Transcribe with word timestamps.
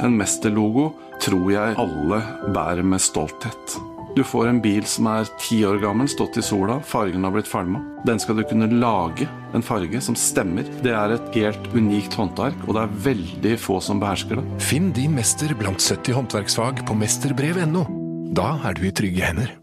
En 0.00 0.16
mesterlogo 0.16 0.90
tror 1.20 1.50
jeg 1.52 1.76
alle 1.80 2.20
bærer 2.54 2.84
med 2.86 3.02
stolthet. 3.04 3.76
Du 4.16 4.24
får 4.26 4.48
en 4.50 4.58
bil 4.62 4.82
som 4.88 5.06
er 5.06 5.28
ti 5.38 5.60
år 5.68 5.78
gammel, 5.82 6.08
stått 6.10 6.40
i 6.40 6.42
sola, 6.42 6.80
fargen 6.82 7.22
har 7.26 7.34
blitt 7.34 7.50
falma. 7.50 7.82
Den 8.08 8.18
skal 8.18 8.40
du 8.40 8.44
kunne 8.48 8.66
lage 8.72 9.28
en 9.54 9.62
farge 9.62 10.00
som 10.02 10.16
stemmer. 10.18 10.66
Det 10.82 10.96
er 10.96 11.14
et 11.14 11.30
helt 11.36 11.70
unikt 11.76 12.16
håndverk, 12.18 12.66
og 12.66 12.74
det 12.74 12.82
er 12.82 12.98
veldig 13.06 13.54
få 13.60 13.78
som 13.84 14.02
behersker 14.02 14.40
det. 14.40 14.46
Finn 14.66 14.90
din 14.96 15.14
mester 15.14 15.54
blant 15.58 15.84
70 15.84 16.16
håndverksfag 16.18 16.84
på 16.88 17.00
mesterbrev.no. 17.04 17.86
Da 18.34 18.54
er 18.66 18.78
du 18.78 18.86
i 18.88 18.94
trygge 18.94 19.26
hender. 19.30 19.59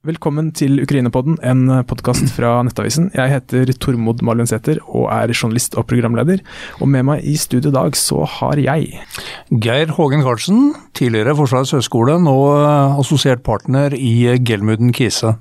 Velkommen 0.00 0.46
til 0.56 0.78
Ukrainapodden, 0.80 1.34
en 1.44 1.82
podkast 1.84 2.30
fra 2.32 2.54
Nettavisen. 2.64 3.10
Jeg 3.12 3.34
heter 3.34 3.68
Tormod 3.84 4.22
Malundsæter 4.24 4.78
og 4.88 5.10
er 5.12 5.28
journalist 5.34 5.76
og 5.76 5.84
programleder. 5.90 6.40
Og 6.80 6.88
med 6.88 7.04
meg 7.04 7.26
i 7.28 7.34
studio 7.36 7.68
i 7.68 7.74
dag 7.74 7.98
så 8.00 8.22
har 8.24 8.56
jeg 8.64 9.02
Geir 9.52 9.92
Hågen 9.98 10.24
Karlsen, 10.24 10.72
tidligere 10.96 11.36
Forsvarets 11.36 11.74
høgskole, 11.76 12.16
nå 12.16 12.34
assosiert 12.96 13.44
partner 13.44 13.92
i 13.92 14.40
Gelmuden 14.40 14.96
Kise. 14.96 15.34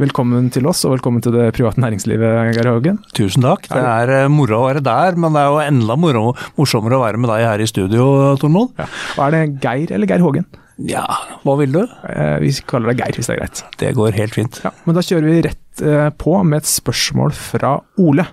Velkommen 0.00 0.48
til 0.48 0.64
oss, 0.64 0.86
og 0.88 0.96
velkommen 0.96 1.20
til 1.20 1.36
det 1.36 1.52
private 1.60 1.84
næringslivet, 1.84 2.56
Geir 2.56 2.72
Hågen. 2.72 3.04
Tusen 3.12 3.44
takk. 3.44 3.68
Det 3.68 3.84
er 3.84 4.18
eh, 4.22 4.28
moro 4.32 4.62
å 4.62 4.68
være 4.70 4.80
der, 4.80 5.20
men 5.20 5.36
det 5.36 5.44
er 5.44 5.52
jo 5.52 5.64
enda 5.68 6.00
moro, 6.00 6.30
morsommere 6.56 6.96
å 6.96 7.04
være 7.04 7.20
med 7.20 7.36
deg 7.36 7.50
her 7.52 7.60
i 7.60 7.68
studio, 7.68 8.14
Tormod. 8.40 8.78
Ja. 8.80 8.88
Og 9.18 9.26
er 9.28 9.36
det 9.36 9.48
Geir 9.60 9.92
eller 9.92 10.08
Geir 10.08 10.24
Hågen? 10.24 10.48
Ja, 10.76 11.06
hva 11.44 11.54
vil 11.56 11.72
du? 11.72 11.82
Eh, 12.10 12.36
vi 12.42 12.52
kaller 12.68 12.92
deg 12.92 13.00
Geir, 13.00 13.16
hvis 13.16 13.30
det 13.30 13.36
er 13.36 13.40
greit. 13.40 13.62
Det 13.80 13.94
går 13.96 14.18
helt 14.18 14.36
fint. 14.36 14.60
Ja, 14.64 14.74
men 14.84 14.96
da 14.98 15.04
kjører 15.04 15.28
vi 15.30 15.38
rett 15.46 15.82
eh, 15.82 16.10
på 16.20 16.36
med 16.44 16.60
et 16.62 16.68
spørsmål 16.68 17.32
fra 17.36 17.78
Ole, 18.02 18.26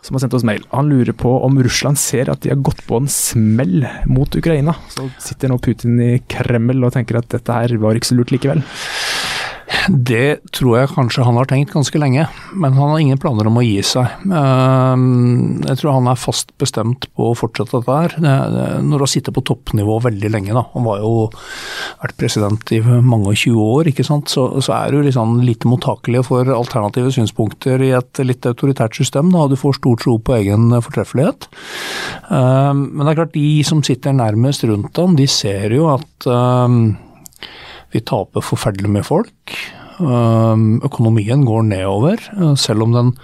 som 0.00 0.16
har 0.16 0.22
sendt 0.24 0.36
oss 0.38 0.46
mail. 0.48 0.64
Han 0.72 0.88
lurer 0.88 1.12
på 1.12 1.28
om 1.44 1.58
Russland 1.60 2.00
ser 2.00 2.30
at 2.32 2.40
de 2.40 2.54
har 2.54 2.62
gått 2.64 2.80
på 2.88 3.02
en 3.02 3.10
smell 3.12 3.84
mot 4.08 4.32
Ukraina. 4.32 4.72
Så 4.94 5.10
sitter 5.20 5.52
nå 5.52 5.58
Putin 5.60 6.00
i 6.00 6.14
Kreml 6.24 6.80
og 6.88 6.94
tenker 6.96 7.20
at 7.20 7.28
dette 7.34 7.58
her 7.58 7.76
var 7.82 7.98
ikke 7.98 8.08
så 8.08 8.16
lurt 8.16 8.32
likevel. 8.32 8.64
Det 9.88 10.40
tror 10.54 10.76
jeg 10.80 10.90
kanskje 10.92 11.24
han 11.24 11.36
har 11.38 11.48
tenkt 11.48 11.72
ganske 11.74 11.98
lenge, 12.00 12.24
men 12.58 12.74
han 12.74 12.90
har 12.92 13.02
ingen 13.02 13.18
planer 13.22 13.46
om 13.46 13.58
å 13.60 13.64
gi 13.64 13.78
seg. 13.86 14.08
Ehm, 14.26 15.60
jeg 15.62 15.78
tror 15.78 15.96
han 15.96 16.08
er 16.10 16.18
fast 16.18 16.50
bestemt 16.60 17.06
på 17.14 17.30
å 17.30 17.36
fortsette 17.38 17.78
dette 17.78 17.98
her. 18.00 18.16
Når 18.82 18.90
du 18.90 19.04
har 19.04 19.10
sittet 19.10 19.36
på 19.36 19.44
toppnivå 19.46 20.00
veldig 20.04 20.30
lenge, 20.32 20.54
da, 20.56 20.64
han 20.74 20.86
var 20.86 21.02
jo 21.04 21.12
vært 22.02 22.18
president 22.18 22.72
i 22.74 22.80
mange 22.82 23.30
og 23.30 23.38
20 23.38 23.60
år, 23.76 23.90
ikke 23.92 24.06
sant? 24.06 24.32
Så, 24.32 24.46
så 24.64 24.74
er 24.80 24.94
du 24.94 25.04
liksom 25.06 25.38
lite 25.46 25.70
mottakelig 25.70 26.24
for 26.28 26.50
alternative 26.54 27.12
synspunkter 27.14 27.82
i 27.86 27.92
et 27.98 28.22
litt 28.26 28.48
autoritært 28.50 28.98
system. 28.98 29.30
Da. 29.34 29.46
Du 29.50 29.58
får 29.60 29.78
stor 29.78 30.00
tro 30.02 30.16
på 30.18 30.34
egen 30.40 30.70
fortreffelighet. 30.80 31.46
Ehm, 32.34 32.88
men 32.90 33.04
det 33.04 33.14
er 33.14 33.22
klart, 33.22 33.38
de 33.38 33.62
som 33.66 33.84
sitter 33.86 34.18
nærmest 34.18 34.66
rundt 34.66 34.98
ham, 34.98 35.14
de 35.18 35.30
ser 35.30 35.78
jo 35.78 35.92
at 35.94 36.28
ehm, 36.30 36.82
vi 37.92 38.02
taper 38.06 38.44
forferdelig 38.44 38.90
med 38.90 39.06
folk. 39.06 39.56
Økonomien 40.00 41.44
går 41.46 41.64
nedover, 41.68 42.22
selv 42.58 42.86
om 42.86 42.94
den 42.96 43.14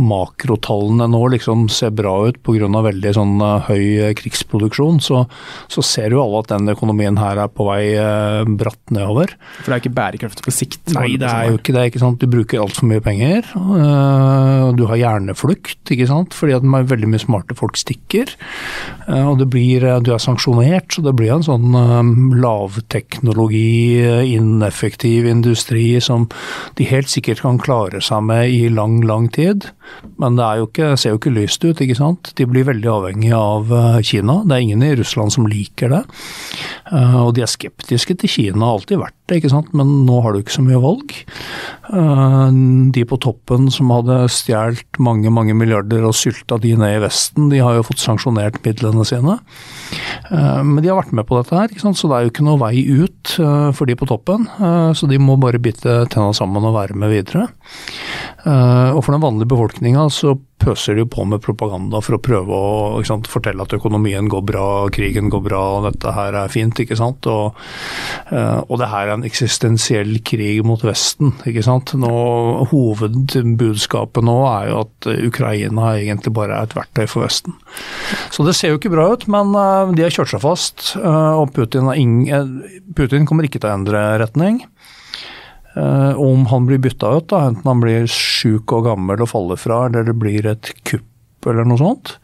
makrotallene 0.00 1.06
nå 1.10 1.20
liksom 1.34 1.66
ser 1.72 1.92
bra 1.96 2.12
ut 2.30 2.38
pga. 2.46 2.68
veldig 2.70 3.12
sånn 3.16 3.40
høy 3.66 4.14
krigsproduksjon, 4.16 5.00
så, 5.04 5.24
så, 5.70 5.84
ser 5.84 6.14
jo 6.14 6.22
alle 6.22 6.42
at 6.42 6.52
den 6.52 6.72
økonomien 6.72 7.18
her 7.20 7.42
er 7.44 7.50
på 7.52 7.66
vei 7.68 7.82
bratt 8.60 8.94
nedover. 8.94 9.34
For 9.60 9.68
det 9.68 9.76
er 9.76 9.82
ikke 9.82 9.96
bærekraftig 9.98 10.46
på 10.46 10.54
sikt? 10.54 10.94
Nei, 10.96 11.16
det 11.20 11.28
er 11.28 11.50
jo 11.50 11.60
ikke 11.60 11.74
det. 11.76 11.86
ikke 11.90 12.02
sant? 12.02 12.20
Du 12.22 12.30
bruker 12.30 12.62
altfor 12.62 12.88
mye 12.90 13.04
penger. 13.04 13.50
Du 14.76 14.84
har 14.90 15.00
hjerneflukt, 15.00 15.82
ikke 15.90 16.08
sant? 16.10 16.36
fordi 16.36 16.56
at 16.56 16.64
veldig 16.64 17.10
mye 17.10 17.22
smarte 17.22 17.56
folk 17.58 17.78
stikker. 17.80 18.32
Og 19.10 19.36
det 19.40 19.48
blir, 19.52 19.84
du 20.04 20.12
er 20.14 20.22
sanksjonert, 20.22 20.94
så 20.94 21.04
det 21.04 21.14
blir 21.18 21.34
en 21.34 21.46
sånn 21.46 21.74
lavteknologi, 22.40 24.00
ineffektiv 24.36 25.28
industri 25.30 25.86
som 26.04 26.19
de 26.78 26.88
helt 26.88 27.10
sikkert 27.12 27.42
kan 27.44 27.60
klare 27.62 28.02
seg 28.04 28.24
med 28.26 28.50
i 28.52 28.68
lang, 28.72 29.00
lang 29.06 29.28
tid. 29.32 29.68
Men 30.20 30.38
det 30.38 30.48
jo 30.60 30.68
ikke, 30.68 30.90
ser 31.00 31.14
jo 31.14 31.20
ikke 31.20 31.34
lyst 31.34 31.64
ut, 31.64 31.80
ikke 31.80 31.98
sant. 31.98 32.32
De 32.38 32.48
blir 32.48 32.68
veldig 32.68 32.90
avhengige 32.90 33.38
av 33.38 33.72
Kina. 34.06 34.40
Det 34.44 34.56
er 34.56 34.66
ingen 34.66 34.84
i 34.86 34.94
Russland 35.00 35.34
som 35.34 35.48
liker 35.50 35.92
det. 35.94 36.02
Og 37.22 37.34
de 37.36 37.44
er 37.44 37.50
skeptiske 37.50 38.18
til 38.20 38.32
Kina, 38.32 38.64
har 38.64 38.80
alltid 38.80 39.02
vært 39.02 39.19
det, 39.30 39.40
ikke 39.40 39.52
sant. 39.52 39.70
Men 39.76 40.02
nå 40.08 40.20
har 40.24 40.34
du 40.34 40.42
ikke 40.42 40.56
så 40.58 40.64
mye 40.66 40.80
valg. 40.82 41.14
De 42.94 43.04
på 43.08 43.18
toppen 43.22 43.70
som 43.72 43.90
hadde 43.94 44.18
stjålet 44.30 45.00
mange, 45.02 45.30
mange 45.34 45.54
milliarder 45.56 46.04
og 46.06 46.16
sylta 46.18 46.58
de 46.60 46.74
ned 46.78 46.98
i 46.98 47.02
Vesten, 47.02 47.48
de 47.52 47.62
har 47.62 47.78
jo 47.78 47.86
fått 47.86 48.02
sanksjonert 48.02 48.60
midlene 48.66 49.06
sine. 49.08 49.38
Men 50.30 50.82
de 50.82 50.90
har 50.90 51.00
vært 51.00 51.14
med 51.16 51.26
på 51.28 51.38
dette 51.38 51.56
her, 51.56 51.70
ikke 51.70 51.86
sant? 51.86 51.98
så 51.98 52.10
det 52.10 52.18
er 52.18 52.26
jo 52.26 52.34
ikke 52.34 52.46
noe 52.46 52.60
vei 52.60 52.74
ut 52.86 53.34
for 53.76 53.88
de 53.88 53.96
på 53.98 54.10
toppen. 54.10 54.46
Så 54.98 55.08
de 55.10 55.18
må 55.22 55.38
bare 55.40 55.62
bite 55.62 56.02
tenna 56.12 56.30
sammen 56.36 56.66
og 56.66 56.76
være 56.76 56.98
med 56.98 57.14
videre. 57.14 57.48
Og 58.44 59.02
for 59.02 59.14
den 59.14 59.24
vanlige 59.24 59.50
befolkninga 59.54 60.06
så 60.14 60.36
pøser 60.60 60.98
de 60.98 61.06
på 61.08 61.24
med 61.28 61.42
propaganda 61.44 62.00
for 62.04 62.16
å 62.16 62.22
prøve 62.22 62.56
å 62.56 63.02
sant, 63.06 63.28
fortelle 63.30 63.64
at 63.64 63.74
økonomien 63.76 64.28
går 64.30 64.44
bra, 64.46 64.66
krigen 64.92 65.30
går 65.32 65.42
bra, 65.46 65.62
dette 65.88 66.12
her 66.16 66.36
er 66.42 66.52
fint, 66.52 66.82
ikke 66.82 66.98
sant. 66.98 67.26
Og, 67.30 67.56
og 68.30 68.80
det 68.80 68.90
her 68.92 69.08
er 69.08 69.14
en 69.16 69.26
eksistensiell 69.26 70.18
krig 70.26 70.62
mot 70.66 70.82
Vesten, 70.84 71.34
ikke 71.48 71.64
sant. 71.66 71.94
Nå, 72.00 72.12
hovedbudskapet 72.72 74.26
nå 74.26 74.36
er 74.50 74.70
jo 74.70 74.82
at 74.84 75.10
Ukraina 75.30 75.94
egentlig 75.98 76.34
bare 76.36 76.58
er 76.58 76.68
et 76.68 76.76
verktøy 76.76 77.06
for 77.10 77.26
Vesten. 77.26 77.56
Så 78.34 78.46
det 78.46 78.56
ser 78.58 78.74
jo 78.74 78.80
ikke 78.80 78.92
bra 78.92 79.08
ut, 79.14 79.26
men 79.30 79.54
de 79.96 80.04
har 80.04 80.14
kjørt 80.14 80.34
seg 80.34 80.44
fast, 80.44 80.92
og 81.00 81.50
Putin, 81.56 81.90
ingen, 81.94 82.60
Putin 82.96 83.28
kommer 83.28 83.48
ikke 83.48 83.62
til 83.62 83.70
å 83.70 83.78
endre 83.80 84.04
retning. 84.22 84.62
Uh, 85.76 86.18
om 86.18 86.48
han 86.50 86.66
blir 86.66 86.80
bytta 86.82 87.12
ut, 87.14 87.28
da, 87.30 87.44
enten 87.46 87.68
han 87.68 87.82
blir 87.82 88.08
sjuk 88.10 88.72
og 88.74 88.88
gammel 88.88 89.22
og 89.22 89.30
faller 89.30 89.60
fra, 89.60 89.84
eller 89.86 90.08
det 90.08 90.16
blir 90.18 90.48
et 90.50 90.72
kupp 90.82 91.46
eller 91.46 91.68
noe 91.68 91.78
sånt, 91.80 92.16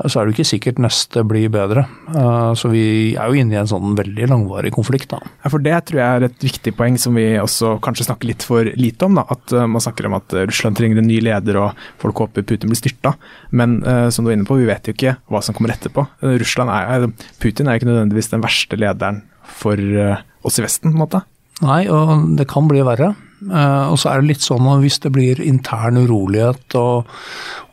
så 0.00 0.16
er 0.16 0.26
det 0.26 0.32
ikke 0.32 0.48
sikkert 0.48 0.78
neste 0.80 1.20
blir 1.28 1.50
bedre. 1.52 1.82
Uh, 2.08 2.56
så 2.56 2.70
vi 2.72 2.82
er 3.12 3.28
jo 3.28 3.36
inne 3.36 3.52
i 3.52 3.58
en 3.60 3.68
sånn 3.68 3.92
veldig 3.98 4.30
langvarig 4.30 4.72
konflikt. 4.72 5.10
da. 5.12 5.18
Ja, 5.44 5.50
for 5.52 5.60
Det 5.60 5.74
tror 5.90 6.00
jeg 6.00 6.08
er 6.08 6.24
et 6.24 6.46
viktig 6.46 6.72
poeng 6.78 6.96
som 6.96 7.18
vi 7.20 7.26
også 7.36 7.74
kanskje 7.84 8.06
snakker 8.08 8.30
litt 8.30 8.46
for 8.48 8.64
lite 8.64 9.04
om. 9.04 9.18
da, 9.20 9.26
At 9.28 9.52
uh, 9.52 9.66
man 9.68 9.84
snakker 9.84 10.08
om 10.08 10.16
at 10.16 10.32
Russland 10.40 10.80
trenger 10.80 11.02
en 11.02 11.10
ny 11.10 11.18
leder 11.20 11.60
og 11.60 11.82
folk 12.00 12.24
håper 12.24 12.48
Putin 12.48 12.72
blir 12.72 12.80
styrta. 12.80 13.12
Men 13.52 13.82
som 14.14 14.24
du 14.24 14.30
er 14.30 14.38
inne 14.38 14.48
på, 14.48 14.56
vi 14.56 14.68
vet 14.70 14.88
jo 14.88 14.94
ikke 14.96 15.18
hva 15.28 15.42
som 15.44 15.54
kommer 15.56 15.74
etterpå. 15.74 16.06
Russland 16.40 16.72
er, 16.72 17.10
Putin 17.42 17.68
er 17.68 17.76
ikke 17.76 17.90
nødvendigvis 17.90 18.32
den 18.32 18.44
verste 18.44 18.80
lederen 18.80 19.20
for 19.60 19.76
oss 19.76 20.58
i 20.58 20.64
Vesten. 20.64 20.94
på 20.94 20.96
en 20.96 21.04
måte. 21.04 21.22
Nei, 21.60 21.82
og 21.92 22.30
det 22.38 22.48
kan 22.50 22.68
bli 22.70 22.84
verre. 22.86 23.12
Og 23.40 23.96
så 24.00 24.10
er 24.10 24.20
det 24.20 24.34
litt 24.34 24.44
sånn 24.44 24.68
at 24.68 24.82
hvis 24.82 24.98
det 25.04 25.12
blir 25.14 25.40
intern 25.44 26.00
urolighet 26.00 26.76
og, 26.80 27.08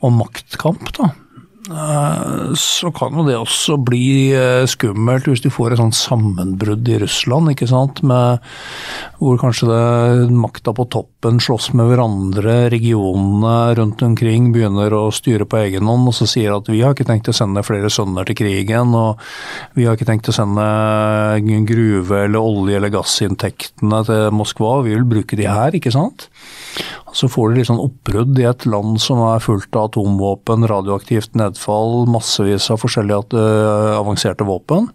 og 0.04 0.14
maktkamp, 0.16 0.92
da, 0.96 1.12
så 1.68 2.92
kan 2.96 3.16
jo 3.18 3.26
det 3.28 3.36
også 3.36 3.76
bli 3.84 4.32
skummelt 4.70 5.28
hvis 5.28 5.44
du 5.44 5.50
får 5.52 5.74
et 5.74 5.82
sånt 5.82 5.98
sammenbrudd 5.98 6.88
i 6.88 7.00
Russland, 7.02 7.52
ikke 7.52 7.68
sant. 7.70 8.00
Med, 8.08 8.44
hvor 9.20 9.40
kanskje 9.42 9.68
det, 9.72 10.30
makta 10.32 10.74
på 10.78 10.88
toppen 10.94 11.42
slåss 11.44 11.74
med 11.78 11.90
hverandre, 11.92 12.56
regionene 12.74 13.56
rundt 13.80 14.04
omkring 14.06 14.52
begynner 14.56 14.96
å 14.96 15.08
styre 15.12 15.48
på 15.50 15.60
egen 15.66 15.90
hånd 15.90 16.08
og 16.08 16.16
så 16.16 16.30
sier 16.30 16.56
at 16.56 16.72
vi 16.72 16.82
har 16.86 16.96
ikke 16.96 17.08
tenkt 17.10 17.32
å 17.32 17.36
sende 17.36 17.66
flere 17.68 17.92
sønner 17.94 18.28
til 18.28 18.40
krigen, 18.40 18.96
og 18.96 19.20
vi 19.76 19.88
har 19.88 19.98
ikke 19.98 20.08
tenkt 20.10 20.32
å 20.32 20.36
sende 20.36 20.68
gruve- 21.68 22.24
eller 22.26 22.40
olje- 22.40 22.80
eller 22.80 22.94
gassinntektene 22.94 24.04
til 24.08 24.32
Moskva, 24.36 24.78
vi 24.86 24.96
vil 24.96 25.08
bruke 25.10 25.40
de 25.40 25.50
her, 25.50 25.76
ikke 25.76 25.92
sant. 25.92 26.30
Så 27.18 27.30
får 27.32 27.50
du 27.50 27.58
litt 27.58 27.70
sånn 27.72 27.82
oppbrudd 27.82 28.38
i 28.38 28.46
et 28.46 28.68
land 28.70 29.00
som 29.02 29.24
er 29.26 29.42
fullt 29.42 29.74
av 29.74 29.90
atomvåpen, 29.90 30.68
radioaktivt 30.70 31.38
nedfall, 31.40 32.06
massevis 32.14 32.70
av 32.74 32.84
forskjellige 32.84 33.42
avanserte 33.98 34.46
våpen. 34.46 34.92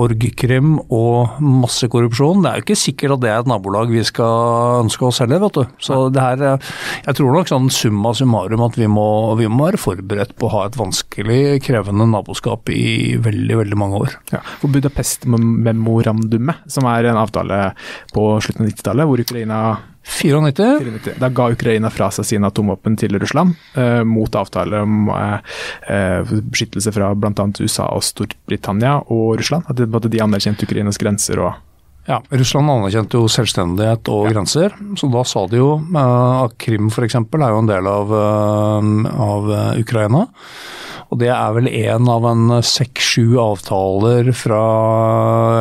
Orgkrim 0.00 0.78
og 0.96 1.36
masse 1.44 1.86
korrupsjon. 1.92 2.40
Det 2.42 2.50
er 2.50 2.58
jo 2.58 2.64
ikke 2.64 2.78
sikkert 2.80 3.14
at 3.14 3.22
det 3.22 3.30
er 3.30 3.44
et 3.44 3.50
nabolag 3.52 3.92
vi 3.92 4.02
skal 4.06 4.80
ønske 4.80 5.06
oss 5.06 5.20
heller, 5.22 5.42
vet 5.44 5.60
du. 5.60 5.62
Så 5.86 6.00
det 6.10 6.24
her 6.24 6.42
Jeg 7.04 7.14
tror 7.20 7.30
nok 7.36 7.52
sånn 7.52 7.70
summa 7.70 8.14
summarum 8.16 8.64
at 8.66 8.80
vi 8.80 8.90
må, 8.90 9.06
vi 9.38 9.46
må 9.46 9.68
være 9.68 9.82
forberedt 9.84 10.34
på 10.40 10.48
å 10.48 10.54
ha 10.56 10.66
et 10.66 10.80
vanskelig, 10.80 11.62
krevende 11.68 12.08
naboskap 12.10 12.74
i 12.74 13.14
veldig, 13.22 13.60
veldig 13.62 13.78
mange 13.78 14.02
år. 14.02 14.18
Ja, 14.34 14.42
for 14.58 14.74
Budapest-memorandumet, 14.74 16.66
som 16.66 16.90
er 16.90 17.12
en 17.12 17.22
avtale 17.22 17.66
på 18.16 18.32
slutten 18.42 18.64
av 18.64 18.72
90-tallet, 18.72 19.12
hvor 19.12 19.28
Ukraina 19.28 19.64
94. 20.04 20.78
94. 20.80 21.18
Da 21.18 21.28
ga 21.28 21.48
Ukraina 21.52 21.90
fra 21.90 22.10
seg 22.12 22.26
sine 22.28 22.48
atomvåpen 22.50 22.96
til 23.00 23.16
Russland, 23.20 23.56
eh, 23.74 24.02
mot 24.04 24.36
avtale 24.36 24.82
om 24.84 25.08
eh, 25.10 26.34
beskyttelse 26.44 26.92
fra 26.92 27.12
bl.a. 27.16 27.46
USA 27.60 27.88
og 27.88 28.04
Storbritannia 28.04 28.98
og 29.08 29.38
Russland. 29.40 29.64
At 29.68 29.80
de, 29.80 29.88
de 29.88 30.22
anerkjente 30.24 30.68
Ukrainas 30.68 31.00
grenser 31.00 31.40
og 31.40 31.54
ja, 32.04 32.18
Russland 32.28 32.68
anerkjente 32.68 33.16
jo 33.16 33.30
selvstendighet 33.32 34.08
og 34.12 34.26
ja. 34.26 34.34
grenser, 34.34 34.74
så 35.00 35.08
da 35.08 35.22
sa 35.24 35.46
de 35.48 35.62
jo 35.62 35.70
eh, 35.80 36.44
at 36.44 36.56
Krim 36.60 36.92
f.eks. 36.92 37.16
er 37.16 37.46
jo 37.48 37.62
en 37.62 37.70
del 37.70 37.88
av, 37.88 38.12
av 38.12 39.52
Ukraina. 39.80 40.26
Og 41.12 41.20
det 41.20 41.30
er 41.32 41.54
vel 41.56 41.68
en 41.68 42.08
av 42.10 42.26
en 42.28 42.56
seks-sju 42.64 43.36
avtaler 43.40 44.30
fra, 44.36 44.62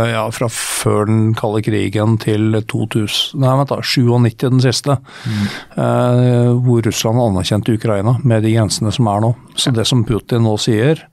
ja, 0.10 0.24
fra 0.34 0.50
før 0.51 1.07
den 1.10 1.24
kalde 1.38 1.63
krigen 1.66 2.18
til 2.22 2.60
2000, 2.69 3.40
nei, 3.44 3.56
vent 3.60 3.74
da, 3.74 3.80
97 3.84 4.44
den 4.44 4.63
siste. 4.63 4.98
Mm. 5.28 5.45
Eh, 5.86 6.51
hvor 6.66 6.84
Russland 6.86 7.24
anerkjente 7.24 7.75
Ukraina 7.78 8.18
med 8.24 8.45
de 8.45 8.56
grensene 8.56 8.94
som 8.95 9.10
er 9.12 9.25
nå. 9.25 9.34
Så 9.56 9.74
det 9.75 9.88
som 9.90 10.06
Putin 10.07 10.45
nå 10.48 10.56
sier, 10.62 11.06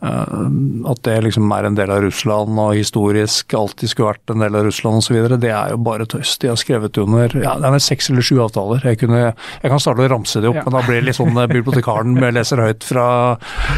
at 0.00 1.00
det 1.04 1.16
liksom 1.26 1.50
er 1.52 1.66
en 1.68 1.76
del 1.76 1.90
av 1.92 2.00
Russland 2.00 2.56
og 2.58 2.72
historisk 2.72 3.52
alltid 3.56 3.92
skulle 3.92 4.14
vært 4.14 4.32
en 4.32 4.40
del 4.40 4.56
av 4.56 4.64
Russland 4.64 5.02
osv. 5.02 5.18
Det 5.42 5.50
er 5.52 5.74
jo 5.74 5.80
bare 5.84 6.06
tøys. 6.08 6.38
De 6.40 6.48
har 6.48 6.56
skrevet 6.60 6.96
under 7.02 7.34
ja, 7.36 7.52
det 7.60 7.68
er 7.68 7.84
seks 7.84 8.08
eller 8.08 8.24
sju 8.24 8.38
avtaler. 8.40 8.80
Jeg, 8.88 9.00
kunne, 9.02 9.20
jeg, 9.26 9.68
kan 9.68 9.82
starte 9.82 10.06
å 10.06 10.10
ramse 10.14 10.40
de 10.40 10.48
opp, 10.48 10.56
ja. 10.56 10.64
men 10.64 10.76
da 10.76 10.82
blir 10.86 11.00
det 11.02 11.08
litt 11.10 11.18
sånn 11.18 11.36
eh, 11.36 11.50
bibliotekaren 11.50 12.16
leser 12.32 12.62
høyt 12.64 12.86
fra, 12.86 13.04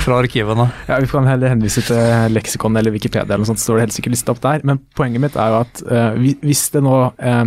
fra, 0.05 0.21
arkivene. 0.23 0.69
Ja, 0.87 1.01
Vi 1.03 1.11
kan 1.11 1.27
heller 1.27 1.51
henvise 1.51 1.83
til 1.89 2.37
leksikon 2.37 2.79
eller 2.79 2.95
Wikipedia, 2.95 3.27
eller 3.27 3.43
noe 3.43 3.51
sånt, 3.51 3.63
så 3.63 3.73
står 3.73 3.81
det 3.81 3.87
helt 3.89 3.99
sikkert 3.99 4.15
lista 4.15 4.37
opp 4.37 4.45
der. 4.47 4.63
Men 4.69 4.79
poenget 4.95 5.25
mitt 5.27 5.39
er 5.41 5.51
jo 5.51 5.59
at 5.65 5.83
uh, 5.91 6.23
hvis 6.47 6.69
det 6.75 6.85
nå 6.87 6.97
uh, 7.11 7.43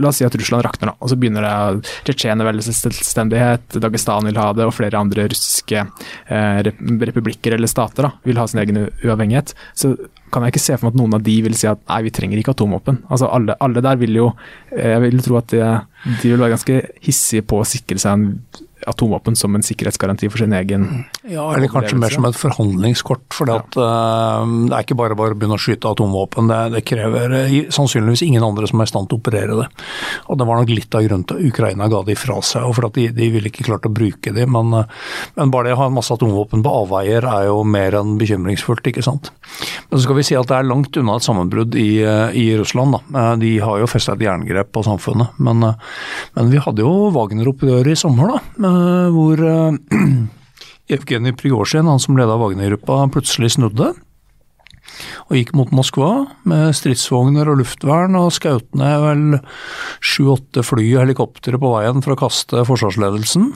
La 0.00 0.08
oss 0.08 0.22
si 0.22 0.26
at 0.26 0.34
Russland 0.38 0.64
rakner, 0.64 0.94
da, 0.94 0.96
og 1.04 1.12
så 1.12 1.20
begynner 1.20 1.44
det 1.44 1.92
Tsjetsjenia 2.06 2.48
velge 2.48 2.64
selvstendighet, 2.72 3.76
Dagestan 3.82 4.28
vil 4.30 4.40
ha 4.40 4.48
det, 4.56 4.64
og 4.64 4.74
flere 4.76 5.04
andre 5.04 5.28
russiske 5.28 5.84
uh, 5.84 6.58
republikker 6.64 7.56
eller 7.56 7.70
stater 7.70 8.05
da, 8.06 8.14
vil 8.24 8.40
ha 8.40 8.46
sin 8.50 8.62
egen 8.62 8.86
uavhengighet, 9.04 9.54
så 9.74 9.94
kan 10.32 10.44
jeg 10.44 10.54
ikke 10.54 10.64
se 10.64 10.76
for 10.76 10.88
meg 10.88 10.94
at 10.94 11.00
noen 11.00 11.16
av 11.18 11.24
de 11.26 11.34
vil 11.46 11.56
si 11.58 11.68
at 11.70 11.82
nei, 11.86 12.00
vi 12.06 12.14
trenger 12.14 12.40
ikke 12.40 12.54
atomvåpen. 12.56 13.02
Altså 13.10 13.30
alle, 13.32 13.56
alle 13.62 13.82
der 13.84 13.98
vil 14.00 14.16
jo 14.18 14.30
Jeg 14.76 15.00
vil 15.00 15.22
tro 15.24 15.38
at 15.38 15.52
de, 15.54 15.60
de 16.20 16.30
vil 16.30 16.40
være 16.40 16.56
ganske 16.56 16.80
hissige 17.06 17.44
på 17.46 17.60
å 17.62 17.68
sikre 17.68 18.00
seg 18.02 18.16
en 18.16 18.64
atomvåpen 18.86 19.36
som 19.36 19.54
en 19.56 19.64
sikkerhetsgaranti 19.64 20.28
for 20.30 20.42
sin 20.42 20.52
egen 20.52 20.84
Ja, 21.26 21.46
eller 21.54 21.70
kanskje 21.72 21.96
mer 21.98 22.12
som 22.12 22.26
et 22.28 22.36
forhandlingskort. 22.38 23.24
For 23.34 23.48
ja. 23.50 23.58
uh, 23.58 24.44
det 24.68 24.76
er 24.76 24.84
ikke 24.84 24.98
bare 24.98 25.16
bare 25.18 25.34
å 25.34 25.38
begynne 25.38 25.56
å 25.56 25.62
skyte 25.62 25.90
atomvåpen. 25.90 26.50
Det, 26.50 26.58
det, 26.76 26.82
krever 26.86 27.34
uh, 27.34 27.56
sannsynligvis 27.72 28.22
ingen 28.26 28.44
andre 28.46 28.68
som 28.70 28.82
er 28.82 28.88
i 28.88 28.92
stand 28.92 29.10
til 29.10 29.18
å 29.18 29.22
operere 29.22 29.56
det. 29.62 29.66
Og 30.30 30.38
det 30.38 30.48
var 30.48 30.60
nok 30.60 30.74
litt 30.74 30.94
av 30.94 31.06
grunnen 31.06 31.26
til 31.26 31.40
at 31.40 31.48
Ukraina 31.50 31.88
ga 31.92 32.02
de 32.06 32.18
fra 32.18 32.38
seg, 32.44 32.66
og 32.68 32.76
for 32.78 32.88
at 32.90 32.98
de, 32.98 33.08
de 33.16 33.30
ville 33.34 33.50
ikke 33.50 33.66
klart 33.66 33.88
å 33.88 33.94
bruke 33.96 34.34
de. 34.36 34.46
Men, 34.46 34.74
uh, 34.76 35.08
men 35.40 35.54
bare 35.54 35.70
det 35.70 35.78
å 35.78 35.80
ha 35.82 35.90
en 35.90 35.96
masse 35.96 36.14
atomvåpen 36.14 36.64
på 36.66 36.76
avveier 36.84 37.26
er 37.32 37.48
jo 37.50 37.62
mer 37.66 37.98
enn 37.98 38.14
bekymringsfullt, 38.20 38.92
ikke 38.92 39.04
sant. 39.06 39.32
Men 39.88 39.96
så 39.96 40.04
skal 40.04 40.20
vi 40.20 40.25
si 40.26 40.36
at 40.38 40.50
det 40.50 40.58
er 40.58 40.68
langt 40.68 40.96
unna 40.98 41.16
et 41.16 41.26
sammenbrudd 41.26 41.76
i, 41.78 42.02
i 42.02 42.46
Russland. 42.58 42.98
Da. 42.98 43.26
De 43.40 43.52
har 43.62 43.80
jo 43.82 43.90
festa 43.90 44.16
et 44.16 44.26
jerngrep 44.26 44.72
på 44.74 44.84
samfunnet. 44.86 45.38
Men, 45.42 45.64
men 46.36 46.52
vi 46.52 46.62
hadde 46.62 46.84
jo 46.84 47.10
Wagner-oppgjøret 47.14 47.94
i 47.94 48.00
sommer, 48.00 48.34
da 48.34 48.42
Eh, 48.56 49.08
hvor 49.12 49.42
Evgenij 50.94 51.36
Prigozjin, 51.36 51.86
han 51.86 52.00
som 52.00 52.16
leda 52.18 52.38
Wagner-gruppa, 52.40 53.04
plutselig 53.12 53.56
snudde. 53.56 53.92
Og 55.26 55.34
gikk 55.36 55.50
mot 55.58 55.72
Moskva 55.74 56.10
med 56.48 56.70
stridsvogner 56.78 57.50
og 57.50 57.60
luftvern, 57.60 58.16
og 58.16 58.32
skaut 58.32 58.68
ned 58.78 59.02
vel 59.02 59.24
sju-åtte 60.00 60.64
fly 60.64 60.86
og 60.94 61.02
helikoptre 61.02 61.60
på 61.60 61.72
veien 61.74 62.04
for 62.04 62.14
å 62.14 62.20
kaste 62.20 62.64
forsvarsledelsen 62.68 63.50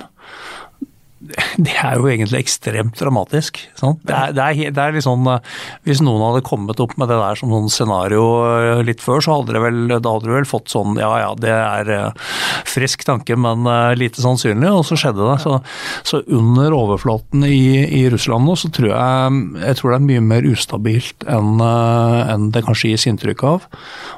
det 1.20 1.74
er 1.76 1.98
jo 2.00 2.06
egentlig 2.08 2.38
ekstremt 2.40 2.96
dramatisk. 2.96 3.58
Det 3.76 4.14
er, 4.14 4.32
det, 4.32 4.44
er, 4.44 4.72
det 4.72 4.80
er, 4.80 4.94
litt 4.96 5.04
sånn 5.04 5.26
eh, 5.28 5.42
Hvis 5.84 6.00
noen 6.04 6.22
hadde 6.24 6.42
kommet 6.46 6.80
opp 6.80 6.94
med 7.00 7.10
det 7.12 7.18
der 7.20 7.36
som 7.36 7.52
sånn 7.52 7.68
scenario 7.72 8.24
eh, 8.48 8.80
litt 8.88 9.04
før, 9.04 9.20
så 9.24 9.36
hadde 9.36 9.56
det 9.56 9.62
vel, 9.62 9.80
da 10.00 10.14
vel 10.24 10.48
fått 10.48 10.72
sånn 10.72 10.96
ja 11.00 11.10
ja, 11.20 11.30
det 11.36 11.52
er 11.52 11.90
uh, 11.92 12.32
frisk 12.68 13.04
tanke, 13.04 13.36
men 13.36 13.66
lite 13.98 14.22
sannsynlig. 14.24 14.70
Og 14.72 14.84
så 14.88 14.96
skjedde 15.00 15.26
det. 15.26 15.36
Så, 15.44 15.58
så 16.06 16.22
under 16.32 16.72
overflaten 16.76 17.44
i, 17.44 17.84
i, 17.84 18.04
Russland 18.12 18.48
nå, 18.48 18.56
så 18.56 18.70
tror 18.72 18.92
jeg, 18.92 19.40
jeg 19.60 19.78
tror 19.78 19.92
det 19.92 19.98
er 19.98 20.08
mye 20.08 20.26
mer 20.32 20.48
ustabilt 20.48 21.26
enn 21.28 21.60
en 21.60 22.50
det 22.54 22.64
kanskje 22.66 22.94
gis 22.94 23.08
inntrykk 23.10 23.44
av. 23.48 23.66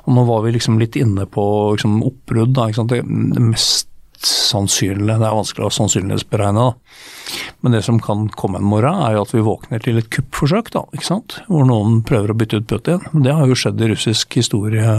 Og 0.06 0.14
nå 0.16 0.26
var 0.28 0.44
vi 0.46 0.54
liksom 0.54 0.78
litt 0.82 0.98
inne 1.00 1.26
på 1.30 1.46
liksom, 1.74 1.98
oppbrudd. 2.06 2.54
Da, 2.58 2.68
det, 2.92 3.02
det 3.02 3.48
sannsynlig. 4.28 5.18
Det 5.18 5.28
er 5.28 5.36
vanskelig 5.38 5.66
å 5.68 5.74
sannsynlighetsberegne. 5.78 6.68
Da. 6.68 7.42
Men 7.62 7.76
det 7.76 7.82
som 7.86 8.00
kan 8.02 8.28
komme 8.38 8.60
en 8.60 8.68
morgen, 8.68 9.02
er 9.02 9.16
jo 9.16 9.26
at 9.26 9.34
vi 9.34 9.44
våkner 9.46 9.84
til 9.84 10.00
et 10.00 10.10
kuppforsøk, 10.12 10.72
da, 10.74 10.86
ikke 10.96 11.10
sant? 11.10 11.38
hvor 11.48 11.68
noen 11.68 12.00
prøver 12.06 12.32
å 12.32 12.38
bytte 12.38 12.62
ut 12.62 12.70
Putin. 12.70 13.04
Det 13.24 13.36
har 13.36 13.48
jo 13.50 13.58
skjedd 13.58 13.82
i 13.82 13.92
russisk 13.92 14.38
historie 14.40 14.96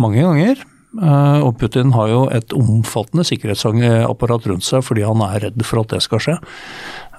mange 0.00 0.24
ganger. 0.24 0.62
Eh, 0.90 1.40
og 1.46 1.54
Putin 1.60 1.92
har 1.94 2.08
jo 2.10 2.24
et 2.34 2.50
omfattende 2.56 3.22
sikkerhetsapparat 3.28 4.48
rundt 4.50 4.66
seg 4.66 4.82
fordi 4.82 5.04
han 5.06 5.22
er 5.22 5.44
redd 5.46 5.62
for 5.66 5.84
at 5.84 5.94
det 5.94 6.02
skal 6.02 6.22
skje. 6.24 6.36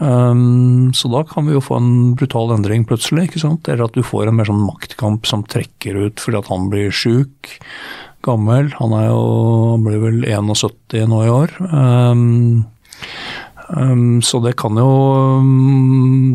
Um, 0.01 0.89
så 0.97 1.11
da 1.13 1.21
kan 1.29 1.45
vi 1.47 1.53
jo 1.53 1.61
få 1.63 1.77
en 1.77 1.91
brutal 2.17 2.51
endring 2.55 2.83
plutselig, 2.89 3.29
ikke 3.29 3.43
sant? 3.43 3.69
eller 3.69 3.85
at 3.85 3.95
du 3.95 4.03
får 4.03 4.27
en 4.27 4.39
mer 4.39 4.49
sånn 4.49 4.63
maktkamp 4.65 5.29
som 5.29 5.45
trekker 5.47 5.99
ut 6.07 6.23
fordi 6.23 6.41
at 6.41 6.49
han 6.51 6.67
blir 6.73 6.91
sjuk 6.91 7.53
gammel. 8.25 8.71
Han 8.79 8.93
er 8.97 9.07
jo, 9.09 9.21
han 9.73 9.87
blir 9.87 10.03
vel 10.03 10.21
71 10.27 11.07
nå 11.11 11.23
i 11.25 11.31
år. 11.33 11.55
Um, 11.71 12.65
så 14.21 14.39
det 14.43 14.57
kan 14.59 14.75
jo 14.75 15.41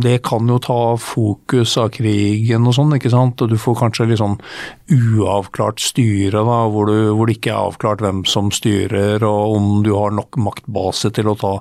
Det 0.00 0.22
kan 0.24 0.48
jo 0.48 0.56
ta 0.58 0.96
fokus 0.96 1.76
av 1.76 1.90
krigen 1.92 2.64
og 2.66 2.74
sånn, 2.76 2.94
ikke 2.96 3.12
sant. 3.12 3.42
Og 3.42 3.50
du 3.50 3.56
får 3.60 3.76
kanskje 3.82 4.06
litt 4.08 4.20
sånn 4.20 4.38
uavklart 4.86 5.82
styre, 5.82 6.44
da, 6.46 6.58
hvor, 6.70 6.86
du, 6.86 7.10
hvor, 7.16 7.26
det 7.26 7.36
ikke 7.38 7.50
er 7.50 7.68
avklart 7.68 8.02
hvem 8.04 8.22
som 8.28 8.52
styrer, 8.54 9.24
og 9.26 9.56
om 9.56 9.66
du 9.82 9.90
har 9.96 10.14
nok 10.14 10.38
maktbase 10.38 11.10
til 11.14 11.30
å 11.32 11.34
ta 11.38 11.52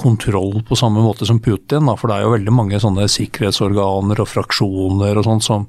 kontroll 0.00 0.64
på 0.66 0.78
samme 0.78 1.04
måte 1.04 1.28
som 1.28 1.38
Putin. 1.40 1.86
Da, 1.86 1.94
for 1.96 2.10
det 2.10 2.18
er 2.18 2.26
jo 2.26 2.34
veldig 2.34 2.54
mange 2.54 2.80
sånne 2.82 3.06
sikkerhetsorganer 3.12 4.20
og 4.22 4.30
fraksjoner 4.32 5.20
og 5.20 5.28
sånn 5.28 5.44
som, 5.44 5.68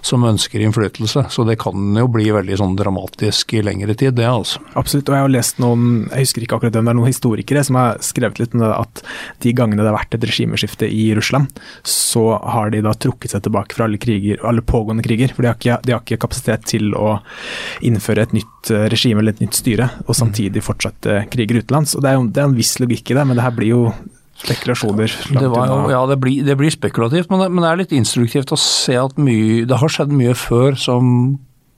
som, 0.00 0.24
ønsker 0.30 0.64
innflytelse. 0.64 1.26
Så 1.30 1.44
det 1.48 1.58
kan 1.60 1.94
jo 1.96 2.08
bli 2.10 2.30
veldig 2.32 2.58
sånn 2.60 2.78
dramatisk 2.78 3.54
i 3.58 3.64
lengre 3.66 3.94
tid, 3.94 4.16
det 4.18 4.28
altså. 4.30 4.64
Absolutt, 4.80 5.10
og 5.12 5.18
jeg 5.18 5.26
har 5.26 5.34
lest 5.36 5.60
noen, 5.62 6.08
jeg 6.08 6.26
husker 6.26 6.46
ikke 6.46 6.58
akkurat 6.60 6.78
hvem, 6.78 6.88
det 6.88 6.94
er 6.94 7.00
noen 7.02 7.12
historikere 7.12 7.64
som 7.66 7.78
har 7.80 8.00
skrevet 8.04 8.40
litt 8.40 8.56
om 8.56 8.64
det 8.64 8.72
at 8.82 9.02
de 9.44 9.54
gangene 9.56 9.82
det 9.82 9.90
har 9.90 9.98
vært 9.98 10.16
et 10.16 10.26
regimeskifte 10.30 10.88
i 10.90 11.10
Russland, 11.16 11.50
så 11.86 12.24
har 12.54 12.72
de 12.74 12.82
da 12.84 12.94
trukket 12.96 13.34
seg 13.34 13.44
tilbake 13.46 13.76
fra 13.76 13.86
alle 13.88 14.00
kriger, 14.02 14.40
alle 14.46 14.64
pågående 14.66 15.04
kriger. 15.06 15.34
for 15.34 15.44
de 15.44 15.52
har 15.52 15.58
ikke, 15.58 15.80
de 15.86 15.96
har 15.96 16.04
ikke 16.04 16.20
kapasitet 16.26 16.66
til 16.70 16.94
å 16.98 17.18
innføre 17.86 18.28
et 18.28 18.36
nytt 18.36 18.72
eh, 18.74 18.88
regime 18.92 19.22
eller 19.22 19.36
et 19.36 19.44
nytt 19.44 19.58
styre, 19.58 19.90
og 20.06 20.16
samtidig 20.16 20.64
fortsette 20.64 21.24
kriger 21.32 21.62
utenlands. 21.62 21.96
Og 21.96 22.04
det 22.04 22.12
er 22.12 22.18
jo 22.18 22.30
det 22.30 22.42
er 22.42 22.48
en 22.50 22.58
viss 22.58 22.78
logikk 22.82 23.12
i 23.12 23.18
det, 23.18 23.26
men 23.26 23.38
det 23.38 23.46
her 23.46 23.54
blir 23.56 23.74
jo 23.74 23.84
spekulasjoner. 24.40 25.12
Det, 25.28 25.44
jo, 25.44 25.78
ja, 25.92 26.00
det 26.08 26.16
blir, 26.22 26.40
det 26.46 26.56
blir, 26.56 26.72
spekulativt, 26.72 27.30
men 27.30 27.42
det, 27.42 27.50
men 27.52 27.64
det, 27.64 27.70
er 27.70 27.80
litt 27.82 27.94
instruktivt 27.96 28.54
å 28.54 28.60
se 28.60 28.96
at 28.96 29.20
mye, 29.20 29.66
det 29.68 29.80
har 29.82 29.92
skjedd 29.92 30.14
mye 30.16 30.36
før 30.38 30.78
som 30.80 31.14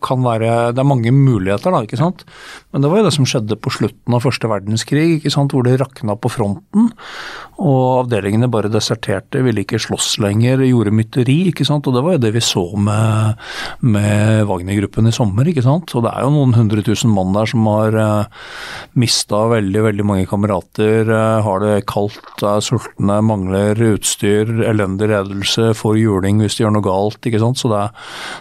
kan 0.02 0.18
være 0.18 0.72
Det 0.74 0.80
er 0.82 0.86
mange 0.88 1.12
muligheter, 1.14 1.70
da, 1.70 1.84
ikke 1.86 2.00
sant. 2.00 2.24
Men 2.72 2.84
det 2.84 2.90
var 2.90 3.02
jo 3.02 3.06
det 3.06 3.14
som 3.14 3.26
skjedde 3.28 3.58
på 3.60 3.72
slutten 3.74 4.16
av 4.16 4.24
første 4.24 4.48
verdenskrig, 4.48 5.18
ikke 5.18 5.32
sant, 5.32 5.52
hvor 5.52 5.66
det 5.66 5.76
rakna 5.80 6.16
på 6.16 6.30
fronten. 6.32 6.88
Og 7.62 7.82
avdelingene 8.02 8.48
bare 8.50 8.70
deserterte, 8.72 9.42
ville 9.44 9.62
ikke 9.62 9.80
slåss 9.82 10.16
lenger, 10.24 10.64
gjorde 10.64 10.94
mytteri. 10.96 11.36
ikke 11.50 11.66
sant, 11.68 11.86
Og 11.86 11.94
det 11.94 12.02
var 12.02 12.16
jo 12.16 12.22
det 12.24 12.32
vi 12.34 12.40
så 12.40 12.64
med, 12.74 13.36
med 13.84 14.46
Wagner-gruppen 14.48 15.06
i 15.06 15.12
sommer. 15.12 15.46
ikke 15.46 15.62
sant. 15.62 15.92
Og 15.94 16.06
det 16.06 16.14
er 16.14 16.24
jo 16.24 16.32
noen 16.32 16.56
hundre 16.56 16.82
tusen 16.82 17.12
mann 17.12 17.36
der 17.36 17.46
som 17.46 17.66
har 17.68 17.98
eh, 18.00 18.40
mista 18.96 19.44
veldig, 19.52 19.82
veldig 19.88 20.06
mange 20.08 20.26
kamerater. 20.30 21.12
Uh, 21.12 21.42
har 21.44 21.60
det 21.62 21.86
kaldt, 21.90 22.42
er 22.42 22.64
sultne, 22.64 23.20
mangler 23.22 23.78
utstyr, 23.92 24.48
elendig 24.64 25.10
ledelse, 25.12 25.72
får 25.76 26.00
juling 26.00 26.40
hvis 26.42 26.56
de 26.56 26.64
gjør 26.64 26.76
noe 26.78 26.86
galt. 26.86 27.20
ikke 27.20 27.42
sant, 27.42 27.60
Så 27.60 27.70
det 27.70 27.78
er, 27.84 27.94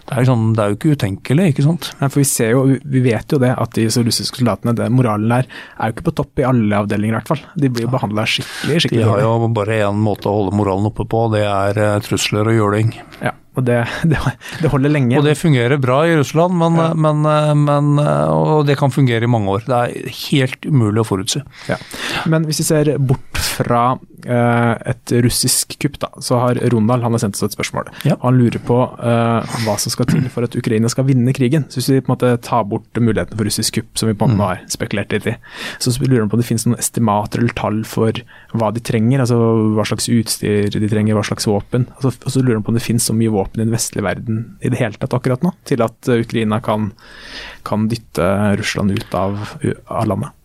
det 0.07 0.15
er, 0.15 0.23
liksom, 0.23 0.47
det 0.55 0.63
er 0.63 0.71
jo 0.71 0.79
ikke 0.79 0.95
utenkelig 0.95 1.51
ikke 1.51 1.67
sant? 1.67 1.91
Nei, 1.99 2.09
for 2.09 2.23
vi 2.23 2.27
ser 2.31 2.55
jo, 2.55 2.65
vi 2.95 3.03
vet 3.05 3.35
jo 3.35 3.41
det, 3.41 3.53
at 3.59 3.75
de 3.75 3.87
russiske 3.91 4.20
soldatene, 4.27 4.75
det, 4.77 4.89
moralen 4.93 5.31
der, 5.31 5.49
er 5.77 5.91
jo 5.91 5.97
ikke 5.97 6.07
på 6.09 6.15
topp 6.21 6.41
i 6.41 6.47
alle 6.47 6.81
avdelinger 6.83 7.15
i 7.15 7.19
hvert 7.19 7.31
fall. 7.33 7.43
De 7.59 7.69
blir 7.71 7.87
jo 7.87 7.91
behandla 7.93 8.25
skikkelig, 8.29 8.85
skikkelig 8.85 9.03
De 9.03 9.09
har 9.09 9.23
jo 9.25 9.51
bare 9.55 9.81
én 9.87 10.01
måte 10.01 10.29
å 10.29 10.39
holde 10.39 10.57
moralen 10.57 10.89
oppe 10.91 11.07
på, 11.09 11.27
det 11.35 11.45
er 11.47 11.81
uh, 11.81 12.01
trusler 12.05 12.51
og 12.51 12.57
juling. 12.57 12.93
Ja. 13.21 13.35
Og 13.59 13.65
det, 13.67 13.81
det, 14.11 14.19
det, 14.61 14.69
holder 14.71 14.93
lenge. 14.93 15.17
Og 15.19 15.27
det 15.27 15.35
fungerer 15.39 15.81
bra 15.81 16.01
i 16.07 16.15
Russland, 16.15 16.55
men, 16.59 16.77
ja. 16.79 16.91
men, 16.95 17.25
men, 17.65 17.91
og 17.99 18.63
det 18.69 18.77
kan 18.79 18.93
fungere 18.93 19.27
i 19.27 19.31
mange 19.31 19.57
år. 19.57 19.67
Det 19.67 19.81
er 19.81 20.15
helt 20.29 20.69
umulig 20.69 21.03
å 21.03 21.07
forutse. 21.07 21.43
Ja. 21.67 21.79
Men 22.31 22.47
hvis 22.47 22.63
vi 22.63 22.69
ser 22.69 22.95
bort 22.97 23.41
fra 23.57 23.91
et 24.25 25.13
russisk 25.23 25.77
kupp, 25.81 25.97
da, 26.01 26.09
så 26.23 26.39
har 26.41 26.59
Ronald 26.73 27.05
han 27.05 27.15
har 27.15 27.21
sendt 27.23 27.37
oss 27.37 27.45
et 27.47 27.55
spørsmål. 27.55 27.89
Ja. 28.07 28.17
Han 28.23 28.37
lurer 28.39 28.61
på 28.65 28.77
uh, 28.97 29.55
hva 29.65 29.75
som 29.81 29.93
skal 29.93 30.09
til 30.09 30.27
for 30.33 30.47
at 30.47 30.55
Ukraina 30.57 30.89
skal 30.91 31.07
vinne 31.07 31.33
krigen. 31.35 31.67
Så 31.69 31.79
Hvis 31.79 31.89
vi 31.91 32.01
på 32.01 32.11
en 32.11 32.15
måte 32.15 32.33
tar 32.45 32.65
bort 32.69 32.99
muligheten 32.99 33.37
for 33.37 33.47
russisk 33.47 33.79
kupp, 33.79 33.91
som 33.99 34.11
vi 34.11 34.17
på 34.17 34.27
en 34.27 34.35
måte 34.35 34.41
mm. 34.41 34.45
har 34.47 34.73
spekulert 34.73 35.15
litt 35.15 35.29
i, 35.31 35.35
så 35.81 35.93
lurer 36.01 36.23
han 36.23 36.31
på 36.31 36.39
om 36.39 36.43
det 36.43 36.49
finnes 36.49 36.67
noen 36.67 36.81
estimater 36.81 37.41
eller 37.41 37.57
tall 37.57 37.81
for 37.87 38.21
hva 38.57 38.71
de 38.75 38.83
trenger. 38.91 39.23
altså 39.23 39.39
Hva 39.77 39.87
slags 39.89 40.09
utstyr 40.11 40.71
de 40.75 40.91
trenger, 40.91 41.17
hva 41.17 41.25
slags 41.27 41.49
våpen. 41.49 41.87
Altså, 41.97 42.13
og 42.19 42.35
så 42.35 42.43
lurer 42.43 42.59
han 42.59 42.67
på 42.67 42.73
om 42.73 42.79
det 42.79 42.85
finnes 42.85 43.07
så 43.07 43.17
mye 43.17 43.33
våpen 43.33 43.61
i 43.61 43.65
den 43.65 43.75
vestlige 43.75 44.05
verden 44.05 44.43
i 44.61 44.71
det 44.71 44.81
hele 44.81 44.99
tatt 45.01 45.15
akkurat 45.17 45.43
nå, 45.45 45.53
til 45.69 45.83
at 45.85 46.11
Ukraina 46.11 46.61
kan, 46.63 46.91
kan 47.67 47.89
dytte 47.91 48.27
Russland 48.59 48.93
ut 48.97 49.17
av, 49.17 49.39
av 49.87 50.07
landet. 50.09 50.37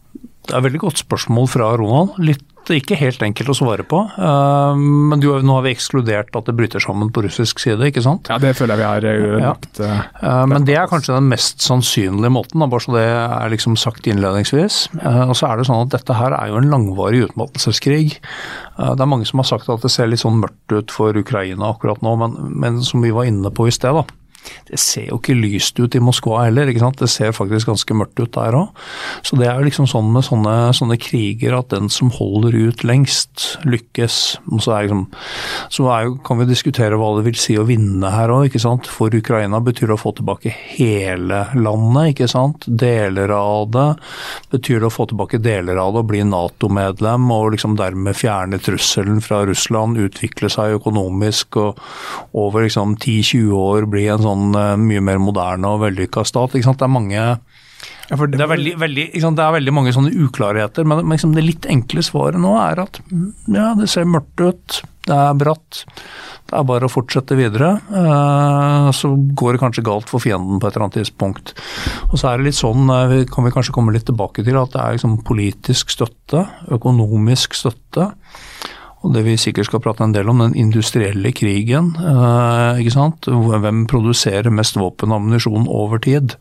Det 0.46 0.54
er 0.54 0.60
et 0.60 0.68
veldig 0.68 0.84
godt 0.84 1.02
spørsmål 1.02 1.48
fra 1.50 1.72
Ronald. 1.78 2.18
Litt 2.22 2.44
godt. 2.66 2.76
Ikke 2.76 2.98
helt 2.98 3.22
enkelt 3.22 3.50
å 3.50 3.56
svare 3.56 3.84
på. 3.86 4.02
Uh, 4.18 4.74
men 4.76 5.20
du, 5.20 5.28
nå 5.42 5.56
har 5.58 5.64
vi 5.66 5.72
ekskludert 5.74 6.34
at 6.36 6.46
det 6.48 6.54
bryter 6.58 6.82
sammen 6.82 7.10
på 7.14 7.22
russisk 7.24 7.60
side, 7.62 7.80
ikke 7.90 8.02
sant? 8.04 8.28
Ja, 8.28 8.38
det 8.42 8.56
føler 8.58 8.76
jeg 8.76 8.82
vi 8.82 8.86
har 8.86 9.40
Ja. 9.40 9.52
lagt 9.54 9.80
uh, 9.80 10.02
Uh, 10.16 10.46
men 10.48 10.64
det 10.66 10.74
er 10.76 10.88
kanskje 10.88 11.14
den 11.14 11.28
mest 11.28 11.60
sannsynlige 11.62 12.30
måten, 12.32 12.60
bare 12.66 12.82
så 12.82 12.94
det 12.96 13.04
er 13.06 13.50
liksom 13.52 13.76
sagt 13.78 14.06
innledningsvis. 14.06 14.88
Og 15.28 15.34
så 15.36 15.48
er 15.48 15.58
det 15.60 15.66
sånn 15.68 15.84
at 15.86 15.92
dette 15.94 16.16
her 16.16 16.34
er 16.34 16.50
jo 16.50 16.58
en 16.60 16.70
langvarig 16.70 17.22
utmattelseskrig. 17.28 18.16
Det 18.76 19.02
er 19.02 19.08
mange 19.10 19.26
som 19.28 19.40
har 19.42 19.48
sagt 19.48 19.68
at 19.72 19.84
det 19.84 19.90
ser 19.92 20.08
litt 20.10 20.22
sånn 20.22 20.40
mørkt 20.42 20.72
ut 20.72 20.92
for 20.94 21.16
Ukraina 21.16 21.70
akkurat 21.70 22.02
nå, 22.04 22.16
men, 22.20 22.36
men 22.58 22.80
som 22.86 23.04
vi 23.04 23.12
var 23.14 23.28
inne 23.28 23.52
på 23.54 23.68
i 23.68 23.74
sted, 23.74 23.94
da. 23.96 24.04
Det 24.66 24.78
ser 24.80 25.10
jo 25.10 25.20
ikke 25.20 25.36
lyst 25.38 25.78
ut 25.78 25.94
i 25.94 26.02
Moskva 26.02 26.44
heller, 26.46 26.70
ikke 26.70 26.82
sant. 26.82 27.00
Det 27.00 27.10
ser 27.10 27.34
faktisk 27.36 27.70
ganske 27.70 27.96
mørkt 27.96 28.20
ut 28.22 28.32
der 28.34 28.56
òg. 28.58 28.84
Så 29.26 29.38
det 29.38 29.48
er 29.50 29.60
jo 29.60 29.66
liksom 29.68 29.88
sånn 29.90 30.08
med 30.14 30.26
sånne, 30.26 30.54
sånne 30.76 30.98
kriger 31.00 31.58
at 31.58 31.70
den 31.74 31.90
som 31.92 32.10
holder 32.14 32.56
ut 32.56 32.84
lengst, 32.86 33.58
lykkes. 33.66 34.18
Så, 34.62 34.72
er 34.72 34.86
liksom, 34.86 35.06
så 35.72 35.88
er 35.94 36.08
jo, 36.08 36.16
kan 36.26 36.40
vi 36.40 36.48
diskutere 36.50 36.98
hva 36.98 37.12
det 37.18 37.26
vil 37.28 37.38
si 37.40 37.56
å 37.58 37.66
vinne 37.68 38.10
her 38.12 38.32
òg, 38.34 38.48
ikke 38.50 38.62
sant. 38.62 38.90
For 38.90 39.14
Ukraina 39.14 39.60
betyr 39.64 39.90
det 39.90 39.96
å 39.98 40.02
få 40.02 40.14
tilbake 40.18 40.52
hele 40.76 41.44
landet, 41.54 42.14
ikke 42.14 42.30
sant. 42.30 42.66
Deler 42.66 43.32
av 43.36 43.70
det. 43.74 43.88
Betyr 44.54 44.82
det 44.82 44.90
å 44.90 44.94
få 44.94 45.08
tilbake 45.10 45.42
deler 45.42 45.80
av 45.82 45.94
det 45.94 46.02
og 46.02 46.10
bli 46.10 46.22
Nato-medlem 46.26 47.30
og 47.32 47.52
liksom 47.54 47.76
dermed 47.78 48.16
fjerne 48.18 48.60
trusselen 48.62 49.22
fra 49.24 49.42
Russland, 49.48 49.98
utvikle 50.00 50.50
seg 50.52 50.76
økonomisk 50.80 51.58
og 51.60 51.80
over 52.36 52.66
liksom 52.66 52.96
10-20 52.98 53.52
år 53.56 53.86
bli 53.90 54.06
en 54.12 54.24
sånn 54.24 54.35
eh, 54.56 54.74
mye 54.80 55.04
mer 55.04 55.22
moderne 55.22 55.74
og 55.74 55.84
vellykka 55.86 56.24
stat. 56.28 56.56
Ikke 56.56 56.70
sant? 56.70 56.82
Det 56.82 56.88
er 56.88 56.96
mange 56.96 57.20
ja, 58.06 58.14
for 58.14 58.30
det 58.30 58.38
er, 58.38 58.46
veldig, 58.46 58.76
veldig, 58.78 59.04
det 59.18 59.42
er 59.42 59.54
veldig 59.56 59.72
mange 59.74 59.92
sånne 59.94 60.12
uklarheter, 60.14 60.86
men 60.86 61.02
men 61.02 61.16
liksom 61.16 61.32
det 61.34 61.42
litt 61.42 61.66
enkle 61.70 62.04
svaret 62.06 62.38
nå 62.38 62.52
er 62.60 62.84
at 62.84 63.00
mm, 63.10 63.32
ja, 63.56 63.72
det 63.78 63.88
ser 63.90 64.06
mørkt 64.06 64.42
ut, 64.44 64.76
det 65.08 65.16
er 65.16 65.34
bratt. 65.38 65.80
Det 66.46 66.54
er 66.54 66.66
bare 66.68 66.86
å 66.86 66.92
fortsette 66.92 67.34
videre. 67.34 67.72
Eh, 67.90 68.88
så 68.94 69.10
går 69.10 69.56
det 69.56 69.62
kanskje 69.64 69.84
galt 69.88 70.10
for 70.10 70.22
fienden 70.22 70.60
på 70.62 70.68
et 70.68 70.76
eller 70.76 70.86
annet 70.86 71.00
tidspunkt. 71.00 71.56
Og 72.12 72.14
så 72.20 72.30
er 72.30 72.38
det 72.38 72.46
litt 72.52 72.60
sånn, 72.60 72.86
eh, 72.94 73.06
vi- 73.10 73.26
kan 73.26 73.44
vi 73.44 73.50
kanskje 73.50 73.74
komme 73.74 73.92
litt 73.92 74.06
tilbake 74.06 74.44
til, 74.46 74.56
at 74.62 74.70
det 74.70 74.80
er 74.80 74.94
liksom 74.94 75.24
politisk 75.26 75.90
støtte, 75.90 76.46
økonomisk 76.70 77.58
støtte. 77.58 78.12
Og 79.04 79.12
det 79.14 79.22
vi 79.26 79.36
sikkert 79.38 79.68
skal 79.68 79.82
prate 79.84 80.02
en 80.06 80.14
del 80.14 80.28
om, 80.32 80.40
den 80.40 80.56
industrielle 80.58 81.30
krigen. 81.36 81.92
Eh, 82.00 82.80
ikke 82.82 82.94
sant? 82.94 83.28
Hvem 83.28 83.84
produserer 83.90 84.48
mest 84.54 84.78
våpen 84.80 85.12
og 85.12 85.20
ammunisjon 85.20 85.68
over 85.68 86.00
tid? 86.02 86.34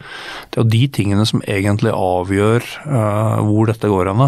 Det 0.49 0.59
er 0.59 0.63
jo 0.63 0.73
de 0.73 0.81
tingene 0.95 1.27
som 1.27 1.43
egentlig 1.43 1.93
avgjør 1.93 2.65
eh, 2.85 3.43
hvor 3.45 3.69
dette 3.69 3.91
går 3.91 4.11
hen. 4.11 4.23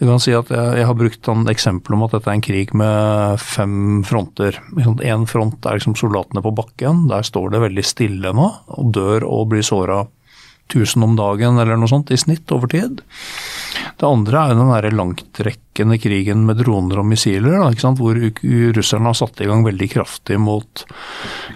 Du 0.00 0.08
si 0.18 0.32
jeg, 0.32 0.86
har 0.88 0.98
brukt 0.98 1.30
et 1.30 1.52
eksempel 1.52 1.94
om 1.94 2.06
at 2.06 2.16
dette 2.16 2.30
er 2.32 2.38
en 2.38 2.44
krig 2.44 2.74
med 2.74 3.38
fem 3.42 4.02
fronter. 4.08 4.58
Én 5.04 5.28
front 5.30 5.68
er 5.68 5.78
liksom 5.78 5.98
soldatene 5.98 6.42
på 6.42 6.54
bakken. 6.56 7.06
Der 7.12 7.26
står 7.26 7.54
det 7.54 7.64
veldig 7.68 7.86
stille 7.86 8.34
nå, 8.34 8.50
og 8.74 8.92
dør 8.96 9.28
og 9.28 9.52
blir 9.52 9.66
såra 9.66 10.02
1000 10.72 11.04
om 11.04 11.16
dagen 11.18 11.58
eller 11.60 11.76
noe 11.78 11.90
sånt 11.90 12.10
i 12.14 12.18
snitt 12.18 12.50
over 12.54 12.70
tid. 12.72 13.02
Det 14.00 14.06
andre 14.08 14.40
er 14.40 14.52
jo 14.52 14.58
den 14.58 14.72
der 14.72 14.96
langtrekkende 14.96 15.98
krigen 16.02 16.44
med 16.48 16.58
droner 16.62 17.02
og 17.02 17.08
missiler, 17.10 17.60
da, 17.60 17.92
hvor 17.98 18.18
russerne 18.74 19.10
har 19.10 19.18
satt 19.18 19.42
i 19.44 19.48
gang 19.50 19.64
veldig 19.66 19.88
kraftig 19.92 20.38
mot 20.40 20.84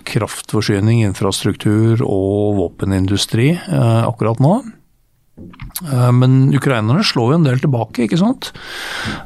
kraftforsyning, 0.09 1.03
infrastruktur 1.09 2.05
og 2.05 2.59
våpenindustri 2.61 3.53
eh, 3.57 4.03
akkurat 4.07 4.43
nå. 4.45 4.59
Eh, 5.89 6.13
Men 6.13 6.55
ukrainerne 6.55 7.05
slår 7.07 7.33
jo 7.33 7.41
en 7.41 7.49
del 7.49 7.61
tilbake, 7.65 8.07
ikke 8.07 8.21
sant. 8.21 8.53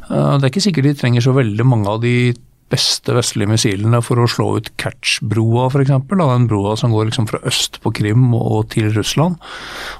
Eh, 0.09 0.39
Det 0.39 0.47
er 0.47 0.51
ikke 0.53 0.67
sikkert 0.69 0.91
de 0.91 0.97
trenger 1.03 1.25
så 1.25 1.37
veldig 1.37 1.69
mange 1.69 1.89
av 1.89 2.01
de 2.05 2.35
beste 2.73 3.15
vestlige 3.17 3.51
missilene 3.51 4.01
for 4.05 4.21
å 4.21 4.29
slå 4.31 4.49
ut 4.59 4.71
Kertsj-broa 4.81 5.69
f.eks. 5.69 5.93
Den 6.09 6.49
broa 6.51 6.75
som 6.81 6.95
går 6.95 7.11
liksom 7.11 7.29
fra 7.31 7.43
øst 7.49 7.79
på 7.85 7.93
Krim 7.99 8.31
og 8.39 8.71
til 8.75 8.91
Russland. 8.97 9.39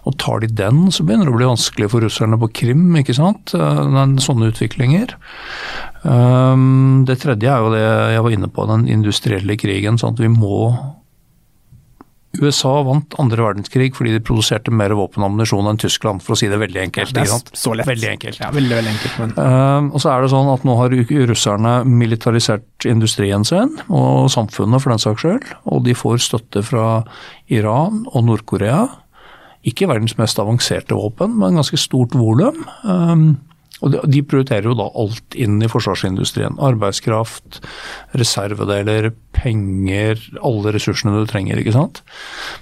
Og 0.09 0.17
tar 0.23 0.43
de 0.43 0.51
den, 0.63 0.87
så 0.95 1.05
begynner 1.07 1.29
det 1.29 1.35
å 1.35 1.39
bli 1.41 1.51
vanskelig 1.51 1.91
for 1.93 2.05
russerne 2.05 2.41
på 2.41 2.51
Krim, 2.63 2.89
ikke 3.01 3.17
sant. 3.19 3.55
Den, 3.55 3.99
er 4.01 4.25
sånne 4.25 4.51
utviklinger. 4.53 5.17
Um, 6.03 7.05
Det 7.07 7.21
tredje 7.23 7.53
er 7.53 7.63
jo 7.63 7.73
det 7.75 7.85
jeg 7.85 8.25
var 8.27 8.35
inne 8.35 8.51
på, 8.51 8.67
den 8.71 8.89
industrielle 8.91 9.59
krigen. 9.61 10.01
sånn 10.01 10.17
at 10.17 10.25
vi 10.25 10.33
må 10.33 10.73
USA 12.41 12.73
vant 12.87 13.15
andre 13.21 13.45
verdenskrig 13.45 13.91
fordi 13.97 14.15
de 14.15 14.23
produserte 14.25 14.73
mer 14.73 14.95
våpen 14.97 15.21
og 15.21 15.29
ammunisjon 15.31 15.69
enn 15.69 15.81
Tyskland, 15.81 16.23
for 16.25 16.35
å 16.35 16.39
si 16.41 16.49
det 16.49 16.61
veldig 16.63 16.81
enkelt. 16.87 17.13
Det 17.13 17.27
er 17.27 17.59
så 17.59 17.75
lett. 17.77 17.89
Veldig 17.89 18.09
enkelt. 18.15 18.41
Ja, 18.41 18.49
veldig, 18.55 18.77
veldig 18.79 18.93
enkelt. 18.95 19.19
Men 19.21 19.35
uh, 19.37 19.93
og 19.93 20.01
så 20.03 20.15
er 20.15 20.25
det 20.25 20.33
sånn 20.33 20.51
at 20.53 20.65
nå 20.69 20.79
har 20.81 20.97
russerne 21.33 21.75
militarisert 21.89 22.89
industrien 22.89 23.45
sin, 23.49 23.77
og 23.93 24.31
samfunnet 24.33 24.83
for 24.83 24.95
den 24.95 25.03
saks 25.03 25.27
skyld. 25.27 25.53
Og 25.69 25.85
de 25.87 25.97
får 25.99 26.25
støtte 26.25 26.65
fra 26.67 26.89
Iran 27.53 28.05
og 28.13 28.29
Nord-Korea. 28.31 28.87
Ikke 29.69 29.87
verdens 29.91 30.17
mest 30.19 30.41
avanserte 30.43 30.97
våpen, 30.99 31.37
men 31.39 31.61
ganske 31.61 31.79
stort 31.79 32.17
volum. 32.19 32.65
Um, 32.83 33.27
og 33.83 33.97
de, 34.07 34.23
prioriterer 34.23 34.69
jo 34.71 34.77
da 34.79 34.87
alt 35.03 35.37
inn 35.39 35.59
i 35.63 35.71
forsvarsindustrien. 35.71 36.59
Arbeidskraft, 36.63 37.61
reservedeler, 38.19 39.11
penger, 39.35 40.21
alle 40.39 40.75
ressursene 40.77 41.17
du 41.17 41.27
trenger, 41.31 41.59
ikke 41.59 41.75
sant. 41.75 42.03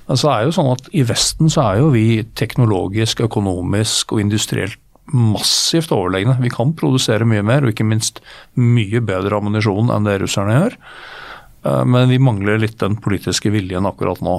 Men 0.09 0.21
så 0.21 0.33
er 0.33 0.47
jo 0.47 0.55
sånn 0.57 0.73
at 0.73 0.89
i 0.97 1.05
Vesten 1.07 1.53
så 1.53 1.67
er 1.69 1.83
jo 1.83 1.91
vi 1.93 2.07
teknologisk, 2.41 3.21
økonomisk 3.29 4.17
og 4.17 4.25
industrielt 4.25 4.81
massivt 5.11 5.93
overlegne. 5.95 6.37
Vi 6.41 6.53
kan 6.53 6.73
produsere 6.79 7.27
mye 7.29 7.43
mer, 7.47 7.65
og 7.65 7.75
ikke 7.75 7.89
minst 7.89 8.23
mye 8.59 9.03
bedre 9.03 9.41
ammunisjon 9.41 9.91
enn 9.93 10.07
det 10.07 10.21
russerne 10.23 10.57
gjør. 10.57 10.79
Eh, 11.67 11.85
Men 11.85 12.09
vi 12.09 12.21
mangler 12.23 12.63
litt 12.63 12.79
den 12.81 12.97
politiske 12.97 13.53
viljen 13.53 13.89
akkurat 13.91 14.23
nå. 14.25 14.39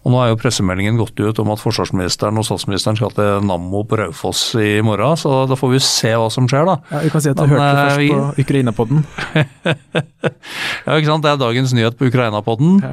Og 0.00 0.14
nå 0.14 0.20
er 0.22 0.30
jo 0.30 0.38
pressemeldingen 0.40 0.96
gått 0.96 1.18
ut 1.20 1.40
om 1.42 1.50
at 1.52 1.60
forsvarsministeren 1.60 2.38
og 2.40 2.46
statsministeren 2.48 2.96
skal 2.96 3.12
til 3.12 3.42
Nammo 3.44 3.82
på 3.84 3.98
Raufoss 4.00 4.54
i 4.56 4.78
morgen, 4.84 5.18
så 5.20 5.42
da 5.50 5.58
får 5.60 5.74
vi 5.74 5.80
se 5.84 6.14
hva 6.16 6.30
som 6.32 6.48
skjer, 6.48 6.64
da. 6.70 6.78
ja, 6.94 7.02
vi 7.04 7.12
kan 7.12 7.24
si 7.24 7.32
at 7.34 7.36
du 7.36 7.44
hørte 7.50 7.66
det 7.66 7.74
eh, 7.74 7.84
først 7.84 8.00
vi- 8.00 8.12
på 8.14 8.46
Ukraina-podden. 8.46 9.04
Ja, 10.20 10.96
ikke 10.96 11.08
sant? 11.08 11.24
Det 11.24 11.30
er 11.30 11.38
dagens 11.40 11.72
nyhet 11.76 11.96
på 11.96 12.08
Ukraina-podden. 12.10 12.80
Ja. 12.84 12.90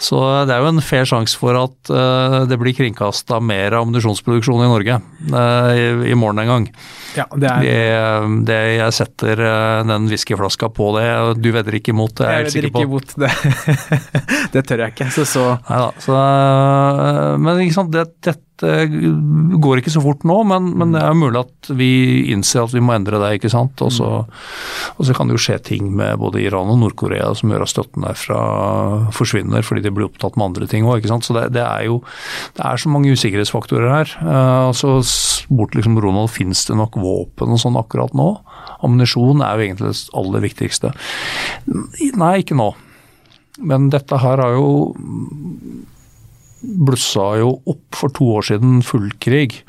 Så 0.00 0.20
det 0.48 0.54
er 0.54 0.62
jo 0.64 0.70
en 0.70 0.80
fair 0.84 1.04
sjanse 1.08 1.36
for 1.36 1.56
at 1.56 1.90
uh, 1.92 2.46
det 2.48 2.56
blir 2.60 2.72
kringkasta 2.76 3.36
mer 3.44 3.74
ammunisjonsproduksjon 3.80 4.62
i 4.64 4.68
Norge 4.70 4.96
uh, 4.96 5.70
i, 5.76 5.84
i 6.12 6.16
morgen 6.16 6.40
en 6.40 6.50
gang. 6.52 6.66
Ja, 7.18 7.26
det 7.34 7.50
er, 7.50 7.64
Det, 7.64 8.46
det 8.48 8.58
jeg 8.78 8.96
setter 8.96 9.42
uh, 9.44 9.82
den 9.88 10.08
whiskyflaska 10.08 10.70
på 10.72 10.88
det, 10.96 11.06
du 11.42 11.50
vedder 11.52 11.76
ikke 11.80 11.92
imot 11.92 12.14
det, 12.20 12.28
er 12.28 12.44
jeg 12.46 12.48
jeg 12.48 12.54
vedder 12.54 12.70
ikke 12.70 12.86
imot 12.88 13.16
det. 13.24 13.32
det 14.54 14.64
tør 14.68 14.84
jeg 14.86 14.94
ikke. 14.94 15.08
Så, 15.16 15.26
så 15.28 15.44
Neida, 15.68 15.90
så, 16.04 16.16
eh, 16.16 16.49
men 17.40 17.60
ikke 17.64 17.76
sant, 17.76 17.92
det, 17.94 18.06
dette 18.24 18.40
går 19.60 19.80
ikke 19.80 19.92
så 19.92 20.02
fort 20.04 20.24
nå, 20.28 20.36
men, 20.48 20.70
men 20.78 20.92
det 20.94 21.00
er 21.02 21.16
mulig 21.16 21.40
at 21.40 21.70
vi 21.76 21.90
innser 22.32 22.64
at 22.64 22.74
vi 22.74 22.82
må 22.84 22.94
endre 22.94 23.20
det. 23.22 23.30
ikke 23.38 23.52
sant? 23.52 23.80
Og 23.84 23.92
så, 23.94 24.08
og 24.26 25.06
så 25.06 25.16
kan 25.16 25.30
det 25.30 25.38
jo 25.38 25.42
skje 25.46 25.58
ting 25.70 25.90
med 25.96 26.20
både 26.20 26.42
Iran 26.44 26.72
og 26.72 26.80
Nord-Korea 26.82 27.30
som 27.38 27.52
gjør 27.52 27.64
at 27.64 27.72
støtten 27.72 28.04
derfra 28.06 28.40
forsvinner 29.16 29.64
fordi 29.66 29.86
de 29.86 29.94
blir 29.94 30.08
opptatt 30.10 30.36
med 30.36 30.50
andre 30.50 30.68
ting 30.70 30.88
òg. 30.88 31.08
Så 31.08 31.36
det, 31.36 31.46
det 31.56 31.64
er 31.64 31.86
jo 31.88 32.00
det 32.58 32.66
er 32.66 32.80
så 32.80 32.92
mange 32.92 33.14
usikkerhetsfaktorer 33.16 33.88
her. 33.92 34.12
Eh, 34.20 34.68
og 34.68 34.76
så 34.78 34.98
spurte 35.06 35.80
liksom 35.80 35.98
Ronald 36.02 36.32
fins 36.32 36.66
det 36.68 36.76
nok 36.78 37.00
våpen 37.00 37.56
og 37.56 37.62
sånn 37.62 37.80
akkurat 37.80 38.14
nå. 38.16 38.30
Ammunisjon 38.84 39.44
er 39.44 39.56
jo 39.56 39.68
egentlig 39.68 39.94
det 39.94 40.20
aller 40.20 40.44
viktigste. 40.44 40.92
Nei, 42.20 42.34
ikke 42.42 42.58
nå. 42.58 42.72
Men 43.60 43.90
dette 43.92 44.20
her 44.20 44.40
har 44.40 44.56
jo 44.56 44.68
blussa 46.62 47.32
jo 47.40 47.54
opp 47.70 47.98
for 47.98 48.12
to 48.14 48.30
år 48.38 48.46
siden 48.52 48.80
full 48.86 49.10
krig. 49.22 49.62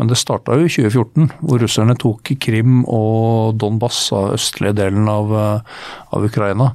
Men 0.00 0.08
det 0.08 0.16
starta 0.16 0.54
jo 0.56 0.64
i 0.64 0.72
2014, 0.72 1.28
hvor 1.44 1.60
russerne 1.60 1.96
tok 2.00 2.32
Krim 2.40 2.86
og 2.88 3.58
Donbas, 3.60 3.98
av 4.16 4.32
østlige 4.38 4.78
delen 4.78 5.10
av, 5.12 5.34
eh, 5.36 5.60
av 6.16 6.24
Ukraina. 6.24 6.72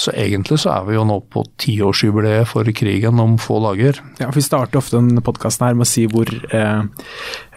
Så 0.00 0.14
egentlig 0.16 0.60
så 0.62 0.70
er 0.76 0.84
vi 0.86 0.94
jo 0.94 1.02
nå 1.04 1.18
på 1.28 1.42
tiårsjubileet 1.60 2.48
for 2.48 2.64
krigen 2.72 3.18
om 3.20 3.34
få 3.42 3.58
dager. 3.66 3.98
Ja, 4.20 4.30
Vi 4.30 4.40
starter 4.40 4.78
ofte 4.78 4.96
en 4.96 5.20
podkasten 5.20 5.76
med 5.76 5.84
å 5.84 5.90
si 5.90 6.06
hvor, 6.06 6.30
eh, 6.54 6.82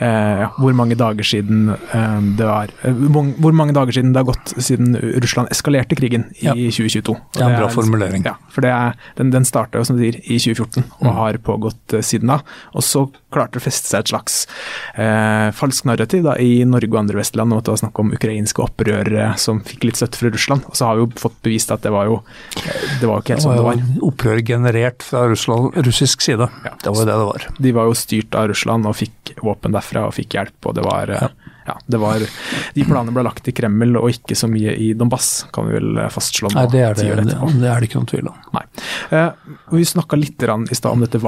eh, 0.03 0.43
hvor 0.59 0.75
mange 0.77 0.97
dager 0.99 1.23
siden 1.27 1.69
eh, 1.73 2.19
det 2.37 2.47
var 2.49 2.73
eh, 2.83 2.99
hvor, 3.15 3.55
mange 3.55 3.73
dager 3.75 3.95
siden 3.95 4.11
det 4.13 4.21
har 4.23 4.29
gått 4.33 4.53
siden 4.59 4.97
Russland 5.23 5.51
eskalerte 5.53 5.95
krigen 5.99 6.27
i 6.41 6.45
Ja. 6.49 6.53
2022. 6.53 7.15
Og 7.15 7.33
Det 7.33 7.41
er 7.45 7.49
en 7.53 7.59
bra 7.61 7.69
formulering. 7.71 8.25
Ja, 8.27 8.35
for 8.53 8.65
det 8.65 8.71
er, 8.75 8.97
den, 9.17 9.31
den 9.33 9.45
starta 9.47 9.79
jo 9.81 9.87
som 9.87 9.97
du 9.97 10.03
sier 10.03 10.19
i 10.23 10.39
2014 10.41 10.83
og 10.99 11.07
Mm. 11.07 11.15
har 11.19 11.37
pågått 11.45 11.93
eh, 11.97 12.01
siden 12.05 12.27
da. 12.33 12.39
Og 12.73 12.83
så 12.85 13.05
klarte 13.33 13.57
det 13.57 13.63
å 13.63 13.65
feste 13.65 13.89
seg 13.89 14.03
et 14.03 14.11
slags 14.13 14.35
eh, 14.97 15.49
falsk 15.57 15.85
narrativ 15.89 16.23
da, 16.27 16.35
i 16.41 16.63
Norge 16.69 16.91
og 16.93 16.99
andre 17.03 17.17
vestland 17.21 17.51
om 17.53 17.59
at 17.59 17.65
det 17.67 17.73
var 17.73 17.81
snakk 17.81 17.99
om 18.03 18.11
ukrainske 18.15 18.61
opprørere 18.63 19.31
som 19.41 19.61
fikk 19.65 19.87
litt 19.89 19.99
støtte 19.99 20.19
fra 20.21 20.31
Russland. 20.33 20.67
Og 20.69 20.77
så 20.77 20.87
har 20.89 20.99
vi 20.99 21.05
jo 21.05 21.09
fått 21.21 21.39
bevist 21.45 21.71
at 21.73 21.83
det 21.85 21.91
var 21.93 22.09
jo 22.09 22.19
eh, 22.63 22.85
det 23.01 23.09
var 23.09 23.19
jo 23.19 23.23
ikke 23.25 23.35
helt 23.35 23.41
Det 23.43 23.45
sånn 23.47 23.57
det 23.57 23.65
var 23.65 23.77
var. 23.77 23.83
jo 23.99 24.07
opprør 24.09 24.41
generert 24.45 25.03
fra 25.05 25.23
Russland, 25.31 25.77
russisk 25.87 26.21
side. 26.25 26.49
Ja. 26.65 26.73
Det 26.83 26.89
var 26.93 26.99
jo 27.01 27.05
det 27.09 27.13
det 27.13 27.27
var. 27.29 27.47
De 27.67 27.71
var 27.79 27.89
jo 27.89 27.93
styrt 27.97 28.35
av 28.39 28.47
Russland 28.53 28.89
og 28.89 28.95
fikk 28.99 29.33
våpen 29.43 29.73
derfra 29.75 29.92
og 30.01 30.13
fikk 30.15 30.37
hjelp, 30.37 30.57
og 30.65 30.75
det 30.77 30.83
var, 30.85 31.11
eh, 31.13 31.51
ja, 31.67 31.75
det 31.87 31.99
var 32.01 32.23
De 32.75 32.85
planene 32.87 33.13
ble 33.15 33.23
lagt 33.23 33.47
i 33.47 33.53
Kreml 33.55 33.95
og 34.01 34.09
ikke 34.11 34.35
så 34.35 34.49
mye 34.51 34.73
i 34.75 34.93
Donbass, 34.97 35.45
kan 35.53 35.69
vi 35.69 35.77
vel 35.77 36.01
fastslå 36.13 36.51
nå. 36.51 36.57
Nei, 36.57 36.67
det 36.73 36.83
er 36.87 36.97
det, 36.99 37.27
det, 37.29 37.37
det 37.61 37.69
er 37.69 37.79
det 37.79 37.89
ikke 37.89 38.01
noen 38.01 38.11
tvil 38.11 38.31
om. 38.33 38.41
Nei. 38.57 38.65
Eh, 39.15 39.29
vi 39.71 39.85
snakka 39.87 40.19
litt 40.19 40.43
i 40.43 40.75
stad 40.79 40.91
om 40.91 41.05
dette 41.05 41.21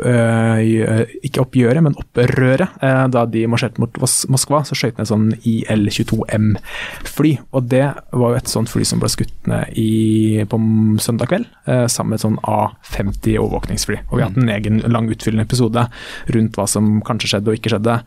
Wagner-opp... 0.00 1.10
eh, 1.10 1.16
ikke 1.26 1.42
oppgjøret, 1.44 1.82
men 1.84 1.96
opprøret. 1.98 2.76
Eh, 2.82 3.04
da 3.12 3.24
de 3.28 3.44
marsjerte 3.50 3.80
mot 3.82 4.00
Moskva, 4.00 4.62
så 4.66 4.76
skjøt 4.78 4.98
ned 4.98 5.04
et 5.04 5.10
sånn 5.10 5.28
IL-22M-fly. 5.46 7.32
Og 7.56 7.68
det 7.70 7.84
var 8.12 8.34
jo 8.34 8.40
et 8.40 8.50
sånt 8.50 8.70
fly 8.72 8.86
som 8.88 9.02
ble 9.02 9.10
skutt 9.12 9.50
ned 9.50 9.76
i, 9.78 10.44
på 10.50 10.60
søndag 11.02 11.30
kveld, 11.32 11.48
eh, 11.66 11.86
sammen 11.92 12.14
med 12.14 12.20
et 12.20 12.26
sånn 12.26 12.40
A50 12.42 13.38
overvåkningsfly. 13.40 14.00
Og 14.08 14.16
vi 14.16 14.24
har 14.24 14.30
hatt 14.30 14.40
en 14.40 14.54
egen 14.56 14.82
lang 14.90 15.10
utfyllende 15.12 15.46
episode 15.48 15.86
rundt 16.34 16.58
hva 16.58 16.68
som 16.70 16.92
kanskje 17.06 17.34
skjedde 17.34 17.52
og 17.52 17.60
ikke 17.60 17.74
skjedde 17.74 17.98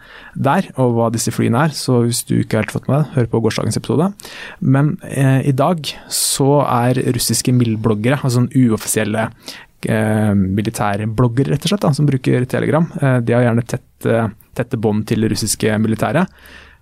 der, 0.50 0.72
og 0.78 0.98
hva 0.98 1.12
disse 1.14 1.34
flyene 1.34 1.68
er. 1.68 1.76
Så 1.78 2.04
hvis 2.06 2.24
du 2.30 2.38
ikke 2.40 2.62
helt 2.62 2.74
fått 2.76 2.90
med 2.90 3.04
deg, 3.04 3.14
hør 3.18 3.32
på 3.34 3.44
gårsdagens 3.48 3.80
episode. 3.82 4.12
Men 4.60 4.96
eh, 5.10 5.42
i 5.50 5.56
dag 5.56 5.86
så 6.12 6.64
er 6.66 7.02
russiske 7.14 7.54
mildbloggere, 7.56 8.22
altså 8.22 8.42
sånn 8.42 8.52
uoffisielle 8.54 9.30
eh, 9.90 10.34
militærbloggere 10.34 11.54
rett 11.54 11.66
og 11.66 11.74
slett, 11.74 11.86
da, 11.86 11.94
som 11.96 12.08
bruker 12.10 12.46
Telegram, 12.50 12.86
eh, 13.02 13.18
de 13.26 13.36
har 13.36 13.48
gjerne 13.48 13.66
tette, 13.68 14.22
tette 14.58 14.80
bånd 14.80 15.08
til 15.10 15.26
det 15.26 15.34
russiske 15.34 15.78
militæret. 15.82 16.32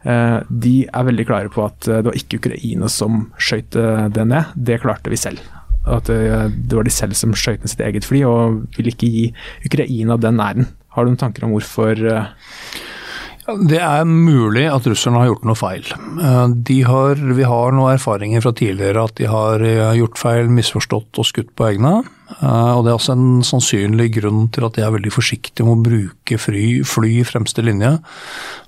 Eh, 0.04 0.38
de 0.50 0.76
er 0.90 1.08
veldig 1.08 1.26
klare 1.30 1.52
på 1.54 1.64
at 1.68 1.88
eh, 1.88 2.02
det 2.02 2.10
var 2.10 2.20
ikke 2.20 2.42
Ukraina 2.42 2.90
som 2.90 3.26
eh, 3.78 4.06
det 4.14 4.28
ned, 4.28 4.56
det 4.56 4.82
klarte 4.82 5.14
vi 5.14 5.20
selv. 5.20 5.42
At 5.86 6.10
eh, 6.14 6.48
det 6.50 6.78
var 6.78 6.86
de 6.86 6.94
selv 6.94 7.18
som 7.18 7.34
skøyt 7.34 7.64
ned 7.64 7.74
sitt 7.74 7.84
eget 7.86 8.08
fly, 8.08 8.24
og 8.26 8.64
ville 8.78 8.94
ikke 8.94 9.10
gi 9.10 9.28
Ukraina 9.66 10.18
den 10.22 10.42
æren. 10.42 10.70
Har 10.92 11.06
du 11.06 11.14
noen 11.14 11.22
tanker 11.22 11.46
om 11.48 11.54
hvorfor 11.56 11.98
eh, 11.98 12.32
Det 13.68 13.80
er 13.82 14.06
mulig 14.08 14.64
at 14.72 14.86
russerne 14.88 15.20
har 15.22 15.28
gjort 15.32 15.46
noe 15.48 15.58
feil. 15.60 15.86
Eh, 16.22 16.48
De 16.70 16.78
har, 16.88 17.16
vi 17.38 17.44
har 17.48 17.72
noen 17.76 17.94
erfaringer 17.96 18.42
fra 18.44 18.54
tidligere 18.58 19.04
at 19.08 19.16
de 19.20 19.28
har 19.30 19.62
eh, 19.66 19.92
gjort 20.00 20.18
feil, 20.22 20.50
misforstått 20.54 21.20
og 21.22 21.28
skutt 21.28 21.52
på 21.58 21.68
egne. 21.72 21.94
Eh, 22.40 22.72
Og 22.78 22.84
Det 22.86 22.92
er 22.94 22.98
også 22.98 23.16
en 23.18 23.42
sannsynlig 23.48 24.10
grunn 24.20 24.48
til 24.56 24.66
at 24.68 24.78
de 24.80 24.86
er 24.86 24.96
veldig 24.96 25.14
forsiktige 25.14 25.66
med 25.68 25.78
å 25.78 25.86
bruke 25.90 26.40
fly, 26.42 26.66
fly 26.88 27.14
i 27.20 27.28
fremste 27.28 27.64
linje. 27.66 27.98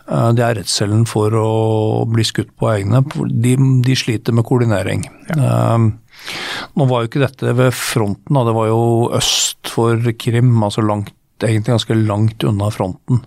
Det 0.03 0.43
er 0.43 0.57
redselen 0.59 1.05
for 1.07 1.31
å 1.39 2.03
bli 2.11 2.25
skutt 2.27 2.49
på 2.59 2.67
egne. 2.73 2.99
De, 3.31 3.53
de 3.87 3.95
sliter 3.95 4.35
med 4.35 4.43
koordinering. 4.49 5.05
Eh, 5.37 5.89
Nå 6.77 6.85
var 6.87 7.01
jo 7.03 7.09
ikke 7.09 7.23
dette 7.23 7.51
ved 7.57 7.73
fronten, 7.75 8.35
da. 8.35 8.43
det 8.47 8.53
var 8.55 8.67
jo 8.69 8.83
øst 9.17 9.67
for 9.73 9.99
Krim, 10.19 10.53
altså 10.63 10.83
langt 10.85 11.09
egentlig 11.41 11.73
ganske 11.73 11.95
langt 11.95 12.43
unna 12.43 12.69
fronten. 12.71 13.21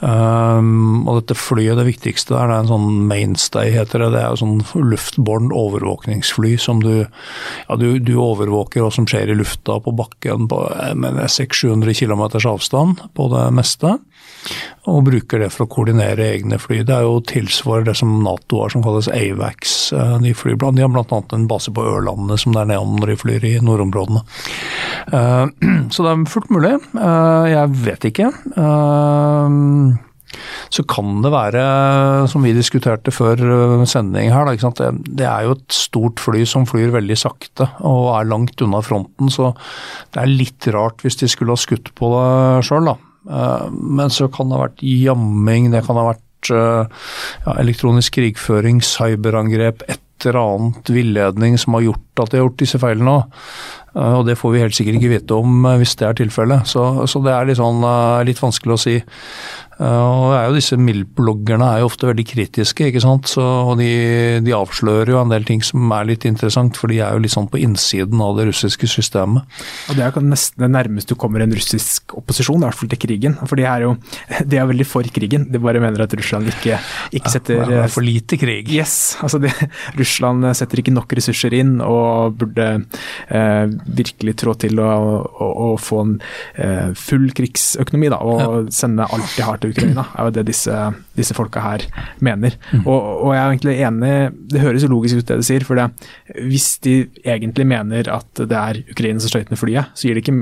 Um, 0.00 1.08
og 1.08 1.20
dette 1.20 1.36
flyet, 1.38 1.78
det 1.78 1.86
viktigste 1.88 2.34
der, 2.34 2.50
det 2.50 2.56
er 2.56 2.64
en 2.64 2.70
sånn 2.70 3.00
mainstay, 3.10 3.72
heter 3.74 4.04
det. 4.04 4.10
Det 4.14 4.20
er 4.22 4.34
jo 4.34 4.40
sånn 4.42 4.90
luftborn 4.92 5.50
overvåkningsfly 5.56 6.56
som 6.60 6.82
du 6.84 6.92
Ja, 7.00 7.76
du, 7.78 7.98
du 7.98 8.14
overvåker 8.20 8.84
hva 8.84 8.90
som 8.94 9.06
skjer 9.08 9.32
i 9.32 9.38
lufta 9.38 9.78
på 9.82 9.94
bakken 9.96 10.48
på 10.50 10.60
600-700 10.70 11.96
km 12.02 12.24
avstand 12.50 13.02
på 13.16 13.28
det 13.34 13.46
meste. 13.56 13.96
Og 14.90 15.04
bruker 15.06 15.42
det 15.44 15.50
for 15.52 15.66
å 15.66 15.70
koordinere 15.70 16.24
egne 16.34 16.56
fly. 16.58 16.80
Det 16.88 16.94
er 16.96 17.04
jo 17.04 17.20
tilsvarer 17.28 17.84
det 17.90 17.96
som 18.00 18.14
Nato 18.24 18.62
har 18.62 18.72
som 18.72 18.82
kalles 18.82 19.08
AVAX. 19.12 19.92
eh, 19.92 20.18
De, 20.24 20.32
flyr, 20.34 20.56
blant- 20.56 20.76
de 20.76 20.82
har 20.86 20.88
bl.a. 20.92 21.20
en 21.36 21.46
base 21.50 21.70
på 21.76 21.84
Ørlandet 21.84 22.40
som 22.40 22.52
det 22.56 22.62
er 22.64 22.70
neon 22.72 22.96
de 23.04 23.16
flyr 23.20 23.44
i 23.44 23.56
nordområdene. 23.60 24.22
Eh, 25.12 25.46
Så 25.94 26.02
det 26.06 26.12
er 26.14 26.24
fullt 26.32 26.50
mulig. 26.50 26.74
Eh, 26.96 27.50
Jeg 27.52 27.74
vet 27.84 28.08
ikke. 28.12 28.30
Eh, 28.56 29.98
Så 30.70 30.84
kan 30.86 31.20
det 31.24 31.32
være, 31.34 31.62
som 32.30 32.44
vi 32.46 32.52
diskuterte 32.54 33.10
før 33.12 33.40
eh, 33.80 33.84
sending 33.90 34.30
her, 34.30 34.46
da, 34.46 34.90
det 34.94 35.26
er 35.26 35.48
jo 35.48 35.56
et 35.56 35.74
stort 35.74 36.20
fly 36.22 36.44
som 36.46 36.64
flyr 36.70 36.92
veldig 36.94 37.16
sakte 37.18 37.66
og 37.82 38.12
er 38.14 38.28
langt 38.30 38.62
unna 38.62 38.78
fronten. 38.86 39.28
Så 39.28 39.50
det 40.14 40.22
er 40.22 40.30
litt 40.30 40.68
rart 40.72 41.02
hvis 41.02 41.18
de 41.20 41.28
skulle 41.28 41.52
ha 41.56 41.60
skutt 41.60 41.90
på 41.98 42.12
det 42.14 42.64
sjøl, 42.68 42.86
da. 42.92 42.96
Eh, 43.28 43.66
Men 43.70 44.10
så 44.10 44.28
kan 44.32 44.48
det 44.48 44.56
ha 44.58 44.66
vært 44.68 44.84
jamming, 44.86 45.70
det 45.74 45.84
kan 45.86 45.98
ha 46.00 46.06
vært 46.12 46.52
eh, 46.54 47.02
ja, 47.46 47.56
elektronisk 47.60 48.16
krigføring, 48.16 48.80
cyberangrep, 48.84 49.84
et 49.88 50.00
eller 50.24 50.36
annet 50.40 50.90
villedning 50.92 51.54
som 51.56 51.78
har 51.78 51.86
gjort 51.86 52.20
at 52.20 52.32
de 52.32 52.36
har 52.36 52.44
gjort 52.44 52.58
disse 52.60 52.80
feilene 52.80 53.12
òg. 53.18 53.38
Og 53.90 54.26
det 54.28 54.36
får 54.38 54.52
vi 54.52 54.60
helt 54.62 54.76
sikkert 54.76 55.00
ikke 55.00 55.14
vite 55.16 55.34
om 55.34 55.64
eh, 55.66 55.78
hvis 55.80 55.96
det 55.98 56.06
er 56.06 56.18
tilfellet. 56.20 56.68
Så, 56.68 56.84
så 57.10 57.22
det 57.24 57.32
er 57.34 57.48
litt, 57.48 57.58
sånn, 57.58 57.82
eh, 57.82 58.24
litt 58.28 58.42
vanskelig 58.42 58.76
å 58.76 58.82
si. 58.84 58.96
Eh, 59.80 60.00
Og 60.20 60.34
er 60.36 60.48
jo 60.48 60.56
disse 60.58 60.76
MILP-bloggerne 60.76 61.66
er 61.74 61.80
jo 61.80 61.88
ofte 61.88 62.08
veldig 62.10 62.26
kritiske, 62.28 62.90
ikke 62.90 63.02
sant. 63.02 63.30
Så, 63.32 63.40
og 63.42 63.78
de, 63.80 63.88
de 64.44 64.52
avslører 64.56 65.14
jo 65.14 65.20
en 65.22 65.32
del 65.32 65.46
ting 65.48 65.62
som 65.64 65.90
er 65.96 66.08
litt 66.10 66.26
interessant, 66.28 66.76
for 66.76 66.92
de 66.92 67.00
er 67.00 67.16
jo 67.16 67.22
litt 67.24 67.34
sånn 67.34 67.48
på 67.50 67.60
innsiden 67.62 68.20
av 68.24 68.36
det 68.38 68.48
russiske 68.50 68.88
systemet. 68.90 69.46
Og 69.88 69.96
Det 69.96 70.04
er 70.06 70.26
nesten 70.26 70.66
det 70.66 70.70
nærmeste 70.74 71.14
du 71.14 71.18
kommer 71.20 71.42
en 71.42 71.54
russisk 71.56 72.14
opposisjon, 72.18 72.60
i 72.60 72.68
hvert 72.68 72.78
fall 72.78 72.90
til 72.92 73.00
krigen. 73.06 73.38
For 73.48 73.58
de 73.58 73.64
er 73.68 73.86
jo 73.86 73.94
de 74.50 74.60
er 74.60 74.68
veldig 74.68 74.86
for 74.88 75.06
krigen. 75.10 75.48
De 75.50 75.62
bare 75.62 75.80
mener 75.82 76.04
at 76.04 76.14
Russland 76.18 76.50
ikke, 76.52 76.78
ikke 77.16 77.32
setter 77.32 77.64
er 77.80 77.88
for 77.92 78.04
lite 78.04 78.38
krig. 78.40 78.68
Yes, 78.70 79.16
altså 79.24 79.40
de, 79.42 79.50
Russland 80.00 80.44
setter 80.58 80.82
ikke 80.82 80.94
nok 80.94 81.16
ressurser 81.16 81.56
inn 81.56 81.78
og 81.84 82.36
burde 82.40 82.68
eh, 83.32 83.64
virkelig 84.00 84.36
trå 84.44 84.54
til 84.60 84.78
å, 84.82 84.90
å, 85.24 85.50
å 85.70 85.72
få 85.80 86.02
en 86.04 86.14
eh, 86.60 86.92
full 86.98 87.30
krigsøkonomi 87.36 88.10
da, 88.12 88.20
og 88.20 88.70
sende 88.74 89.08
alt 89.08 89.34
de 89.36 89.46
har 89.46 89.60
til 89.62 89.69
Ukraina. 89.72 90.04
er 90.16 90.28
jo 90.28 90.34
det 90.36 90.46
disse, 90.50 90.76
disse 91.18 91.34
folka 91.36 91.62
her 91.64 91.84
mener. 92.20 92.56
Og, 92.84 92.96
og 92.96 93.34
jeg 93.34 93.40
er 93.42 93.50
egentlig 93.54 93.76
enig, 93.86 94.12
det 94.52 94.62
høres 94.64 94.84
jo 94.86 94.90
logisk 94.92 95.20
ut 95.20 95.28
det 95.30 95.38
de 95.40 95.46
sier, 95.46 95.64
for 95.66 95.78
det, 95.78 95.88
hvis 96.50 96.68
de 96.84 96.94
egentlig 97.24 97.66
mener 97.70 98.10
at 98.12 98.42
det 98.42 98.56
er 98.58 98.82
Ukraina 98.90 99.22
som 99.22 99.32
skjøt 99.32 99.50
ned 99.52 99.60
flyet, 99.60 99.92
så 99.94 100.08
gir 100.08 100.16
det 100.18 100.24
ikke 100.24 100.36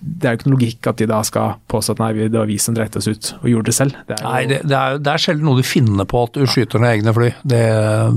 Det 0.00 0.28
er 0.28 0.34
jo 0.34 0.38
ikke 0.40 0.48
noe 0.50 0.56
logikk 0.58 0.88
at 0.90 1.00
de 1.00 1.06
da 1.10 1.20
skal 1.26 1.56
påstå 1.70 1.94
at 1.96 2.02
nei, 2.02 2.10
det 2.28 2.34
var 2.38 2.48
vi 2.50 2.58
som 2.62 2.74
dreit 2.76 2.96
oss 2.98 3.08
ut 3.08 3.32
og 3.40 3.48
gjorde 3.50 3.70
det 3.70 3.76
selv. 3.76 3.96
Det 4.08 4.18
jo, 4.20 4.28
Nei, 4.28 4.42
det, 4.50 4.60
det, 4.68 4.76
er, 4.78 4.98
det 5.02 5.12
er 5.14 5.22
sjelden 5.24 5.48
noe 5.48 5.60
du 5.60 5.66
finner 5.66 6.08
på 6.08 6.22
at 6.26 6.36
du 6.36 6.44
skyter 6.50 6.82
ned 6.82 6.98
egne 6.98 7.14
fly. 7.16 7.30
Det, 7.44 7.62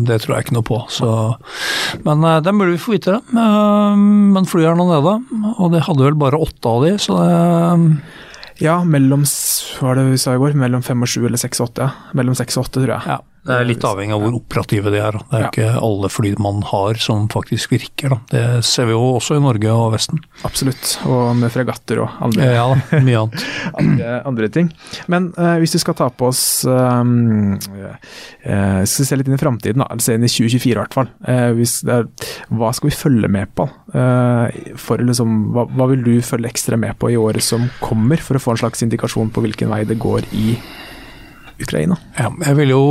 det 0.08 0.20
tror 0.24 0.38
jeg 0.38 0.48
ikke 0.48 0.58
noe 0.58 0.68
på. 0.68 0.80
Så. 0.94 1.10
Men 2.06 2.24
eh, 2.28 2.40
det 2.44 2.52
er 2.52 2.58
mulig 2.58 2.78
vi 2.78 2.84
får 2.86 2.98
vite 2.98 3.18
det. 3.18 3.38
Eh, 3.44 4.06
Men 4.38 4.48
flyet 4.50 4.72
er 4.72 4.80
nå 4.80 4.88
nede, 4.92 5.16
og 5.58 5.74
det 5.74 5.84
hadde 5.88 6.06
vel 6.08 6.18
bare 6.20 6.40
åtte 6.42 6.72
av 6.72 6.86
de, 6.88 6.94
så 7.02 7.18
det 7.22 7.38
Ja, 8.64 8.80
mellom 8.84 9.24
hva 9.28 9.90
var 9.92 10.00
det 10.00 10.06
vi 10.12 10.20
sa 10.22 10.34
i 10.34 10.42
går, 10.42 10.56
mellom 10.58 10.84
fem 10.86 11.04
og 11.04 11.10
sju 11.12 11.26
eller 11.28 11.42
seks 11.42 11.62
og 11.62 11.70
åtte. 11.72 11.90
Mellom 12.18 12.38
seks 12.38 12.58
og 12.58 12.66
åtte, 12.68 12.82
tror 12.82 12.96
jeg. 12.96 13.12
ja, 13.14 13.20
det 13.48 13.56
er 13.56 13.68
litt 13.70 13.86
avhengig 13.88 14.16
av 14.16 14.24
hvor 14.26 14.38
operative 14.38 14.92
de 14.94 15.00
er. 15.02 15.18
Det 15.18 15.38
er 15.40 15.46
Ja. 15.46 15.50
ikke 15.52 15.70
alle 15.88 16.10
fly 16.12 16.34
man 16.44 16.62
har 16.68 17.00
som 17.02 17.28
faktisk 17.32 17.72
virker. 17.72 18.10
Da. 18.10 18.20
Det 18.32 18.66
ser 18.68 18.90
vi 18.90 18.96
jo 18.96 19.02
også 19.18 19.38
i 19.38 19.44
Norge 19.44 19.72
og 19.74 19.94
Vesten. 19.96 20.22
Absolutt. 20.48 20.98
Og 21.08 21.36
med 21.40 21.52
fregatter 21.54 22.04
og 22.04 22.10
andre, 22.22 22.52
Ja, 22.54 22.68
mye 23.02 23.22
annet. 23.24 23.46
andre, 23.82 24.22
andre 24.28 24.50
ting. 24.54 24.72
Men 25.08 25.32
uh, 25.38 25.58
hvis 25.62 25.76
du 25.76 25.80
skal 25.80 25.98
ta 25.98 26.10
på 26.10 26.30
oss 26.30 26.66
um, 26.66 27.56
uh, 27.58 28.84
Skal 28.88 29.04
vi 29.04 29.08
se 29.10 29.18
litt 29.20 29.28
inn 29.32 29.38
i 29.38 29.42
framtiden, 29.42 29.84
altså 29.84 30.12
se 30.12 30.18
inn 30.20 30.28
i 30.28 30.32
2024 30.32 30.76
i 30.76 30.80
hvert 30.82 30.96
fall. 30.96 31.10
Uh, 31.28 31.58
er, 31.88 32.08
hva 32.54 32.72
skal 32.76 32.90
vi 32.92 32.96
følge 32.96 33.30
med 33.32 33.52
på? 33.56 33.68
Eh, 33.98 34.74
for 34.80 35.02
liksom, 35.02 35.38
hva, 35.56 35.66
hva 35.72 35.88
vil 35.92 36.04
du 36.06 36.14
følge 36.26 36.50
ekstra 36.52 36.78
med 36.80 36.98
på 37.00 37.12
i 37.14 37.18
året 37.20 37.44
som 37.46 37.68
kommer, 37.84 38.20
for 38.24 38.38
å 38.38 38.44
få 38.44 38.56
en 38.56 38.62
slags 38.64 38.84
indikasjon 38.86 39.32
på 39.34 39.44
hvilken 39.46 39.72
vei 39.72 39.84
det 39.88 40.00
går 40.02 40.28
i 40.36 40.58
Ukraina? 41.64 41.98
Ja, 42.18 42.32
jeg 42.46 42.60
vil 42.60 42.74
jo 42.76 42.84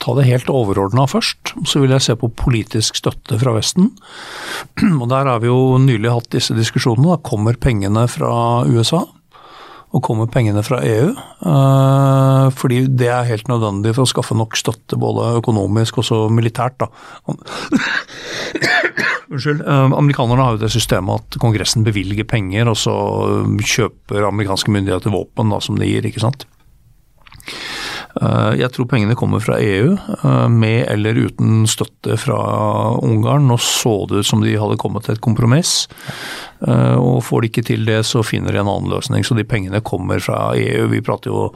ta 0.00 0.14
det 0.16 0.28
helt 0.28 0.50
overordna 0.52 1.06
først. 1.10 1.54
Så 1.68 1.82
vil 1.82 1.94
jeg 1.94 2.04
se 2.04 2.16
på 2.18 2.30
politisk 2.38 2.98
støtte 3.00 3.38
fra 3.40 3.54
Vesten. 3.56 3.90
Og 5.00 5.08
der 5.12 5.30
har 5.30 5.42
vi 5.42 5.50
jo 5.50 5.78
nylig 5.82 6.12
hatt 6.12 6.30
disse 6.34 6.56
diskusjonene. 6.56 7.14
Da 7.14 7.26
kommer 7.26 7.58
pengene 7.60 8.06
fra 8.10 8.32
USA? 8.68 9.04
Og 9.92 10.00
kommer 10.04 10.28
pengene 10.32 10.62
fra 10.64 10.78
EU? 10.88 11.10
Eh, 11.12 12.46
fordi 12.56 12.86
det 12.88 13.10
er 13.12 13.28
helt 13.28 13.50
nødvendig 13.50 13.92
for 13.92 14.06
å 14.06 14.08
skaffe 14.08 14.36
nok 14.38 14.56
støtte, 14.56 14.96
både 14.96 15.34
økonomisk 15.42 16.00
og 16.00 16.06
så 16.08 16.20
militært. 16.32 16.80
Da. 16.80 16.88
Unnskyld. 19.32 19.60
Eh, 19.60 19.92
amerikanerne 19.98 20.46
har 20.46 20.56
jo 20.56 20.62
det 20.64 20.72
systemet 20.72 21.20
at 21.20 21.36
Kongressen 21.44 21.84
bevilger 21.84 22.24
penger, 22.28 22.72
og 22.72 22.80
så 22.80 22.96
kjøper 23.60 24.30
amerikanske 24.30 24.72
myndigheter 24.72 25.12
våpen 25.12 25.52
da, 25.52 25.60
som 25.60 25.76
de 25.80 25.90
gir. 25.90 26.08
ikke 26.08 26.24
sant? 26.24 26.48
Eh, 28.20 28.58
Jeg 28.60 28.72
tror 28.72 28.88
pengene 28.90 29.16
kommer 29.16 29.40
fra 29.40 29.58
EU, 29.60 29.96
eh, 29.96 30.48
med 30.48 30.86
eller 30.92 31.14
uten 31.14 31.66
støtte 31.66 32.18
fra 32.20 32.98
Ungarn. 33.00 33.48
Nå 33.48 33.56
så 33.58 34.06
det 34.08 34.22
ut 34.22 34.26
som 34.26 34.42
de 34.42 34.56
hadde 34.56 34.78
kommet 34.80 35.04
til 35.04 35.14
et 35.14 35.24
kompromiss. 35.24 35.88
Eh, 36.66 36.96
Og 37.02 37.22
får 37.24 37.42
de 37.42 37.50
ikke 37.50 37.64
til 37.66 37.86
det, 37.88 38.00
så 38.06 38.22
finner 38.26 38.54
de 38.54 38.60
en 38.62 38.70
annen 38.70 38.90
løsning. 38.92 39.24
Så 39.26 39.34
de 39.38 39.44
pengene 39.48 39.80
kommer 39.84 40.20
fra 40.22 40.52
EU. 40.58 40.86
Vi 40.92 41.00
prater 41.04 41.32
jo 41.32 41.48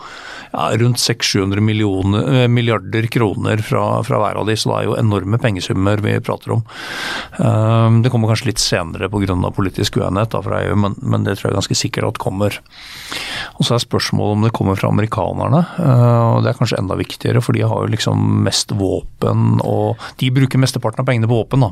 ja, 0.53 0.71
rundt 0.81 0.99
600-700 1.03 2.17
eh, 2.23 2.47
milliarder 2.51 3.07
kroner 3.13 3.63
fra, 3.63 4.03
fra 4.07 4.21
hver 4.23 4.41
av 4.41 4.49
de, 4.51 4.57
så 4.59 4.71
det 4.73 4.79
er 4.81 4.89
jo 4.91 4.99
enorme 4.99 5.39
pengesummer 5.43 6.03
vi 6.05 6.17
prater 6.21 6.57
om. 6.57 6.65
Eh, 7.39 8.01
Det 8.03 8.11
kommer 8.13 8.31
kanskje 8.33 8.51
litt 8.51 8.63
senere 8.63 9.11
pga. 9.11 9.51
politisk 9.57 9.97
uenighet 10.01 10.31
da, 10.35 10.43
fra 10.43 10.63
EU, 10.65 10.77
men, 10.77 10.97
men 11.03 11.25
det 11.25 11.37
tror 11.39 11.51
jeg 11.51 11.61
ganske 11.61 11.79
sikkert 11.79 12.09
at 12.09 12.19
kommer. 12.23 12.59
Og 13.59 13.65
så 13.67 13.77
er 13.77 13.85
spørsmålet 13.85 14.37
om 14.37 14.43
det 14.47 14.53
kommer 14.57 14.77
fra 14.77 14.91
amerikanerne. 14.91 15.63
Og 16.37 16.43
Det 16.45 16.51
er 16.51 16.59
kanskje 16.59 16.79
enda 16.81 16.97
viktigere, 16.99 17.43
for 17.43 17.53
de 17.57 17.63
har 17.63 17.85
jo 17.85 17.93
liksom 17.93 18.43
mest 18.47 18.73
våpen 18.77 19.61
og 19.65 19.97
De 20.21 20.31
bruker 20.31 20.61
mesteparten 20.61 21.01
av 21.03 21.07
pengene 21.09 21.29
på 21.29 21.39
våpen. 21.39 21.61
da. 21.61 21.71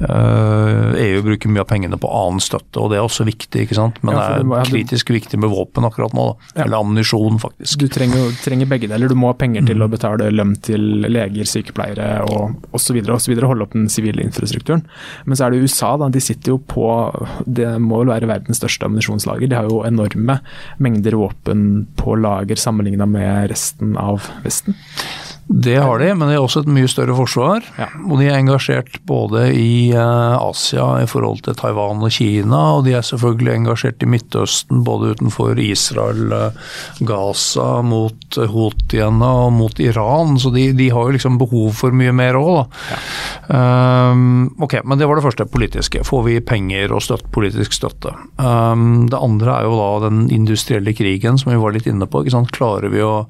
EU 0.00 1.22
bruker 1.22 1.50
mye 1.50 1.62
av 1.64 1.68
pengene 1.70 1.98
på 2.00 2.10
annen 2.10 2.42
støtte, 2.42 2.78
og 2.80 2.92
det 2.92 2.98
er 2.98 3.06
også 3.06 3.26
viktig, 3.28 3.64
ikke 3.66 3.78
sant. 3.78 3.98
Men 4.06 4.14
Ja, 4.14 4.26
det 4.38 4.58
er 4.60 4.70
kritisk 4.70 5.10
viktig 5.10 5.40
med 5.40 5.50
våpen 5.50 5.86
akkurat 5.88 6.14
nå. 6.16 6.26
da. 6.28 6.50
Ja. 6.54 6.64
Eller 6.64 6.78
ammunisjon, 6.82 7.38
faktisk. 7.42 7.78
Du 7.80 7.88
trenger, 7.92 8.30
trenger 8.44 8.70
begge 8.70 8.90
deler. 8.90 9.10
Du 9.10 9.16
må 9.18 9.32
ha 9.32 9.36
penger 9.38 9.66
til 9.66 9.82
å 9.82 9.90
betale 9.90 10.30
lønn 10.30 10.56
til 10.62 11.06
leger, 11.08 11.48
sykepleiere 11.48 12.22
og 12.28 12.74
osv. 12.76 13.00
Holde 13.48 13.64
opp 13.64 13.74
den 13.76 13.88
sivile 13.92 14.22
infrastrukturen. 14.24 14.84
Men 15.26 15.38
så 15.38 15.46
er 15.46 15.54
det 15.54 15.62
USA, 15.64 15.96
da. 16.00 16.10
De 16.12 16.20
sitter 16.22 16.54
jo 16.54 16.58
på 16.58 16.88
Det 17.46 17.70
må 17.82 18.02
vel 18.02 18.12
være 18.12 18.28
verdens 18.30 18.60
største 18.60 18.86
ammunisjonslager. 18.88 19.48
De 19.48 19.56
har 19.58 19.68
jo 19.70 19.82
enorme 19.86 20.40
mengder 20.78 21.16
våpen 21.18 21.86
på 21.98 22.16
lager 22.18 22.56
sammenligna 22.60 23.06
med 23.08 23.50
resten 23.52 23.96
av 23.98 24.28
Vesten. 24.44 24.76
Det 25.48 25.76
har 25.80 25.98
de, 25.98 26.10
men 26.14 26.28
de 26.28 26.34
har 26.36 26.44
også 26.44 26.60
et 26.60 26.68
mye 26.76 26.88
større 26.90 27.14
forsvar. 27.16 27.64
Ja. 27.80 27.86
Og 28.04 28.20
de 28.20 28.26
er 28.28 28.36
engasjert 28.36 28.98
både 29.08 29.46
i 29.56 29.88
eh, 29.96 30.34
Asia 30.36 30.90
i 31.00 31.06
forhold 31.08 31.40
til 31.46 31.56
Taiwan 31.56 32.04
og 32.04 32.12
Kina, 32.12 32.58
og 32.76 32.84
de 32.84 32.92
er 32.98 33.06
selvfølgelig 33.06 33.54
engasjert 33.54 34.04
i 34.04 34.10
Midtøsten, 34.12 34.82
både 34.84 35.14
utenfor 35.16 35.56
Israel, 35.62 36.34
eh, 36.36 36.74
Gaza, 37.08 37.80
mot 37.80 38.36
Houthiene 38.52 39.30
og 39.46 39.54
mot 39.56 39.80
Iran. 39.80 40.36
Så 40.36 40.52
de, 40.52 40.66
de 40.76 40.90
har 40.92 41.08
jo 41.08 41.16
liksom 41.16 41.40
behov 41.40 41.72
for 41.80 41.96
mye 41.96 42.12
mer 42.12 42.36
òg, 42.36 42.50
da. 42.58 43.00
Um, 43.48 44.50
ok, 44.60 44.82
men 44.84 45.00
det 45.00 45.08
var 45.08 45.16
det 45.16 45.24
første 45.24 45.48
politiske. 45.48 46.04
Får 46.04 46.26
vi 46.26 46.36
penger 46.44 46.92
og 46.92 47.00
støtt, 47.06 47.24
politisk 47.32 47.72
støtte? 47.72 48.12
Um, 48.36 49.08
det 49.08 49.16
andre 49.16 49.56
er 49.56 49.70
jo 49.70 49.80
da 49.80 49.88
den 50.10 50.26
industrielle 50.34 50.92
krigen 50.92 51.40
som 51.40 51.54
vi 51.54 51.58
var 51.64 51.72
litt 51.72 51.88
inne 51.88 52.04
på. 52.04 52.20
ikke 52.20 52.36
sant? 52.36 52.52
Klarer 52.52 52.92
vi 52.92 53.00
å 53.00 53.22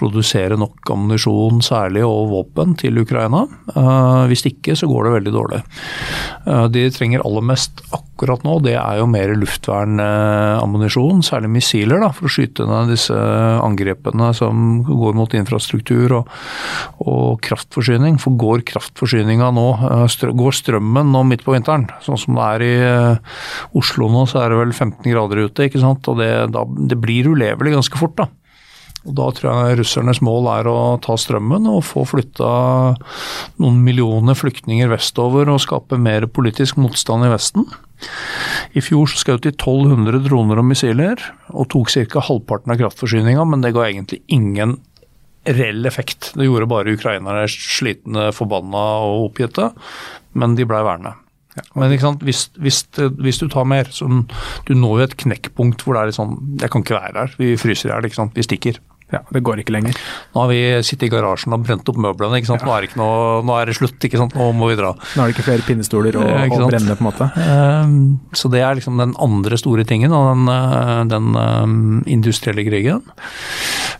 produsere 0.00 0.56
nok 0.56 0.88
ammunisjon 0.96 1.41
særlig 1.64 2.04
og 2.06 2.30
våpen 2.30 2.76
til 2.78 3.00
Ukraina? 3.02 3.44
Uh, 3.74 4.24
hvis 4.30 4.44
ikke 4.48 4.76
så 4.78 4.88
går 4.90 5.06
det 5.06 5.14
veldig 5.16 5.34
dårlig. 5.34 5.60
Uh, 6.46 6.66
de 6.72 6.86
trenger 6.94 7.24
aller 7.26 7.44
mest 7.52 7.82
akkurat 7.94 8.44
nå, 8.46 8.58
det 8.62 8.76
er 8.78 9.00
jo 9.00 9.08
mer 9.10 9.32
luftvernammunisjon, 9.38 11.22
særlig 11.26 11.50
missiler, 11.56 12.02
da, 12.02 12.10
for 12.14 12.28
å 12.28 12.32
skyte 12.32 12.66
ned 12.68 12.92
disse 12.92 13.16
angrepene 13.16 14.30
som 14.36 14.82
går 14.86 15.16
mot 15.18 15.34
infrastruktur 15.36 16.18
og, 16.20 16.34
og 17.02 17.40
kraftforsyning. 17.44 18.20
For 18.22 18.38
går 18.38 18.66
kraftforsyninga 18.72 19.50
nå, 19.56 19.68
uh, 19.82 20.28
går 20.42 20.58
strømmen 20.60 21.10
nå 21.14 21.24
midt 21.30 21.46
på 21.46 21.56
vinteren, 21.56 21.88
sånn 22.04 22.20
som 22.20 22.38
det 22.38 22.50
er 22.52 22.66
i 22.66 22.74
Oslo 23.78 24.08
nå, 24.12 24.26
så 24.30 24.42
er 24.42 24.52
det 24.52 24.60
vel 24.62 24.76
15 24.76 25.08
grader 25.08 25.46
ute, 25.46 25.66
ikke 25.66 25.82
sant. 25.82 26.06
Og 26.10 26.20
det, 26.20 26.30
da, 26.54 26.66
det 26.90 26.98
blir 27.00 27.32
ulevelig 27.32 27.74
ganske 27.76 27.98
fort, 28.00 28.16
da. 28.20 28.30
Og 29.02 29.14
Da 29.18 29.28
tror 29.34 29.48
jeg 29.66 29.78
russernes 29.80 30.20
mål 30.22 30.48
er 30.52 30.68
å 30.70 30.76
ta 31.02 31.16
strømmen 31.18 31.66
og 31.70 31.82
få 31.86 32.04
flytta 32.06 32.50
noen 33.58 33.80
millioner 33.82 34.38
flyktninger 34.38 34.90
vestover 34.92 35.50
og 35.50 35.62
skape 35.64 35.98
mer 35.98 36.28
politisk 36.30 36.78
motstand 36.78 37.26
i 37.26 37.32
Vesten. 37.32 37.66
I 38.78 38.82
fjor 38.82 39.10
så 39.10 39.18
skjøt 39.20 39.44
de 39.46 39.52
1200 39.54 40.22
droner 40.26 40.62
og 40.62 40.68
missiler, 40.70 41.20
og 41.50 41.68
tok 41.74 41.90
ca. 41.90 42.22
halvparten 42.28 42.74
av 42.74 42.80
kraftforsyninga, 42.80 43.44
men 43.46 43.62
det 43.62 43.74
ga 43.74 43.88
egentlig 43.88 44.22
ingen 44.32 44.78
reell 45.46 45.86
effekt. 45.86 46.32
Det 46.38 46.46
gjorde 46.46 46.70
bare 46.70 46.94
ukrainere 46.94 47.48
slitne, 47.50 48.30
forbanna 48.34 48.84
og 49.08 49.28
oppgitte, 49.30 49.72
men 50.38 50.54
de 50.58 50.66
blei 50.66 50.82
værende. 50.86 51.16
Men 51.76 51.92
ikke 51.92 52.06
sant? 52.06 52.22
Hvis, 52.24 52.46
hvis, 52.62 52.84
hvis, 52.96 53.40
du 53.42 53.50
tar 53.52 53.66
mer, 53.68 53.90
så 53.92 54.06
du 54.08 54.72
når 54.72 55.02
jo 55.02 55.04
et 55.04 55.18
knekkpunkt 55.20 55.82
hvor 55.84 55.96
det 55.96 56.00
er 56.00 56.08
litt 56.08 56.16
sånn 56.16 56.38
Jeg 56.62 56.72
kan 56.72 56.84
ikke 56.84 56.96
være 56.96 57.26
her, 57.26 57.34
vi 57.36 57.50
fryser 57.60 57.90
i 57.90 57.92
hjel. 57.92 58.30
Vi 58.32 58.46
stikker. 58.46 58.80
Ja, 59.12 59.20
Det 59.30 59.42
går 59.44 59.60
ikke 59.60 59.74
lenger. 59.74 59.92
Nå 60.34 60.40
har 60.40 60.48
vi 60.48 60.60
sittet 60.82 61.08
i 61.08 61.12
garasjen 61.12 61.52
og 61.52 61.64
brent 61.66 61.88
opp 61.88 61.98
møblene. 62.00 62.38
ikke 62.40 62.48
sant? 62.48 62.62
Nå 62.64 62.72
er 62.72 62.80
det, 62.80 62.90
ikke 62.90 63.00
noe, 63.02 63.42
nå 63.44 63.56
er 63.60 63.66
det 63.68 63.76
slutt, 63.76 63.98
ikke 64.08 64.16
sant? 64.18 64.34
nå 64.38 64.46
må 64.56 64.70
vi 64.70 64.76
dra. 64.80 64.94
Nå 64.96 65.22
er 65.22 65.28
det 65.28 65.36
ikke 65.36 65.44
flere 65.50 65.66
pinnestoler 65.66 66.16
å, 66.16 66.22
Eh, 66.32 66.48
å 66.48 66.68
brenne, 66.70 66.96
på 66.96 67.04
en 67.04 67.10
måte. 67.10 67.28
Ehm, 67.36 68.18
Så 68.32 68.50
det 68.50 68.62
er 68.64 68.74
liksom 68.74 68.96
den 68.98 69.14
andre 69.20 69.58
store 69.60 69.84
tingen, 69.84 70.12
og 70.12 70.32
den, 70.32 70.48
eh, 70.48 71.04
den 71.12 71.32
ehm, 71.34 72.02
industrielle 72.06 72.64
krigen. 72.64 73.02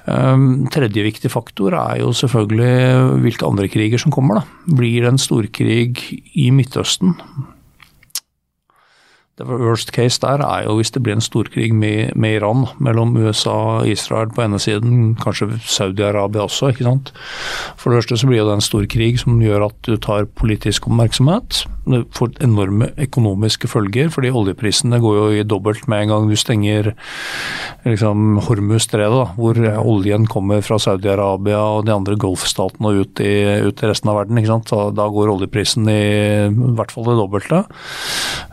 Ehm, 0.08 0.66
Tredje 0.72 1.04
viktig 1.04 1.30
faktor 1.30 1.74
er 1.76 2.00
jo 2.00 2.10
selvfølgelig 2.16 3.20
hvilke 3.22 3.46
andre 3.46 3.68
kriger 3.68 3.98
som 4.00 4.10
kommer. 4.10 4.40
da. 4.40 4.44
Blir 4.74 5.02
det 5.02 5.12
en 5.12 5.18
storkrig 5.18 6.22
i 6.34 6.50
Midtøsten? 6.50 7.14
Var 9.40 9.62
Worst 9.64 9.92
case 9.96 10.20
der 10.20 10.42
er 10.44 10.66
jo 10.66 10.76
hvis 10.76 10.92
det 10.92 11.02
blir 11.02 11.16
en 11.16 11.24
storkrig 11.24 11.70
med, 11.74 12.12
med 12.14 12.36
Iran, 12.36 12.66
mellom 12.78 13.16
USA 13.16 13.54
og 13.80 13.88
Israel 13.88 14.28
på 14.28 14.44
ene 14.44 14.58
siden, 14.60 15.14
kanskje 15.16 15.48
Saudi-Arabia 15.64 16.44
også. 16.44 16.68
ikke 16.68 16.84
sant? 16.84 17.12
For 17.76 17.90
det 17.90 18.02
første 18.02 18.20
så 18.20 18.28
blir 18.28 18.44
det 18.44 18.58
en 18.58 18.64
storkrig 18.64 19.14
som 19.24 19.40
gjør 19.40 19.70
at 19.70 19.78
du 19.88 19.96
tar 19.96 20.28
politisk 20.36 20.86
oppmerksomhet. 20.86 21.64
Får 21.82 22.36
enorme 22.44 22.92
økonomiske 23.02 23.66
følger, 23.66 24.10
fordi 24.14 24.30
oljeprisene 24.30 25.00
går 25.02 25.16
jo 25.18 25.24
i 25.34 25.42
dobbelt 25.42 25.88
med 25.90 26.04
en 26.04 26.12
gang 26.12 26.28
du 26.30 26.36
stenger 26.38 26.92
liksom, 27.82 28.38
Hormuz-stredet, 28.46 29.34
hvor 29.34 29.58
oljen 29.82 30.28
kommer 30.30 30.62
fra 30.62 30.78
Saudi-Arabia 30.78 31.58
og 31.58 31.88
de 31.88 31.94
andre 31.96 32.14
golfstatene 32.22 32.92
og 32.92 33.02
ut 33.02 33.22
i, 33.26 33.34
ut 33.66 33.82
i 33.82 33.90
resten 33.90 34.12
av 34.12 34.20
verden. 34.20 34.38
ikke 34.38 34.52
sant? 34.52 34.70
Da, 34.94 35.08
går 35.10 35.34
oljeprisen 35.34 35.90
i, 35.90 36.02
i 36.52 36.74
hvert 36.78 36.94
fall 36.94 37.10
det 37.10 37.18
dobbelte. 37.18 37.64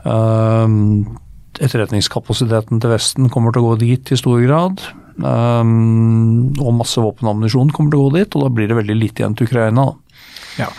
Um, 0.10 1.20
etterretningskapasiteten 1.60 2.82
til 2.82 2.96
Vesten 2.96 3.30
kommer 3.30 3.54
til 3.54 3.62
å 3.62 3.72
gå 3.72 3.80
dit 3.86 4.10
i 4.10 4.20
stor 4.20 4.42
grad. 4.42 4.82
Um, 5.20 6.50
og 6.64 6.78
masse 6.80 7.02
våpenammunisjon 7.04 7.74
kommer 7.76 7.94
til 7.94 8.02
å 8.02 8.10
gå 8.10 8.20
dit, 8.20 8.36
og 8.36 8.46
da 8.46 8.54
blir 8.56 8.70
det 8.72 8.78
veldig 8.80 8.98
lite 8.98 9.22
igjen 9.22 9.38
til 9.38 9.50
Ukraina. 9.52 9.92
Ja. 10.60 10.70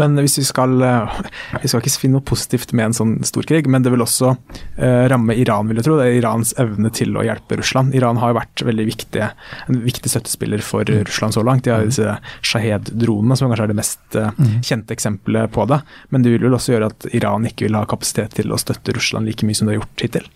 Men 0.00 0.16
hvis 0.18 0.38
vi 0.40 0.44
skal 0.46 0.82
eh, 0.82 1.18
Vi 1.62 1.70
skal 1.70 1.82
ikke 1.82 1.92
finne 2.02 2.18
noe 2.18 2.26
positivt 2.26 2.74
med 2.76 2.90
en 2.90 2.96
sånn 2.96 3.14
storkrig, 3.26 3.64
men 3.70 3.84
det 3.84 3.92
vil 3.94 4.04
også 4.04 4.32
eh, 4.76 5.04
ramme 5.10 5.36
Iran, 5.38 5.70
vil 5.70 5.80
jeg 5.80 5.86
tro. 5.86 5.98
Det 6.00 6.08
er 6.08 6.18
Irans 6.18 6.54
evne 6.60 6.90
til 6.94 7.14
å 7.16 7.24
hjelpe 7.26 7.58
Russland. 7.60 7.94
Iran 7.96 8.20
har 8.22 8.32
jo 8.32 8.38
vært 8.40 8.64
veldig 8.66 8.86
viktig, 8.88 9.28
en 9.68 9.80
viktig 9.84 10.12
støttespiller 10.12 10.64
for 10.64 10.88
Russland 10.88 11.36
så 11.36 11.44
langt. 11.46 11.66
De 11.66 11.74
har 11.74 11.86
disse 11.86 12.16
Shahed-dronene, 12.44 13.38
som 13.38 13.50
kanskje 13.50 13.68
er 13.68 13.74
det 13.74 13.78
mest 13.80 14.18
eh, 14.20 14.44
kjente 14.66 14.96
eksempelet 14.96 15.52
på 15.54 15.68
det. 15.70 15.80
Men 16.14 16.26
det 16.26 16.34
vil 16.34 16.48
vel 16.48 16.58
også 16.58 16.76
gjøre 16.76 16.90
at 16.92 17.08
Iran 17.14 17.48
ikke 17.48 17.68
vil 17.68 17.78
ha 17.78 17.86
kapasitet 17.88 18.38
til 18.40 18.52
å 18.54 18.60
støtte 18.60 18.96
Russland 18.96 19.30
like 19.30 19.46
mye 19.46 19.58
som 19.58 19.70
de 19.70 19.76
har 19.76 19.82
gjort 19.82 20.06
hittil. 20.06 20.30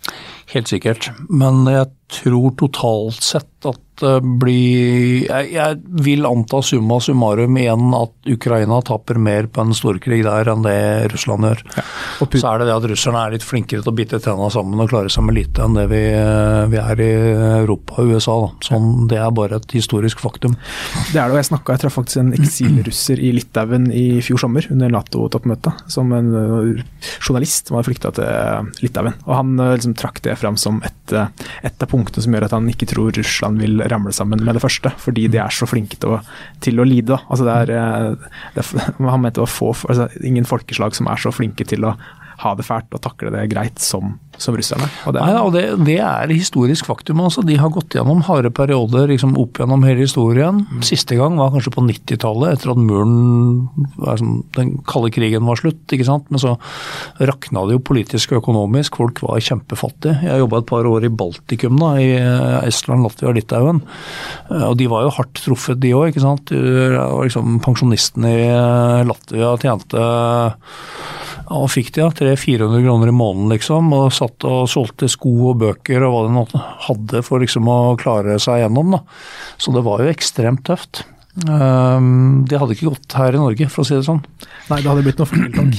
Helt 0.55 0.71
sikkert. 0.71 1.11
Men 1.29 1.65
jeg 1.69 1.91
tror 2.09 2.55
totalt 2.57 3.23
sett 3.23 3.67
at 3.69 3.85
det 3.99 4.13
blir 4.39 5.25
Jeg, 5.25 5.49
jeg 5.51 5.79
vil 6.05 6.27
anta 6.27 6.61
summa 6.63 6.99
summarum 7.03 7.57
igjen 7.59 7.91
at 7.97 8.29
Ukraina 8.31 8.79
taper 8.85 9.19
mer 9.19 9.49
på 9.51 9.63
en 9.63 9.75
storkrig 9.75 10.21
der 10.23 10.51
enn 10.53 10.63
det 10.63 10.77
Russland 11.13 11.47
gjør. 11.47 11.63
Putin, 12.19 12.41
Så 12.41 12.51
er 12.51 12.61
det 12.61 12.69
det 12.69 12.77
at 12.77 12.87
russerne 12.93 13.23
er 13.25 13.35
litt 13.35 13.45
flinkere 13.45 13.83
til 13.83 13.91
å 13.91 13.95
bite 13.97 14.21
tenna 14.23 14.47
sammen 14.53 14.79
og 14.79 14.91
klare 14.91 15.11
seg 15.11 15.25
med 15.27 15.35
lite 15.39 15.65
enn 15.65 15.75
det 15.77 15.85
vi, 15.91 16.01
vi 16.71 16.79
er 16.79 17.03
i 17.03 17.09
Europa 17.59 17.99
og 17.99 18.13
USA. 18.13 18.37
Da. 18.45 18.69
Sånn, 18.69 18.89
det 19.11 19.19
er 19.19 19.35
bare 19.35 19.59
et 19.59 19.75
historisk 19.75 20.23
faktum. 20.23 20.55
det 21.11 21.19
er 21.19 21.27
det, 21.27 21.35
og 21.35 21.39
jeg 21.41 21.49
snakket, 21.49 21.73
jeg 21.75 21.83
traff 21.83 21.97
faktisk 21.99 22.21
en 22.23 22.33
eksilrusser 22.37 23.23
i 23.23 23.33
Litauen 23.35 23.89
i 23.91 24.05
fjor 24.23 24.39
sommer, 24.45 24.67
under 24.71 24.93
Nato-toppmøtet, 24.95 25.83
som 25.91 26.13
en 26.15 26.31
eh, 26.39 26.83
journalist 27.19 27.67
som 27.67 27.77
hadde 27.77 27.89
flykta 27.89 28.13
til 28.15 28.71
Litauen. 28.85 29.19
Og 29.27 29.35
Han 29.35 29.53
eh, 29.59 29.75
liksom, 29.75 29.97
trakk 29.99 30.23
det 30.25 30.37
fram 30.39 30.57
som 30.59 30.79
et, 30.87 31.15
eh, 31.15 31.27
et 31.67 31.75
av 31.75 31.89
punktene 31.89 31.98
som 32.07 32.35
gjør 32.35 32.47
at 32.47 32.55
han 32.55 32.69
ikke 32.71 32.87
tror 32.89 33.11
Russland 33.17 33.59
vil 33.61 33.83
ramle 33.91 34.13
sammen 34.15 34.43
med 34.45 34.55
det 34.55 34.63
første, 34.63 34.91
fordi 35.01 35.27
de 35.31 35.41
er 35.43 35.53
så 35.53 35.67
flinke 35.69 35.99
til 35.99 36.15
å, 36.15 36.21
til 36.63 36.79
å 36.79 36.87
lide. 36.87 37.19
Altså, 37.27 37.47
det 37.47 37.57
er, 37.65 37.73
eh, 37.75 38.39
det 38.55 38.63
er, 38.63 38.95
han 39.13 39.21
mente 39.23 39.39
det 39.39 39.45
var 39.45 39.51
få, 39.51 39.73
altså, 39.89 40.09
ingen 40.25 40.47
folkeslag 40.47 40.95
som 40.97 41.09
er 41.11 41.21
så 41.21 41.33
flinke 41.35 41.67
til 41.67 41.87
å 41.87 41.95
ha 42.39 42.53
det 42.55 42.65
fælt 42.67 42.95
og 42.95 43.01
takle 43.03 43.31
det 43.33 43.47
greit 43.51 43.81
som, 43.83 44.13
som 44.39 44.55
russerne. 44.55 44.87
Og 45.09 45.15
det, 45.15 45.23
Nei, 45.25 45.33
og 45.41 45.51
det, 45.55 45.63
det 45.87 45.97
er 45.99 46.31
historisk 46.31 46.87
faktum. 46.87 47.19
altså. 47.25 47.43
De 47.45 47.57
har 47.59 47.71
gått 47.73 47.97
gjennom 47.97 48.21
harde 48.27 48.51
perioder 48.55 49.09
liksom 49.11 49.35
opp 49.41 49.59
gjennom 49.59 49.83
hele 49.87 50.05
historien. 50.05 50.61
Siste 50.85 51.17
gang 51.19 51.35
var 51.39 51.51
kanskje 51.53 51.73
på 51.75 51.83
90-tallet, 51.83 52.55
etter 52.55 52.71
at 52.71 52.79
muren 52.79 53.67
altså, 53.99 54.29
Den 54.55 54.77
kalde 54.87 55.11
krigen 55.15 55.47
var 55.49 55.59
slutt. 55.59 55.83
ikke 55.91 56.07
sant? 56.07 56.29
Men 56.31 56.43
så 56.43 56.55
rakna 57.19 57.65
det 57.67 57.75
jo 57.75 57.83
politisk 57.91 58.33
og 58.33 58.43
økonomisk. 58.43 58.99
Folk 59.01 59.19
var 59.25 59.43
kjempefattige. 59.43 60.23
Jeg 60.29 60.43
jobba 60.45 60.63
et 60.63 60.71
par 60.71 60.87
år 60.87 61.07
i 61.07 61.11
Baltikum, 61.11 61.79
da, 61.81 61.93
i 61.99 62.09
Estland, 62.69 63.03
Latvia 63.03 63.33
og 63.33 63.39
Litauen. 63.39 63.83
Og 64.63 64.79
de 64.79 64.87
var 64.91 65.07
jo 65.07 65.15
hardt 65.19 65.43
truffet, 65.43 65.79
de 65.83 65.91
òg. 65.97 66.15
Liksom, 66.15 67.59
pensjonistene 67.67 68.35
i 68.39 68.49
Latvia 69.09 69.55
tjente 69.59 70.07
og 71.49 71.69
fikk 71.73 71.93
de 71.95 72.03
ja, 72.03 72.09
300-400 72.13 72.83
kroner 72.85 73.11
i 73.11 73.15
måneden, 73.15 73.53
liksom, 73.53 73.93
og 73.97 74.09
satt 74.13 74.45
og 74.47 74.67
solgte 74.69 75.09
sko 75.09 75.31
og 75.51 75.61
bøker 75.63 76.05
og 76.05 76.15
hva 76.15 76.25
de 76.27 76.65
hadde 76.87 77.23
for 77.25 77.41
liksom 77.43 77.69
å 77.69 77.79
klare 77.99 78.37
seg 78.41 78.63
gjennom. 78.63 78.97
Da. 78.97 79.01
Så 79.57 79.73
det 79.75 79.85
var 79.85 80.03
jo 80.03 80.11
ekstremt 80.13 80.65
tøft. 80.69 81.03
Um, 81.47 82.43
det 82.49 82.57
hadde 82.59 82.75
ikke 82.75 82.89
gått 82.89 83.15
her 83.15 83.35
i 83.35 83.39
Norge, 83.39 83.69
for 83.71 83.83
å 83.83 83.87
si 83.87 83.95
det 83.95 84.05
sånn. 84.07 84.21
Nei, 84.69 84.81
det 84.81 84.89
hadde 84.89 85.03
blitt 85.05 85.21
noe 85.21 85.29
fugletalk 85.29 85.77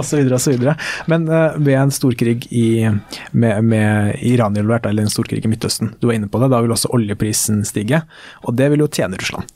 osv. 0.00 0.30
osv. 0.38 0.68
Men 1.12 1.26
uh, 1.28 1.58
ved 1.58 1.78
en 1.78 1.92
storkrig 1.94 2.46
i, 2.48 2.86
med, 3.32 3.66
med 3.68 4.22
Iran 4.26 4.56
involvert, 4.56 4.88
eller 4.88 5.06
en 5.06 5.12
storkrig 5.12 5.44
i 5.44 5.52
Midtøsten, 5.52 5.94
du 6.00 6.08
var 6.08 6.16
inne 6.16 6.30
på 6.32 6.40
det, 6.42 6.50
da 6.54 6.62
vil 6.64 6.74
også 6.74 6.92
oljeprisen 6.96 7.62
stige. 7.68 8.04
Og 8.46 8.56
det 8.58 8.70
vil 8.72 8.86
jo 8.86 8.90
tjene 8.90 9.20
Russland. 9.20 9.50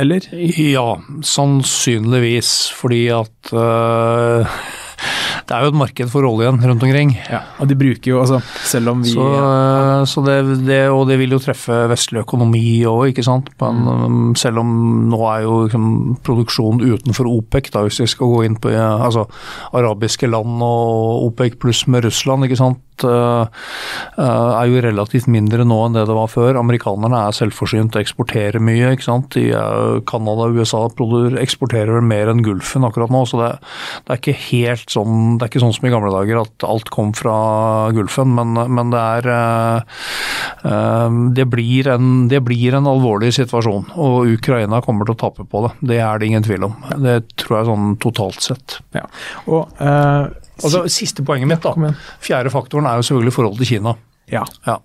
Eller? 0.00 0.24
Ja, 0.56 0.94
sannsynligvis. 1.22 2.70
Fordi 2.72 3.02
at 3.12 3.52
uh, 3.52 4.60
det 5.46 5.56
er 5.56 5.64
jo 5.64 5.72
et 5.72 5.78
marked 5.80 6.10
for 6.12 6.26
oljen 6.28 6.60
rundt 6.62 6.84
omkring. 6.86 7.12
Ja, 7.28 7.42
og 7.60 7.68
de 7.68 7.76
bruker 7.78 8.12
jo, 8.12 8.20
altså, 8.22 8.40
selv 8.68 8.92
om 8.92 9.04
vi 9.04 9.12
Så, 9.12 9.26
eh, 9.26 10.04
så 10.08 10.24
det, 10.24 10.36
det, 10.66 10.80
Og 10.92 11.06
det 11.08 11.18
vil 11.20 11.34
jo 11.34 11.40
treffe 11.42 11.82
vestlig 11.90 12.22
økonomi 12.24 12.82
òg, 12.88 13.10
ikke 13.10 13.26
sant. 13.26 13.50
Men 13.60 13.82
mm. 13.84 14.34
selv 14.40 14.62
om 14.62 14.74
nå 15.10 15.20
er 15.32 15.46
jo 15.46 15.56
liksom, 15.66 15.88
produksjonen 16.26 16.94
utenfor 16.94 17.28
OPEC, 17.30 17.72
da, 17.74 17.84
hvis 17.86 18.00
vi 18.04 18.10
skal 18.14 18.32
gå 18.32 18.44
inn 18.48 18.60
på 18.60 18.72
altså, 18.76 19.26
arabiske 19.76 20.30
land 20.30 20.62
og 20.64 21.26
OPEC 21.30 21.60
pluss 21.60 21.86
med 21.90 22.06
Russland, 22.08 22.48
ikke 22.48 22.60
sant 22.60 22.80
er 23.06 24.70
jo 24.70 24.82
relativt 24.84 25.28
mindre 25.30 25.64
nå 25.66 25.78
enn 25.86 25.96
det 25.96 26.06
det 26.08 26.16
var 26.16 26.30
før. 26.32 26.58
Amerikanerne 26.60 27.24
er 27.26 27.36
selvforsynt 27.36 27.96
og 27.96 28.02
eksporterer 28.02 28.62
mye. 28.62 28.94
ikke 28.94 29.06
sant? 29.06 29.38
Canada 30.10 30.48
og 30.48 30.60
USA 30.60 30.84
eksporterer 31.40 31.94
vel 31.96 32.06
mer 32.06 32.32
enn 32.32 32.44
Gulfen 32.46 32.86
akkurat 32.86 33.12
nå. 33.12 33.24
så 33.28 33.40
det, 33.40 33.50
det, 34.04 34.12
er 34.12 34.20
ikke 34.20 34.38
helt 34.50 34.92
sånn 34.92 35.38
det 35.38 35.46
er 35.46 35.52
ikke 35.52 35.62
sånn 35.62 35.74
som 35.76 35.88
i 35.88 35.92
gamle 35.92 36.12
dager 36.14 36.42
at 36.42 36.66
alt 36.66 36.90
kom 36.92 37.12
fra 37.16 37.36
Gulfen, 37.96 38.34
men, 38.36 38.54
men 38.70 38.92
det 38.92 39.00
er 39.00 39.30
det, 41.36 41.46
blir 41.50 41.88
en, 41.94 42.28
det 42.30 42.42
blir 42.44 42.76
en 42.76 42.88
alvorlig 42.90 43.32
situasjon. 43.36 43.90
Og 44.00 44.34
Ukraina 44.36 44.80
kommer 44.84 45.08
til 45.08 45.16
å 45.16 45.20
tape 45.24 45.46
på 45.48 45.64
det. 45.66 45.72
Det 45.92 46.00
er 46.02 46.20
det 46.20 46.30
ingen 46.30 46.46
tvil 46.46 46.68
om. 46.70 46.76
Det 47.02 47.20
tror 47.40 47.58
jeg 47.58 47.70
sånn 47.70 47.96
totalt 48.02 48.44
sett. 48.44 48.78
Ja. 48.96 49.06
Og 49.46 49.80
uh, 49.80 50.30
Altså, 50.60 50.84
siste 50.92 51.24
poenget 51.26 51.50
mitt, 51.50 51.66
da. 51.66 51.94
Fjerde 52.22 52.52
faktoren 52.52 52.88
er 52.90 53.00
jo 53.00 53.08
selvfølgelig 53.08 53.36
forholdet 53.36 53.64
til 53.64 53.74
Kina. 53.74 53.96
Ja. 54.30 54.44
ja. 54.68 54.78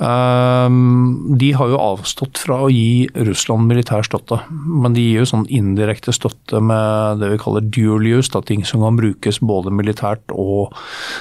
Um, 0.00 1.36
de 1.36 1.50
har 1.52 1.68
jo 1.68 1.76
avstått 1.76 2.38
fra 2.40 2.56
å 2.64 2.70
gi 2.72 3.04
Russland 3.28 3.68
militær 3.68 4.06
støtte, 4.06 4.38
men 4.48 4.94
de 4.96 5.02
gir 5.04 5.20
jo 5.20 5.26
sånn 5.28 5.44
indirekte 5.52 6.14
støtte 6.16 6.62
med 6.64 7.20
det 7.20 7.28
vi 7.34 7.40
kaller 7.42 7.66
dual 7.68 8.08
use, 8.08 8.30
da, 8.32 8.40
ting 8.40 8.64
som 8.64 8.80
kan 8.86 8.96
brukes 8.96 9.42
både 9.44 9.72
militært 9.76 10.32
og 10.32 10.72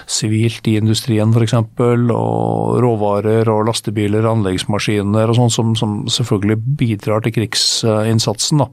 sivilt 0.07 0.69
i 0.71 0.77
industrien 0.79 1.35
f.eks. 1.35 1.57
Og 1.59 2.79
råvarer 2.79 3.51
og 3.51 3.65
lastebiler, 3.67 4.29
anleggsmaskiner 4.31 5.27
og 5.27 5.39
sånn, 5.41 5.51
som, 5.57 5.75
som 5.75 5.99
selvfølgelig 6.07 6.61
bidrar 6.79 7.27
til 7.27 7.35
krigsinnsatsen. 7.35 8.63
da. 8.63 8.71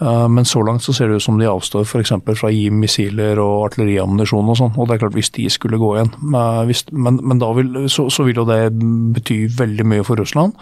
Eh, 0.00 0.28
men 0.28 0.44
så 0.44 0.62
langt 0.66 0.82
så 0.82 0.94
ser 0.94 1.08
det 1.08 1.20
ut 1.20 1.24
som 1.24 1.38
de 1.38 1.46
avstår 1.48 1.84
f.eks. 1.86 2.12
fra 2.24 2.48
å 2.48 2.52
gi 2.52 2.66
missiler 2.74 3.38
og 3.42 3.68
artilleriammunisjon 3.68 4.50
og 4.50 4.58
sånn. 4.58 4.74
Og 4.78 4.88
det 4.88 4.96
er 4.96 5.02
klart, 5.04 5.16
hvis 5.18 5.32
de 5.36 5.46
skulle 5.52 5.78
gå 5.80 5.90
igjen 5.94 6.10
Men, 6.24 7.20
men 7.22 7.42
da 7.42 7.50
vil, 7.56 7.84
så, 7.92 8.08
så, 8.12 8.26
vil 8.26 8.40
jo 8.42 8.46
det 8.48 8.72
bety 9.14 9.44
veldig 9.58 9.86
mye 9.92 10.06
for 10.06 10.18
Russland. 10.20 10.56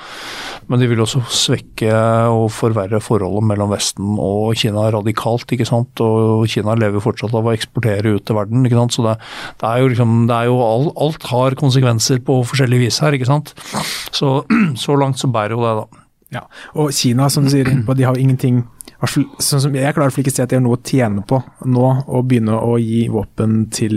Men 0.69 0.83
de 0.83 0.91
vil 0.91 1.03
også 1.05 1.23
svekke 1.33 1.95
og 2.33 2.51
forverre 2.55 3.01
forholdet 3.03 3.49
mellom 3.53 3.73
Vesten 3.73 4.17
og 4.21 4.57
Kina 4.59 4.89
radikalt. 4.95 5.51
ikke 5.53 5.69
sant? 5.69 6.03
Og 6.05 6.47
Kina 6.51 6.77
lever 6.79 7.05
fortsatt 7.05 7.35
av 7.39 7.49
å 7.49 7.55
eksportere 7.57 8.17
ut 8.17 8.27
til 8.29 8.39
verden. 8.39 8.67
ikke 8.67 8.81
sant? 8.81 8.97
Så 8.97 9.07
det, 9.07 9.17
det 9.63 9.71
er 9.71 9.83
jo 9.83 9.91
liksom, 9.95 10.15
det 10.31 10.39
er 10.39 10.51
jo 10.51 10.61
alt, 10.67 10.93
alt 11.07 11.31
har 11.33 11.59
konsekvenser 11.59 12.23
på 12.27 12.43
forskjellig 12.53 12.85
vis 12.87 13.03
her. 13.05 13.17
ikke 13.17 13.31
sant? 13.31 13.57
Så, 14.13 14.43
så 14.85 14.99
langt 14.99 15.21
så 15.23 15.31
bærer 15.33 15.57
jo 15.57 15.65
det, 15.65 15.75
da. 15.83 16.03
Ja, 16.33 16.47
og 16.81 16.95
Kina, 16.97 17.27
som 17.29 17.45
du 17.45 17.53
sier, 17.53 17.69
de 17.69 18.07
har 18.09 18.17
ingenting 18.17 18.63
Jeg 19.03 19.95
klarer 19.97 20.15
ikke 20.15 20.31
å 20.31 20.35
se 20.37 20.45
at 20.45 20.53
de 20.53 20.59
har 20.61 20.63
noe 20.63 20.79
å 20.79 20.85
tjene 20.87 21.25
på 21.27 21.41
nå 21.67 21.87
å 22.07 22.21
begynne 22.23 22.55
å 22.55 22.77
gi 22.79 23.09
våpen 23.11 23.65
til 23.75 23.97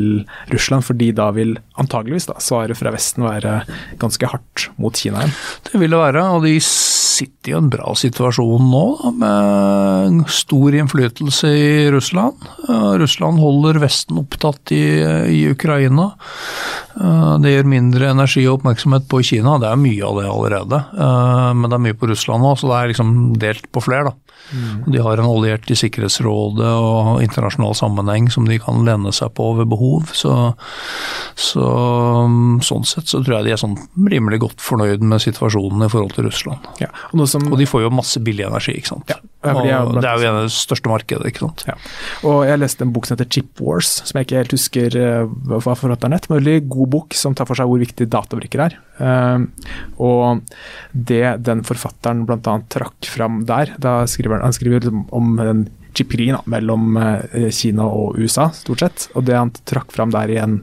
Russland, 0.49 0.85
fordi 0.87 1.11
da 1.13 1.27
vil 1.35 1.53
antageligvis 1.77 2.25
da, 2.31 2.39
svaret 2.41 2.79
fra 2.79 2.93
Vesten 2.95 3.25
være 3.27 3.59
ganske 4.01 4.31
hardt 4.31 4.69
mot 4.81 4.97
Kina 4.97 5.21
igjen. 5.21 5.35
Det 5.69 5.81
vil 5.81 5.93
det 5.93 6.01
være, 6.01 6.23
og 6.33 6.47
de 6.47 6.55
sitter 6.63 7.53
i 7.53 7.55
en 7.59 7.69
bra 7.69 7.93
situasjon 7.95 8.65
nå, 8.71 8.83
med 9.21 10.25
stor 10.33 10.79
innflytelse 10.81 11.53
i 11.53 11.69
Russland. 11.93 12.49
Russland 12.97 13.39
holder 13.43 13.79
Vesten 13.85 14.17
opptatt 14.23 14.73
i, 14.73 14.83
i 15.31 15.45
Ukraina. 15.51 16.09
Det 16.95 17.53
gir 17.53 17.69
mindre 17.69 18.09
energi 18.15 18.47
og 18.47 18.57
oppmerksomhet 18.57 19.05
på 19.11 19.21
Kina, 19.27 19.59
det 19.61 19.69
er 19.69 19.79
mye 19.85 20.01
av 20.09 20.17
det 20.17 20.27
allerede. 20.33 20.83
Men 20.97 21.69
det 21.69 21.77
er 21.77 21.87
mye 21.91 21.99
på 21.99 22.09
Russland 22.09 22.41
nå, 22.41 22.57
så 22.57 22.73
det 22.73 22.79
er 22.79 22.95
liksom 22.95 23.17
delt 23.37 23.69
på 23.69 23.85
flere. 23.85 24.09
da. 24.09 24.24
Mm. 24.53 24.91
De 24.93 25.01
har 25.01 25.17
en 25.17 25.25
alliert 25.29 25.69
i 25.71 25.77
Sikkerhetsrådet 25.77 26.69
og 26.69 27.21
internasjonal 27.23 27.75
sammenheng 27.77 28.29
som 28.33 28.45
de 28.49 28.59
kan 28.61 28.83
lene 28.87 29.13
seg 29.15 29.33
på 29.37 29.51
ved 29.57 29.69
behov. 29.71 30.11
Så, 30.17 30.33
så, 31.33 31.65
sånn 32.65 32.87
sett 32.87 33.09
så 33.11 33.21
tror 33.23 33.39
jeg 33.39 33.49
de 33.49 33.55
er 33.55 33.61
sånn 33.61 33.77
rimelig 34.11 34.41
godt 34.45 34.63
fornøyd 34.63 35.05
med 35.05 35.23
situasjonen 35.23 35.87
i 35.87 35.91
forhold 35.91 36.15
til 36.17 36.29
Russland. 36.29 36.69
Ja, 36.81 36.91
og, 37.11 37.25
som, 37.31 37.47
og, 37.51 37.57
de 37.61 37.69
får 37.69 37.87
jo 37.87 37.93
masse 37.95 38.21
billig 38.23 38.45
energi, 38.47 38.77
ikke 38.79 38.93
sant. 38.93 39.11
Ja, 39.11 39.19
og 39.45 39.61
det 39.65 40.09
er 40.09 40.21
jo 40.21 40.29
en 40.29 40.39
av 40.41 40.47
det 40.47 40.55
største 40.55 40.89
markedet, 40.89 41.29
ikke 41.29 41.45
sant. 41.45 41.65
Ja. 41.69 41.77
Og 42.25 42.45
jeg 42.47 42.61
leste 42.61 42.85
en 42.85 42.93
bok 42.95 43.07
som 43.07 43.17
heter 43.17 43.29
Chip 43.29 43.61
Wars, 43.61 43.91
som 44.05 44.19
jeg 44.19 44.29
ikke 44.29 44.41
helt 44.41 44.55
husker 44.55 44.97
uh, 44.97 45.35
hva 45.51 45.75
forfatteren 45.77 46.15
het. 46.17 46.29
Veldig 46.31 46.57
god 46.71 46.93
bok 46.95 47.17
som 47.17 47.37
tar 47.37 47.49
for 47.49 47.57
seg 47.57 47.69
hvor 47.69 47.81
viktig 47.81 48.09
databrikker 48.13 48.65
er. 48.67 48.77
Uh, 48.95 49.43
og 49.99 50.45
det 50.91 51.37
den 51.43 51.65
forfatteren 51.67 52.23
bl.a. 52.27 52.59
trakk 52.71 53.09
fram 53.11 53.43
der, 53.49 53.73
da 53.81 54.03
skriver 54.07 54.43
han 54.43 54.55
skriver 54.55 54.85
liksom 54.85 55.07
om 55.15 55.35
den 55.41 55.65
chipri 55.95 56.27
mellom 56.51 56.97
eh, 56.99 57.49
Kina 57.55 57.85
og 57.87 58.17
USA, 58.19 58.49
stort 58.51 58.83
sett. 58.83 59.07
Og 59.15 59.25
det 59.27 59.37
han 59.37 59.53
trakk 59.67 59.93
fram 59.95 60.11
der 60.13 60.33
i, 60.33 60.39
en, 60.41 60.59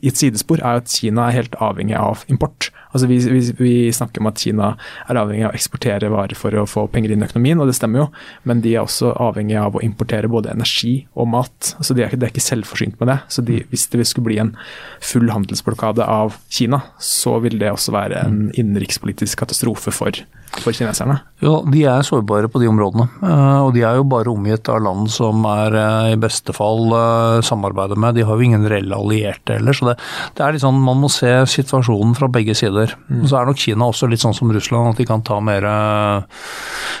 i 0.00 0.10
et 0.12 0.18
sidespor, 0.18 0.62
er 0.62 0.80
at 0.80 0.90
Kina 0.92 1.28
er 1.28 1.40
helt 1.40 1.58
avhengig 1.62 1.96
av 1.98 2.24
import. 2.32 2.70
Altså 2.92 3.08
vi, 3.08 3.18
vi, 3.24 3.40
vi, 3.56 3.72
snakker 3.94 4.20
om 4.20 4.28
at 4.28 4.40
Kina 4.42 4.72
er 5.08 5.20
avhengig 5.20 5.46
av 5.46 5.54
å 5.54 5.58
eksportere 5.58 6.10
varer 6.12 6.36
for 6.38 6.54
å 6.56 6.66
få 6.68 6.86
penger 6.92 7.14
inn 7.14 7.24
i 7.24 7.28
økonomien, 7.28 7.60
og 7.62 7.70
det 7.70 7.76
stemmer 7.78 8.04
jo, 8.04 8.08
men 8.48 8.60
de 8.64 8.74
er 8.74 8.84
også 8.84 9.14
avhengig 9.16 9.56
av 9.60 9.78
å 9.78 9.84
importere 9.84 10.30
både 10.32 10.52
energi 10.52 11.06
og 11.16 11.30
mat. 11.32 11.72
Altså 11.78 11.96
de 11.96 12.04
er, 12.04 12.16
de 12.16 12.28
er 12.28 12.34
ikke 12.34 12.44
selvforsynt 12.44 13.00
med 13.00 13.12
det. 13.12 13.18
Så 13.32 13.44
de, 13.48 13.62
hvis 13.72 13.88
det 13.92 14.06
skulle 14.08 14.28
bli 14.28 14.40
en 14.42 14.54
full 15.00 15.32
handelsblokade 15.32 16.04
av 16.04 16.36
Kina, 16.52 16.82
så 17.00 17.38
vil 17.44 17.58
det 17.62 17.72
også 17.72 17.96
være 17.96 18.26
en 18.26 18.44
innenrikspolitisk 18.52 19.40
katastrofe 19.44 19.94
for 19.94 20.22
for 20.60 20.74
kineserne? 20.76 21.18
Ja, 21.42 21.54
De 21.64 21.82
er 21.88 22.04
sårbare 22.06 22.48
på 22.52 22.60
de 22.60 22.68
områdene. 22.70 23.08
Eh, 23.24 23.60
og 23.64 23.72
de 23.74 23.84
er 23.86 23.96
jo 23.98 24.06
bare 24.08 24.30
omgitt 24.30 24.68
av 24.70 24.82
land 24.84 25.08
som 25.10 25.44
er 25.48 25.76
eh, 25.78 26.12
i 26.12 26.18
beste 26.20 26.54
fall 26.56 26.92
eh, 26.92 27.40
samarbeider 27.46 27.98
med. 27.98 28.18
De 28.18 28.26
har 28.26 28.36
jo 28.36 28.46
ingen 28.46 28.66
reelle 28.68 28.98
allierte 28.98 29.56
heller. 29.56 29.76
Så 29.82 29.88
det, 29.90 29.96
det, 30.38 30.44
er 30.44 30.54
litt 30.54 30.62
sånn, 30.62 30.78
man 30.78 31.00
må 31.02 31.10
se 31.10 31.30
situasjonen 31.50 32.14
fra 32.14 32.28
begge 32.30 32.54
sider. 32.54 32.94
Mm. 33.10 33.24
Så 33.26 33.38
er 33.38 33.48
nok 33.48 33.58
Kina 33.58 33.88
også 33.90 34.06
litt 34.06 34.22
sånn 34.22 34.36
som 34.36 34.52
Russland, 34.54 34.92
at 34.92 35.02
de 35.02 35.06
kan 35.08 35.24
ta 35.26 35.40
mer 35.42 35.66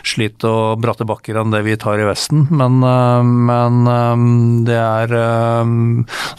slit 0.02 0.42
og 0.48 0.82
bratte 0.82 1.06
bakker 1.06 1.38
enn 1.38 1.54
det 1.54 1.62
vi 1.62 1.76
tar 1.78 2.02
i 2.02 2.08
Vesten. 2.08 2.48
Men, 2.50 2.80
men 3.46 3.78
det 4.66 4.78
er 4.78 5.14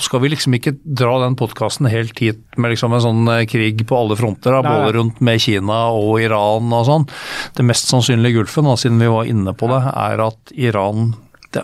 Skal 0.04 0.24
vi 0.24 0.34
liksom 0.34 0.58
ikke 0.58 0.76
dra 0.84 1.16
den 1.24 1.38
podkasten 1.40 1.88
helt 1.92 2.20
hit 2.20 2.44
med 2.60 2.74
liksom 2.74 2.94
en 2.98 3.06
sånn 3.06 3.34
krig 3.50 3.86
på 3.88 3.98
alle 3.98 4.20
fronter, 4.20 4.58
da, 4.58 4.62
både 4.68 4.94
rundt 4.98 5.24
med 5.24 5.42
Kina 5.42 5.86
og 5.96 6.20
Iran 6.22 6.72
og 6.76 6.88
sånn. 6.90 7.08
Det 7.56 7.66
mest 7.68 7.92
sannsynlige 7.92 8.42
Gulfen, 8.42 8.68
da, 8.68 8.76
siden 8.80 9.00
vi 9.00 9.12
var 9.16 9.30
inne 9.30 9.56
på 9.56 9.72
det, 9.72 9.82
er 9.94 10.28
at 10.28 10.58
Iran 10.60 11.14
det, 11.54 11.64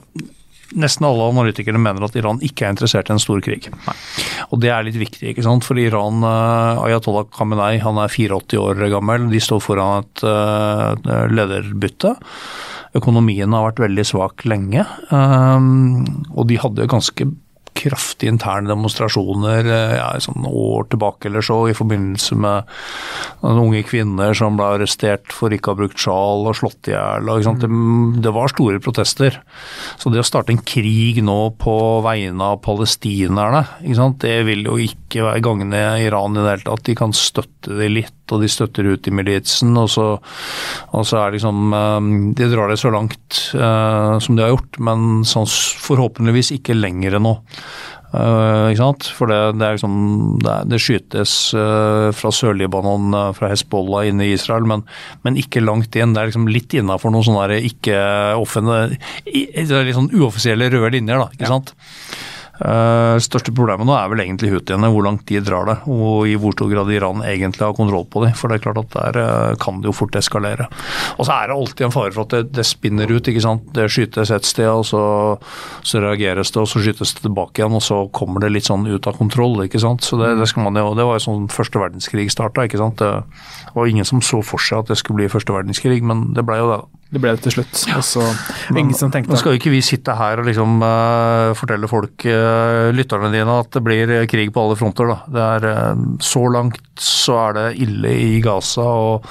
Nesten 0.77 1.07
alle 1.07 1.29
analytikere 1.31 1.81
mener 1.81 2.05
at 2.05 2.17
Iran 2.19 2.41
ikke 2.45 2.67
er 2.67 2.75
interessert 2.75 3.09
i 3.09 3.15
en 3.15 3.21
stor 3.21 3.41
krig. 3.45 3.69
Nei. 3.87 3.95
Og 4.53 4.61
det 4.61 4.69
er 4.73 4.85
litt 4.85 4.99
viktig, 4.99 5.31
ikke 5.31 5.45
sant. 5.45 5.65
For 5.65 5.79
Iran, 5.81 6.21
uh, 6.25 6.83
Ayatollah 6.85 7.25
Khamenei, 7.33 7.79
han 7.81 7.97
er 8.01 8.13
84 8.13 8.61
år 8.61 8.83
gammel. 8.93 9.29
De 9.33 9.41
står 9.41 9.63
foran 9.65 10.05
et 10.05 10.25
uh, 10.25 11.25
lederbytte. 11.33 12.13
Økonomien 12.97 13.53
har 13.53 13.67
vært 13.67 13.83
veldig 13.85 14.05
svak 14.07 14.45
lenge. 14.49 14.85
Um, 15.09 16.05
og 16.35 16.49
de 16.49 16.61
hadde 16.61 16.89
ganske 16.89 17.29
kraftige 17.77 18.33
interne 18.33 18.69
demonstrasjoner 18.69 19.67
eh, 19.67 19.95
ja, 19.97 20.07
sånn 20.23 20.45
år 20.47 20.87
tilbake 20.91 21.29
eller 21.29 21.45
så, 21.45 21.61
i 21.69 21.75
forbindelse 21.77 22.37
med 22.39 22.69
unge 23.41 23.81
kvinner 23.87 24.35
som 24.37 24.57
ble 24.59 24.67
arrestert 24.75 25.33
for 25.33 25.53
ikke 25.53 25.71
å 25.71 25.75
ha 25.75 25.81
brukt 25.81 25.99
sjal 25.99 26.47
og 26.49 26.57
slått 26.59 26.91
i 26.91 26.95
hjel. 26.95 27.29
Det, 27.61 27.69
det, 28.23 28.33
var 28.35 28.51
store 28.53 28.81
protester. 28.83 29.39
Så 29.99 30.11
det 30.13 30.21
å 30.21 30.27
starte 30.27 30.53
en 30.53 30.61
krig 30.61 31.21
nå 31.25 31.39
på 31.59 31.75
vegne 32.05 32.53
av 32.53 32.61
palestinerne, 32.65 33.65
det 34.19 34.37
vil 34.47 34.65
jo 34.67 34.77
ikke 34.79 35.08
være 35.17 35.43
gagne 35.45 35.83
Iran 36.03 36.37
i 36.37 36.43
det 36.43 36.53
hele 36.53 36.67
tatt. 36.67 36.85
De 36.85 36.95
kan 36.97 37.15
støtte 37.15 37.77
det 37.79 37.89
litt 37.91 38.15
og 38.33 38.43
de 38.43 38.49
støtter 38.51 38.85
ut 38.85 39.09
i 39.09 39.13
militsen. 39.13 39.75
Og 39.79 39.89
så, 39.93 40.07
og 40.93 41.05
så 41.07 41.21
er 41.23 41.37
liksom 41.37 41.75
eh, 41.75 42.09
De 42.37 42.49
drar 42.51 42.71
det 42.71 42.79
så 42.81 42.91
langt 42.93 43.43
uh, 43.57 44.17
som 44.21 44.37
de 44.37 44.45
har 44.45 44.53
gjort, 44.53 44.81
men 44.85 45.23
sans, 45.27 45.55
forhåpentligvis 45.81 46.53
ikke 46.57 46.77
lenger 46.77 47.19
nå. 47.21 47.39
Uh, 48.09 48.71
ikke 48.71 48.81
sant? 48.81 49.07
For 49.13 49.29
det, 49.29 49.37
det, 49.59 49.65
er 49.65 49.75
liksom, 49.77 49.97
det, 50.41 50.55
det 50.71 50.79
skytes 50.81 51.33
uh, 51.53 52.09
fra 52.17 52.31
Sør-Libanon, 52.33 53.13
uh, 53.13 53.27
fra 53.37 53.51
Hezbollah 53.51 54.09
inne 54.09 54.25
i 54.25 54.33
Israel, 54.33 54.65
men, 54.69 54.81
men, 55.25 55.37
ikke 55.37 55.61
langt 55.61 55.93
inn. 55.93 56.15
Det 56.15 56.23
er 56.23 56.31
liksom 56.31 56.49
litt 56.49 56.73
innafor 56.73 57.13
noen 57.13 57.27
sånne 57.27 57.61
ikke 57.69 57.99
offentlige, 58.39 58.97
litt 59.29 59.97
sånn 59.97 60.11
uoffisielle 60.17 60.71
røde 60.73 60.95
linjer. 60.97 61.21
da, 61.21 61.29
ikke 61.37 61.45
ja. 61.45 61.53
sant? 61.53 61.75
Uh, 62.59 63.15
største 63.23 63.53
problemet 63.55 63.87
nå 63.87 63.93
er 63.95 64.09
vel 64.11 64.23
egentlig 64.25 64.51
Houthiene, 64.51 64.89
hvor 64.91 65.05
langt 65.05 65.23
de 65.29 65.39
drar 65.43 65.67
det. 65.69 65.77
Og 65.87 66.27
i 66.27 66.35
hvor 66.39 66.55
stor 66.55 66.71
grad 66.71 66.91
Iran 66.91 67.23
egentlig 67.23 67.63
har 67.63 67.77
kontroll 67.77 68.05
på 68.11 68.25
dem. 68.25 68.35
For 68.35 68.51
det 68.51 68.59
er 68.59 68.65
klart 68.65 68.81
at 68.81 68.95
der 68.95 69.19
uh, 69.19 69.55
kan 69.61 69.79
det 69.79 69.89
jo 69.89 69.95
fort 69.95 70.17
eskalere. 70.19 70.67
Og 71.17 71.27
så 71.27 71.37
er 71.37 71.49
det 71.49 71.57
alltid 71.57 71.87
en 71.87 71.95
fare 71.95 72.13
for 72.15 72.27
at 72.27 72.35
det, 72.35 72.43
det 72.57 72.67
spinner 72.67 73.11
ut. 73.11 73.31
ikke 73.31 73.45
sant? 73.45 73.69
Det 73.75 73.87
skytes 73.91 74.33
et 74.35 74.49
sted, 74.49 74.67
og 74.67 74.85
så, 74.89 75.01
så, 75.81 76.03
reageres 76.03 76.51
det, 76.51 76.63
og 76.63 76.69
så 76.71 76.83
skytes 76.83 77.15
det 77.15 77.25
tilbake 77.27 77.63
igjen. 77.63 77.79
Og 77.79 77.85
så 77.85 78.01
kommer 78.15 78.43
det 78.43 78.51
litt 78.53 78.67
sånn 78.67 78.87
ut 78.89 79.07
av 79.07 79.19
kontroll. 79.21 79.55
ikke 79.65 79.81
sant? 79.81 80.03
Så 80.03 80.19
Det, 80.19 80.35
det 80.41 80.51
skal 80.51 80.67
man 80.67 80.79
jo, 80.79 80.91
det 80.99 81.07
var 81.07 81.19
jo 81.19 81.27
sånn 81.29 81.49
første 81.53 81.81
verdenskrig 81.81 82.27
starta. 82.33 82.67
ikke 82.67 82.81
sant? 82.81 82.99
Det 82.99 83.75
var 83.75 83.87
ingen 83.87 84.07
som 84.07 84.23
så 84.25 84.43
for 84.43 84.59
seg 84.59 84.83
at 84.83 84.91
det 84.91 84.99
skulle 84.99 85.23
bli 85.23 85.31
første 85.31 85.55
verdenskrig, 85.55 86.03
men 86.03 86.31
det 86.35 86.43
ble 86.47 86.59
jo 86.59 86.71
det. 86.73 86.79
da. 86.83 86.98
Det 87.09 87.17
ble 87.17 87.31
det 87.33 87.41
til 87.41 87.55
slutt. 87.55 87.79
Og 87.97 88.03
så 88.05 88.21
ingen 88.69 88.93
som 88.93 89.09
tenkte 89.09 89.33
Nå 89.33 89.39
skal 89.41 89.55
jo 89.55 89.59
ikke 89.59 89.71
vi 89.73 89.81
sitte 89.85 90.13
her 90.13 90.41
og 90.41 90.45
liksom 90.45 90.75
uh, 90.83 91.55
fortelle 91.57 91.89
folk, 91.89 92.25
uh, 92.29 92.91
lytterne 92.93 93.31
dine, 93.33 93.55
at 93.63 93.71
det 93.73 93.81
blir 93.85 94.13
krig 94.29 94.51
på 94.53 94.61
alle 94.61 94.77
fronter. 94.77 95.09
Da. 95.09 95.17
Det 95.33 95.47
er, 95.47 95.65
uh, 95.97 96.03
så 96.21 96.43
langt 96.53 96.85
så 97.01 97.39
er 97.47 97.55
det 97.57 97.65
ille 97.81 98.11
i 98.13 98.39
Gaza 98.43 98.85
og, 98.85 99.25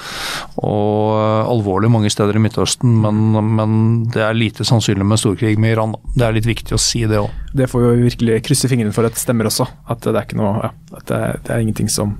og 0.59 1.45
alvorlig 1.47 1.91
mange 1.93 2.11
steder 2.11 2.35
i 2.35 2.43
Midtøsten, 2.43 2.97
men, 3.05 3.37
men, 3.55 3.77
det 4.11 4.25
er 4.25 4.35
lite 4.35 4.67
sannsynlig 4.67 5.07
med 5.07 5.21
storkrig 5.21 5.55
med 5.61 5.77
Iran. 5.77 5.95
Det 6.17 6.25
er 6.25 6.35
litt 6.35 6.49
viktig 6.49 6.75
å 6.75 6.81
si 6.81 7.05
det 7.07 7.21
òg. 7.21 7.31
Det 7.55 7.69
får 7.71 7.85
vi 7.85 8.09
virkelig 8.09 8.41
krysse 8.49 8.71
fingrene 8.71 8.95
for 8.95 9.07
at 9.07 9.15
det 9.15 9.23
stemmer 9.23 9.47
også. 9.47 9.69
At 9.87 10.03
det 10.03 10.17
er 10.17 10.27
ikke 10.27 10.41
noe, 10.41 10.57
ja, 10.65 10.73
at 10.99 11.07
det, 11.13 11.21
det 11.45 11.55
er 11.55 11.63
ingenting 11.63 11.91
som 11.93 12.17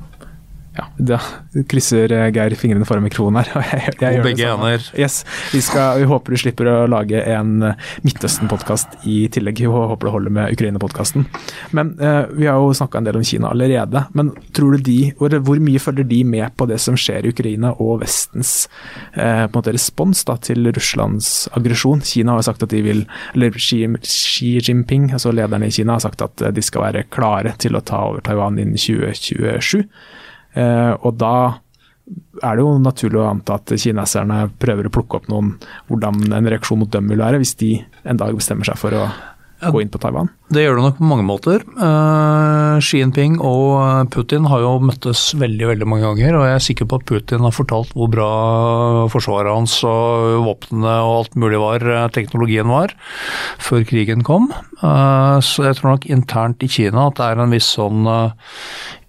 ja, 0.77 0.85
da 0.97 1.17
krysser 1.69 2.11
eh, 2.13 2.27
Geir 2.33 2.53
fingrene 2.57 2.85
foran 2.87 3.03
mikrofonen 3.03 3.41
her. 3.41 3.49
Jeg, 3.79 3.95
jeg 3.99 4.19
og 4.19 4.25
begge 4.27 4.47
ener. 4.47 4.83
Yes, 4.97 5.21
vi, 5.53 5.61
skal, 5.63 5.97
vi, 5.99 6.05
håper 6.09 6.35
du 6.35 6.39
slipper 6.39 6.69
å 6.69 6.75
lage 6.89 7.21
en 7.33 7.63
eh, 7.65 7.87
Midtøsten-podkast 8.05 8.99
i 9.09 9.23
tillegg. 9.33 9.59
Vi 9.63 9.69
håper 9.69 10.07
det 10.07 10.13
holder 10.13 10.35
med 10.35 10.53
Ukraina-podkasten. 10.55 11.25
Men 11.75 11.91
eh, 11.99 12.21
Vi 12.37 12.47
har 12.47 12.59
jo 12.61 12.75
snakka 12.77 12.99
en 12.99 13.09
del 13.09 13.19
om 13.19 13.25
Kina 13.25 13.51
allerede. 13.51 14.05
Men 14.17 14.31
tror 14.55 14.77
du 14.77 14.85
de, 14.89 14.97
hvor, 15.19 15.61
mye 15.63 15.81
følger 15.81 16.07
de 16.07 16.21
med 16.27 16.55
på 16.59 16.69
det 16.69 16.79
som 16.83 16.97
skjer 16.99 17.25
i 17.25 17.33
Ukraina 17.33 17.73
og 17.81 18.03
Vestens 18.03 18.53
eh, 19.13 19.45
måte 19.53 19.73
respons 19.75 20.23
da, 20.29 20.37
til 20.43 20.69
Russlands 20.75 21.49
aggresjon? 21.57 22.05
Kina 22.05 22.37
har 22.37 22.45
sagt 22.47 22.63
at 22.65 22.73
de 22.73 22.83
vil, 22.85 23.03
eller 23.33 23.57
Xi, 23.57 23.83
Xi 24.05 24.55
Jinping, 24.61 25.09
altså 25.17 25.33
lederen 25.35 25.65
i 25.67 25.73
Kina, 25.73 25.97
har 25.97 26.05
sagt 26.05 26.23
at 26.25 26.49
de 26.55 26.65
skal 26.65 26.87
være 26.87 27.07
klare 27.11 27.57
til 27.59 27.77
å 27.77 27.83
ta 27.85 28.05
over 28.11 28.23
Taiwan 28.25 28.61
innen 28.61 28.79
2027. 28.79 29.83
Eh, 30.57 30.93
og 30.97 31.17
da 31.21 31.33
er 32.41 32.57
det 32.57 32.63
jo 32.63 32.77
naturlig 32.81 33.19
å 33.21 33.27
anta 33.29 33.59
at 33.59 33.73
kineserne 33.77 34.47
prøver 34.61 34.89
å 34.89 34.93
plukke 34.93 35.19
opp 35.19 35.27
noen 35.29 35.53
hvordan 35.89 36.23
en 36.33 36.49
reaksjon 36.49 36.81
mot 36.81 36.93
dem 36.93 37.11
vil 37.11 37.21
være, 37.21 37.41
hvis 37.41 37.57
de 37.59 37.75
en 38.09 38.17
dag 38.17 38.33
bestemmer 38.37 38.65
seg 38.65 38.79
for 38.81 38.95
å 38.97 39.09
gå 39.67 39.81
inn 39.83 39.91
på 39.91 39.99
Taiwan? 39.99 40.29
Det 40.49 40.63
gjør 40.63 40.77
det 40.79 40.83
nok 40.85 40.97
på 40.97 41.07
mange 41.09 41.25
måter. 41.27 41.63
Uh, 41.75 42.79
Xi 42.81 43.01
Jinping 43.01 43.35
og 43.43 44.07
Putin 44.13 44.47
har 44.49 44.63
jo 44.63 44.71
møttes 44.87 45.25
veldig 45.37 45.67
veldig 45.73 45.87
mange 45.89 46.07
ganger, 46.07 46.37
og 46.39 46.45
jeg 46.47 46.55
er 46.55 46.63
sikker 46.63 46.89
på 46.89 46.99
at 47.01 47.07
Putin 47.11 47.43
har 47.45 47.55
fortalt 47.55 47.91
hvor 47.97 48.09
bra 48.13 48.29
forsvaret 49.11 49.51
hans 49.51 49.75
og 49.87 50.45
våpnene 50.47 50.95
og 51.03 51.15
alt 51.17 51.37
mulig 51.39 51.59
var, 51.61 51.83
eh, 51.83 52.07
teknologien 52.15 52.71
var, 52.71 52.95
før 53.61 53.83
krigen 53.89 54.23
kom. 54.25 54.49
Uh, 54.79 55.37
så 55.43 55.67
jeg 55.67 55.79
tror 55.79 55.97
nok 55.97 56.07
internt 56.09 56.63
i 56.63 56.71
Kina 56.71 57.09
at 57.09 57.19
det 57.19 57.27
er 57.27 57.43
en 57.43 57.53
viss 57.53 57.73
sånn 57.75 58.07
uh, 58.07 58.55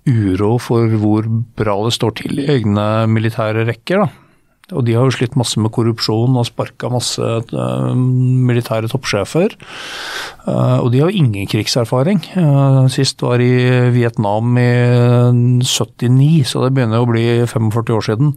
uro 0.09 0.57
for 0.63 0.89
hvor 1.01 1.27
bra 1.59 1.77
det 1.85 1.95
står 1.97 2.17
til 2.23 2.41
i 2.41 2.49
egne 2.57 2.87
militære 3.11 3.67
rekker. 3.69 4.05
da. 4.05 4.30
Og 4.77 4.85
de 4.87 4.95
har 4.97 5.07
jo 5.07 5.15
slitt 5.15 5.37
masse 5.39 5.61
med 5.61 5.73
korrupsjon 5.75 6.37
og 6.39 6.47
sparka 6.49 6.91
masse 6.93 7.21
uh, 7.21 7.93
militære 7.95 8.91
toppsjefer. 8.91 9.57
Uh, 10.47 10.79
og 10.83 10.91
de 10.95 11.03
har 11.03 11.15
ingen 11.15 11.49
krigserfaring. 11.51 12.23
Uh, 12.37 12.87
sist 12.93 13.23
var 13.25 13.43
i 13.43 13.51
Vietnam 13.95 14.59
i 14.61 14.69
79, 15.65 16.45
så 16.53 16.65
det 16.65 16.73
begynner 16.77 17.03
å 17.03 17.11
bli 17.11 17.25
45 17.51 17.97
år 17.97 18.07
siden. 18.11 18.35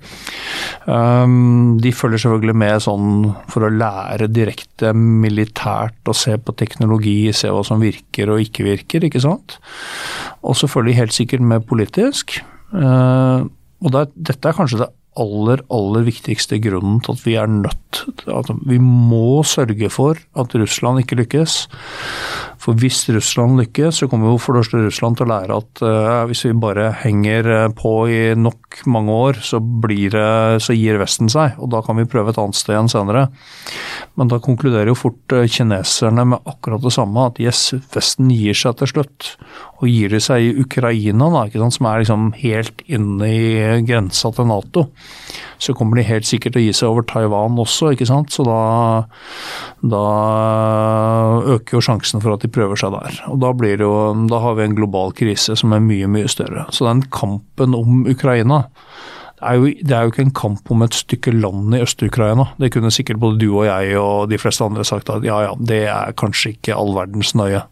de 1.84 1.92
følger 1.96 2.22
selvfølgelig 2.24 2.56
med 2.60 2.82
sånn 2.84 3.12
for 3.52 3.66
å 3.66 3.72
lære 3.72 4.30
direkte 4.32 4.92
militært 4.94 6.10
og 6.10 6.18
se 6.18 6.36
på 6.38 6.56
teknologi, 6.60 7.32
se 7.34 7.52
hva 7.54 7.64
som 7.66 7.82
virker 7.84 8.32
og 8.34 8.42
ikke 8.44 8.66
virker, 8.68 9.06
ikke 9.08 9.22
sant. 9.24 9.58
Og 10.44 10.58
så 10.60 10.68
følger 10.68 10.92
de 10.92 11.00
helt 11.02 11.16
sikkert 11.16 11.46
med 11.46 11.68
politisk. 11.70 12.40
og 12.74 13.90
det, 13.96 14.06
dette 14.16 14.50
er 14.50 14.58
kanskje 14.58 14.84
det 14.84 14.92
aller, 15.20 15.64
aller 15.74 16.06
viktigste 16.08 16.60
grunnen 16.64 17.02
til 17.04 17.16
at 17.16 17.26
vi 17.26 17.36
er 17.40 17.50
nødt 17.52 18.04
at 18.28 18.50
Vi 18.68 18.80
må 18.82 19.44
sørge 19.44 19.90
for 19.94 20.18
at 20.18 20.56
Russland 20.56 21.04
ikke 21.04 21.20
lykkes. 21.22 21.68
For 22.64 22.80
hvis 22.80 23.02
Russland 23.12 23.58
lykkes, 23.60 23.98
så 24.00 24.08
kommer 24.08 24.32
jo 24.32 24.40
for 24.40 24.56
det 24.56 24.64
første 24.64 24.86
Russland 24.86 25.18
til 25.20 25.28
å 25.28 25.32
lære 25.34 25.58
at 25.60 25.82
uh, 25.84 26.24
hvis 26.30 26.46
vi 26.48 26.54
bare 26.56 26.94
henger 27.02 27.50
eh, 27.52 27.66
på 27.76 27.92
i 28.08 28.22
nok 28.40 28.80
mange 28.88 29.18
år, 29.26 29.40
så, 29.44 29.60
det, 29.60 30.24
så, 30.64 30.76
gir 30.78 31.02
Vesten 31.02 31.32
seg. 31.32 31.58
Og 31.60 31.74
da 31.74 31.84
kan 31.84 32.00
vi 32.00 32.08
prøve 32.08 32.32
et 32.32 32.40
annet 32.40 32.56
sted 32.56 32.78
igjen 32.78 32.92
senere. 32.92 33.26
Men 34.16 34.32
da 34.32 34.40
konkluderer 34.44 34.94
jo 34.94 34.98
fort 34.98 35.36
uh, 35.36 35.44
kineserne 35.44 36.24
med 36.32 36.50
akkurat 36.50 36.84
det 36.86 36.96
samme, 36.96 37.28
at 37.28 37.44
yes, 37.44 37.74
Vesten 37.92 38.32
gir 38.32 38.56
seg 38.56 38.80
til 38.80 38.94
slutt. 38.94 39.34
Og 39.84 39.90
gir 39.92 40.16
de 40.16 40.24
seg 40.24 40.48
i 40.48 40.56
Ukraina, 40.64 41.28
da, 41.34 41.46
sant, 41.52 41.76
som 41.76 41.92
er 41.92 42.06
liksom 42.06 42.30
helt 42.40 42.86
inne 42.88 43.28
i 43.28 43.82
grensa 43.84 44.32
til 44.32 44.48
Nato 44.48 44.88
så 45.64 45.74
kommer 45.78 45.98
de 45.98 46.06
helt 46.08 46.28
sikkert 46.28 46.56
til 46.56 46.64
å 46.64 46.66
gi 46.66 46.76
seg 46.76 46.92
over 46.92 47.06
Taiwan 47.08 47.60
også, 47.62 47.94
ikke 47.94 48.08
sant. 48.10 48.34
Så 48.34 48.46
da, 48.48 48.60
da 49.94 50.04
øker 51.56 51.78
jo 51.78 51.84
sjansen 51.86 52.24
for 52.24 52.36
at 52.36 52.44
de 52.44 52.52
prøver 52.54 52.80
seg 52.80 52.94
der. 52.96 53.20
Og 53.32 53.40
da, 53.44 53.52
blir 53.58 53.80
det 53.80 53.88
jo, 53.88 53.96
da 54.30 54.42
har 54.44 54.58
vi 54.58 54.68
en 54.68 54.78
global 54.78 55.14
krise 55.18 55.58
som 55.60 55.74
er 55.76 55.84
mye, 55.84 56.10
mye 56.12 56.30
større. 56.32 56.68
Så 56.74 56.88
den 56.88 57.04
kampen 57.14 57.76
om 57.78 58.04
Ukraina 58.10 58.64
er 59.44 59.60
jo, 59.60 59.70
det 59.70 59.96
er 59.96 60.06
jo 60.06 60.14
ikke 60.14 60.26
en 60.26 60.36
kamp 60.36 60.72
om 60.74 60.84
et 60.86 60.98
stykke 60.98 61.34
land 61.36 61.76
i 61.76 61.82
Øst-Ukraina. 61.84 62.50
Det 62.60 62.72
kunne 62.74 62.92
sikkert 62.94 63.22
både 63.22 63.40
du 63.42 63.50
og 63.52 63.66
jeg 63.68 63.98
og 64.00 64.30
de 64.32 64.40
fleste 64.42 64.66
andre 64.66 64.86
sagt 64.88 65.12
at 65.14 65.26
ja 65.28 65.42
ja, 65.46 65.56
det 65.60 65.84
er 65.92 66.16
kanskje 66.20 66.56
ikke 66.56 66.78
all 66.78 66.94
verdens 66.96 67.34
nøye. 67.38 67.64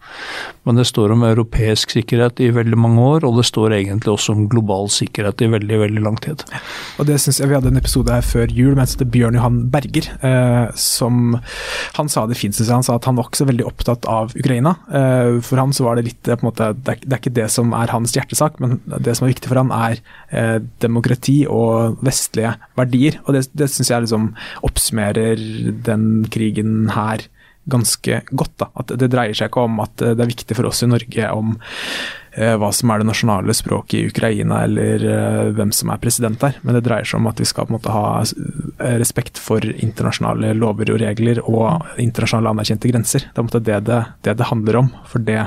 Men 0.67 0.77
det 0.77 0.85
står 0.91 1.15
om 1.15 1.23
europeisk 1.25 1.93
sikkerhet 1.95 2.39
i 2.43 2.51
veldig 2.53 2.77
mange 2.77 3.01
år, 3.01 3.25
og 3.25 3.39
det 3.39 3.47
står 3.49 3.73
egentlig 3.79 4.11
også 4.13 4.35
om 4.35 4.47
global 4.51 4.91
sikkerhet 4.93 5.41
i 5.41 5.49
veldig 5.49 5.79
veldig 5.85 6.03
lang 6.05 6.19
tid. 6.21 6.43
Og 7.01 7.07
det 7.09 7.17
synes 7.21 7.39
jeg 7.39 7.49
Vi 7.51 7.57
hadde 7.57 7.71
en 7.73 7.81
episode 7.81 8.13
her 8.13 8.23
før 8.23 8.51
jul 8.53 8.75
mens 8.77 8.93
det 8.95 9.09
Bjørn 9.11 9.35
Johan 9.35 9.57
Berger, 9.73 10.07
eh, 10.23 10.67
som 10.77 11.39
han 11.97 12.11
sa 12.11 12.27
det 12.29 12.37
fint, 12.39 12.57
han 12.69 12.85
sa 12.85 12.95
at 12.95 13.07
han 13.09 13.17
var 13.17 13.27
ikke 13.27 13.41
så 13.41 13.49
veldig 13.49 13.65
opptatt 13.67 14.05
av 14.09 14.35
Ukraina. 14.37 14.75
Eh, 14.87 15.41
for 15.43 15.59
han 15.59 15.73
så 15.73 15.87
var 15.87 15.97
det 15.97 16.05
litt 16.07 16.21
på 16.23 16.37
en 16.37 16.47
måte, 16.47 16.71
det 16.77 16.93
er, 16.93 17.01
det 17.03 17.17
er 17.17 17.23
ikke 17.23 17.35
det 17.41 17.49
som 17.51 17.73
er 17.77 17.91
hans 17.91 18.13
hjertesak, 18.15 18.61
men 18.63 18.79
det 18.87 19.17
som 19.17 19.27
er 19.27 19.33
viktig 19.33 19.51
for 19.51 19.59
han 19.59 19.73
er 19.75 19.99
eh, 20.29 20.59
demokrati 20.83 21.41
og 21.49 21.60
og 21.61 22.01
vestlige 22.05 22.55
verdier. 22.79 23.19
Og 23.25 23.37
det, 23.37 23.45
det 23.57 23.69
syns 23.71 23.93
jeg 23.93 24.07
liksom 24.07 24.31
oppsummerer 24.67 25.45
den 25.85 26.09
krigen 26.33 26.89
her 26.95 27.27
ganske 27.69 28.21
godt. 28.31 28.55
da. 28.57 28.69
At 28.79 28.93
det 28.97 29.11
dreier 29.13 29.37
seg 29.37 29.51
ikke 29.51 29.67
om 29.67 29.79
at 29.83 29.93
det 30.01 30.17
er 30.17 30.31
viktig 30.31 30.57
for 30.57 30.69
oss 30.69 30.81
i 30.83 30.89
Norge 30.89 31.29
om 31.35 31.53
eh, 32.33 32.55
hva 32.59 32.71
som 32.73 32.91
er 32.91 33.01
det 33.01 33.09
nasjonale 33.11 33.55
språket 33.57 33.97
i 33.99 34.05
Ukraina, 34.09 34.63
eller 34.65 35.05
eh, 35.05 35.51
hvem 35.57 35.73
som 35.75 35.91
er 35.93 36.01
president 36.01 36.41
der. 36.41 36.57
Men 36.65 36.77
det 36.77 36.85
dreier 36.87 37.07
seg 37.07 37.21
om 37.21 37.29
at 37.31 37.41
vi 37.41 37.49
skal 37.49 37.67
på 37.67 37.73
en 37.73 37.77
måte 37.77 37.93
ha 37.95 38.05
eh, 38.21 38.95
respekt 39.01 39.41
for 39.41 39.65
internasjonale 39.71 40.55
lover 40.57 40.93
og 40.93 41.01
regler 41.03 41.43
og 41.45 41.85
internasjonale 42.01 42.55
anerkjente 42.55 42.93
grenser. 42.93 43.27
Det 43.27 43.35
er 43.35 43.41
på 43.41 43.45
en 43.45 43.51
måte 43.51 43.65
det 43.67 43.83
det, 43.89 44.01
det, 44.25 44.37
det 44.41 44.49
handler 44.51 44.81
om. 44.83 44.93
For 45.11 45.27
det, 45.27 45.43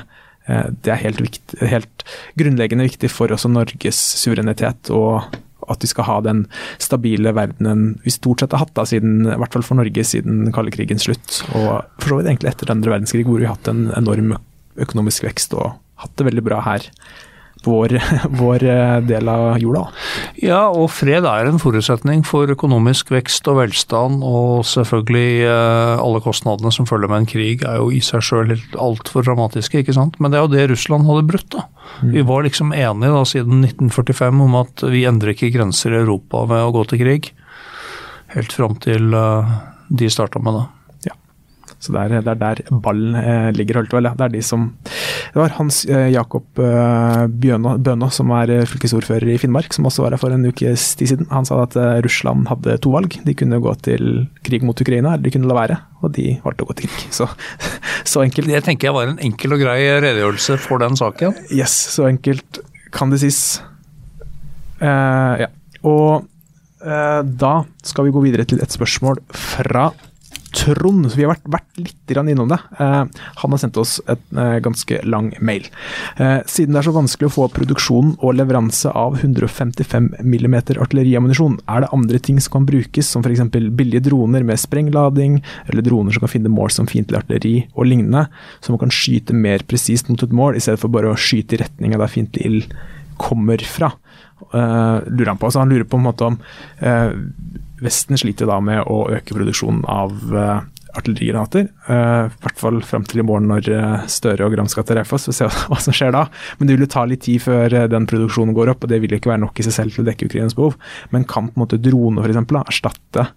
eh, 0.47 0.69
det 0.87 0.95
er 0.95 1.03
helt, 1.03 1.25
viktig, 1.25 1.63
helt 1.75 2.07
grunnleggende 2.39 2.87
viktig 2.91 3.11
for 3.13 3.35
også 3.35 3.51
Norges 3.51 4.01
suverenitet 4.23 4.93
og 4.95 5.43
at 5.73 5.85
vi 5.85 5.91
skal 5.91 6.09
ha 6.09 6.17
den 6.25 6.45
stabile 6.83 7.35
verdenen 7.37 7.95
vi 8.05 8.13
stort 8.15 8.43
sett 8.43 8.55
har 8.57 8.65
hatt, 8.65 8.75
da, 8.77 8.87
siden, 8.89 9.23
i 9.27 9.39
hvert 9.41 9.55
fall 9.55 9.67
for 9.67 9.81
Norge, 9.81 10.07
siden 10.07 10.49
kalde 10.55 10.75
krigens 10.75 11.09
slutt. 11.09 11.43
Og 11.53 11.69
for 12.01 12.11
så 12.11 12.21
vidt 12.21 12.33
egentlig 12.33 12.53
etter 12.53 12.75
andre 12.75 12.97
verdenskrig, 12.97 13.27
hvor 13.29 13.41
vi 13.41 13.49
har 13.49 13.57
hatt 13.57 13.71
en 13.73 13.87
enorm 13.97 14.37
økonomisk 14.81 15.27
vekst 15.29 15.55
og 15.57 15.77
hatt 16.03 16.17
det 16.19 16.27
veldig 16.27 16.45
bra 16.45 16.59
her 16.67 16.89
vår, 17.67 17.97
vår, 18.41 18.65
eh, 18.69 18.97
del 19.09 19.31
av 19.31 19.59
jorda. 19.63 19.85
Ja, 20.41 20.63
og 20.69 20.91
fred 20.95 21.27
er 21.29 21.49
en 21.49 21.61
forutsetning 21.63 22.25
for 22.27 22.51
økonomisk 22.51 23.13
vekst 23.15 23.49
og 23.51 23.61
velstand, 23.63 24.25
og 24.25 24.65
selvfølgelig 24.69 25.45
eh, 25.49 26.03
alle 26.05 26.23
kostnadene 26.25 26.73
som 26.75 26.89
følger 26.89 27.13
med 27.13 27.25
en 27.25 27.31
krig 27.31 27.65
er 27.67 27.81
jo 27.81 27.91
i 27.95 28.03
seg 28.05 28.25
sjøl 28.25 28.55
altfor 28.81 29.27
dramatiske, 29.27 29.85
ikke 29.85 29.97
sant. 29.97 30.19
Men 30.21 30.33
det 30.33 30.41
er 30.41 30.47
jo 30.47 30.53
det 30.55 30.69
Russland 30.73 31.09
hadde 31.09 31.27
brutt, 31.31 31.51
da. 31.55 31.67
Mm. 32.03 32.13
Vi 32.15 32.27
var 32.29 32.47
liksom 32.47 32.73
enige 32.75 33.13
da 33.15 33.25
siden 33.29 33.65
1945 33.65 34.45
om 34.47 34.61
at 34.63 34.87
vi 34.91 35.05
endrer 35.09 35.35
ikke 35.35 35.53
grenser 35.55 35.95
i 35.95 36.01
Europa 36.03 36.47
ved 36.51 36.65
å 36.65 36.73
gå 36.75 36.87
til 36.91 37.05
krig. 37.05 37.35
Helt 38.35 38.55
fram 38.55 38.79
til 38.83 39.15
eh, 39.15 39.59
de 39.89 40.11
starta 40.11 40.43
med 40.43 40.59
det. 40.59 40.65
Så 41.85 41.93
det 41.93 42.01
er, 42.01 42.23
det 42.25 42.33
er 42.33 42.41
der 42.41 42.81
ballen 42.85 43.17
eh, 43.21 43.51
ligger, 43.53 43.83
holdt 43.83 43.93
vel. 43.93 44.09
Det 44.17 44.25
er 44.25 44.33
de 44.33 44.41
som 44.45 44.71
Det 44.85 45.37
var 45.37 45.53
Hans 45.59 45.83
eh, 45.85 46.09
Jakob 46.15 46.63
eh, 46.63 47.25
Bjønå, 47.29 47.75
Bønå, 47.85 48.09
som 48.15 48.33
er 48.39 48.53
eh, 48.55 48.65
fylkesordfører 48.71 49.35
i 49.35 49.39
Finnmark, 49.43 49.75
som 49.75 49.89
også 49.89 50.07
var 50.07 50.17
her 50.17 50.23
for 50.23 50.33
en 50.33 50.49
ukes 50.49 50.87
tid 50.97 51.13
siden. 51.13 51.29
Han 51.35 51.45
sa 51.49 51.61
at 51.67 51.77
eh, 51.77 51.99
Russland 52.07 52.49
hadde 52.49 52.79
to 52.85 52.95
valg. 52.95 53.19
De 53.27 53.37
kunne 53.37 53.61
gå 53.61 53.75
til 53.85 54.25
krig 54.47 54.65
mot 54.65 54.81
Ukraina, 54.81 55.15
eller 55.15 55.27
de 55.27 55.35
kunne 55.35 55.51
la 55.51 55.59
være. 55.59 55.79
Og 56.01 56.15
de 56.17 56.39
valgte 56.45 56.65
å 56.65 56.71
gå 56.71 56.79
til 56.81 56.93
krig. 56.95 57.09
Så, 57.13 57.29
så 58.15 58.25
enkelt. 58.25 58.49
Det 58.55 58.65
tenker 58.65 58.91
jeg 58.91 58.97
var 58.97 59.13
en 59.13 59.21
enkel 59.29 59.57
og 59.57 59.65
grei 59.67 59.79
redegjørelse 59.93 60.59
for 60.65 60.81
den 60.81 60.97
saken. 61.01 61.37
Yes, 61.53 61.77
så 61.99 62.09
enkelt 62.09 62.63
kan 62.95 63.13
det 63.13 63.21
sies. 63.25 63.43
Eh, 64.81 65.45
ja. 65.45 65.53
Og 65.85 66.25
eh, 66.81 67.21
da 67.45 67.55
skal 67.85 68.09
vi 68.09 68.15
gå 68.15 68.25
videre 68.25 68.49
til 68.49 68.63
et 68.65 68.73
spørsmål 68.73 69.21
fra 69.29 69.91
Trond. 70.55 71.11
Så 71.11 71.19
vi 71.19 71.25
har 71.27 71.35
vært, 71.35 71.49
vært 71.51 71.81
litt 71.81 72.15
innom 72.15 72.51
det. 72.51 72.59
Eh, 72.79 73.03
han 73.41 73.55
har 73.55 73.61
sendt 73.61 73.79
oss 73.81 73.97
et 74.11 74.23
eh, 74.39 74.59
ganske 74.65 75.01
lang 75.09 75.33
mail. 75.45 75.67
Eh, 76.17 76.39
siden 76.51 76.75
det 76.75 76.83
er 76.83 76.89
så 76.89 76.95
vanskelig 76.95 77.31
å 77.31 77.35
få 77.35 77.49
produksjon 77.55 78.15
og 78.21 78.37
leveranse 78.39 78.93
av 78.95 79.19
155 79.21 80.13
mm 80.21 80.57
artilleriammunisjon, 80.79 81.59
er 81.69 81.85
det 81.85 81.93
andre 81.97 82.21
ting 82.23 82.41
som 82.43 82.59
kan 82.59 82.69
brukes, 82.69 83.11
som 83.11 83.25
f.eks. 83.25 83.43
billige 83.75 84.05
droner 84.07 84.47
med 84.47 84.61
sprenglading, 84.61 85.41
eller 85.69 85.87
droner 85.87 86.15
som 86.15 86.25
kan 86.25 86.35
finne 86.37 86.53
mål 86.53 86.73
som 86.75 86.89
fiendtlig 86.91 87.21
artilleri 87.21 87.57
og 87.75 87.91
lignende, 87.91 88.27
som 88.65 88.79
kan 88.81 88.95
skyte 88.95 89.37
mer 89.37 89.67
presist 89.69 90.11
mot 90.11 90.23
et 90.23 90.35
mål, 90.35 90.59
i 90.59 90.65
stedet 90.65 90.83
for 90.83 90.93
bare 90.95 91.13
å 91.13 91.19
skyte 91.19 91.59
i 91.59 91.63
retning 91.65 91.97
av 91.97 92.05
der 92.05 92.15
fiendtlig 92.15 92.47
ild 92.49 92.75
kommer 93.21 93.63
fra. 93.63 93.93
Lurer 94.51 95.31
han 95.31 95.39
på. 95.39 95.51
Så 95.51 95.63
han 95.63 95.71
lurer 95.71 95.87
på 95.87 95.99
en 96.01 96.05
måte 96.05 96.27
om 96.27 96.39
Vesten 97.85 98.21
sliter 98.21 98.49
da 98.51 98.61
med 98.65 98.87
å 98.91 99.05
øke 99.13 99.37
produksjonen 99.37 99.85
av 99.91 100.15
uh, 100.33 100.63
artillerigranater. 100.95 101.67
Uh, 101.89 102.31
I 102.31 102.43
hvert 102.45 102.61
fall 102.61 102.81
fram 102.87 103.07
til 103.09 103.23
i 103.23 103.27
morgen 103.27 103.51
når 103.51 103.69
uh, 103.73 104.07
Støre 104.11 104.47
og 104.47 104.55
Gram 104.57 104.71
skal 104.71 104.87
til 104.89 104.99
Raufoss. 105.01 105.29
Vi 105.29 105.35
får 105.35 105.41
se 105.41 105.67
hva 105.73 105.81
som 105.85 105.97
skjer 105.97 106.15
da. 106.17 106.27
Men 106.59 106.69
det 106.69 106.77
vil 106.77 106.87
jo 106.87 106.93
ta 106.95 107.05
litt 107.09 107.25
tid 107.27 107.45
før 107.45 107.79
den 107.93 108.09
produksjonen 108.11 108.57
går 108.57 108.73
opp, 108.75 108.87
og 108.87 108.93
det 108.93 109.03
vil 109.03 109.15
jo 109.15 109.21
ikke 109.21 109.35
være 109.35 109.45
nok 109.45 109.61
i 109.61 109.67
seg 109.69 109.77
selv 109.79 109.97
til 109.97 110.05
å 110.05 110.09
dekke 110.11 110.31
Ukrainas 110.31 110.57
behov. 110.59 110.79
Men 111.15 111.29
kan 111.29 111.51
på 111.51 111.59
en 111.59 111.67
måte 111.67 111.83
drone 111.83 112.25
f.eks. 112.25 112.41
erstatte 112.65 113.29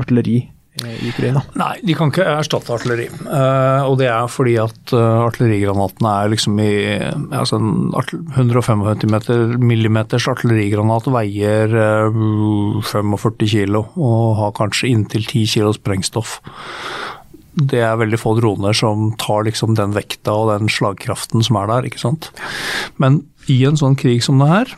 artilleri 0.00 0.40
i 0.82 1.08
Ukraina? 1.12 1.42
Nei, 1.54 1.76
de 1.86 1.94
kan 1.94 2.10
ikke 2.10 2.24
erstatte 2.26 2.72
artilleri. 2.74 3.06
Uh, 3.22 3.86
og 3.86 3.98
det 4.00 4.08
er 4.10 4.30
fordi 4.32 4.56
at 4.58 4.94
uh, 4.96 5.22
artillerigranatene 5.28 6.14
er 6.24 6.32
liksom 6.32 6.58
i 6.62 6.70
altså 7.30 7.60
en 7.60 7.92
155 7.94 8.82
mm 9.54 9.98
artillerigranat 10.02 11.06
veier 11.14 11.76
uh, 11.78 12.80
45 12.82 13.50
kilo 13.52 13.84
og 13.94 14.34
har 14.40 14.56
kanskje 14.58 14.90
inntil 14.90 15.22
10 15.22 15.44
kilo 15.52 15.74
sprengstoff. 15.76 16.40
Det 17.54 17.78
er 17.86 18.00
veldig 18.00 18.18
få 18.18 18.32
droner 18.40 18.74
som 18.74 19.12
tar 19.20 19.46
liksom 19.46 19.76
den 19.78 19.94
vekta 19.94 20.34
og 20.34 20.50
den 20.50 20.72
slagkraften 20.72 21.44
som 21.46 21.60
er 21.60 21.70
der. 21.70 21.86
ikke 21.86 22.02
sant? 22.02 22.32
Men 22.98 23.22
i 23.46 23.60
en 23.68 23.78
sånn 23.78 23.94
krig 24.00 24.24
som 24.26 24.42
det 24.42 24.50
her, 24.50 24.74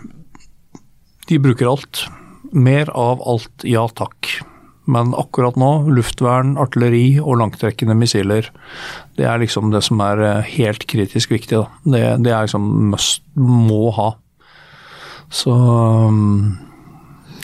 de 1.30 1.40
bruker 1.40 1.72
alt. 1.72 2.04
Mer 2.52 2.92
av 2.92 3.24
alt, 3.24 3.64
ja 3.64 3.86
takk. 3.96 4.28
Men 4.86 5.14
akkurat 5.18 5.56
nå, 5.58 5.70
luftvern, 5.90 6.54
artilleri 6.62 7.18
og 7.22 7.40
langtrekkende 7.40 7.96
missiler, 7.98 8.52
det 9.18 9.26
er 9.26 9.40
liksom 9.42 9.72
det 9.72 9.82
som 9.86 10.02
er 10.04 10.22
eh, 10.22 10.52
helt 10.56 10.86
kritisk 10.90 11.34
viktig. 11.34 11.58
Da. 11.58 11.66
Det, 11.82 12.04
det 12.26 12.32
er 12.34 12.46
liksom 12.46 12.68
must, 12.92 13.24
må 13.34 13.90
ha. 13.96 14.12
Så 15.32 15.50
um, 15.50 16.54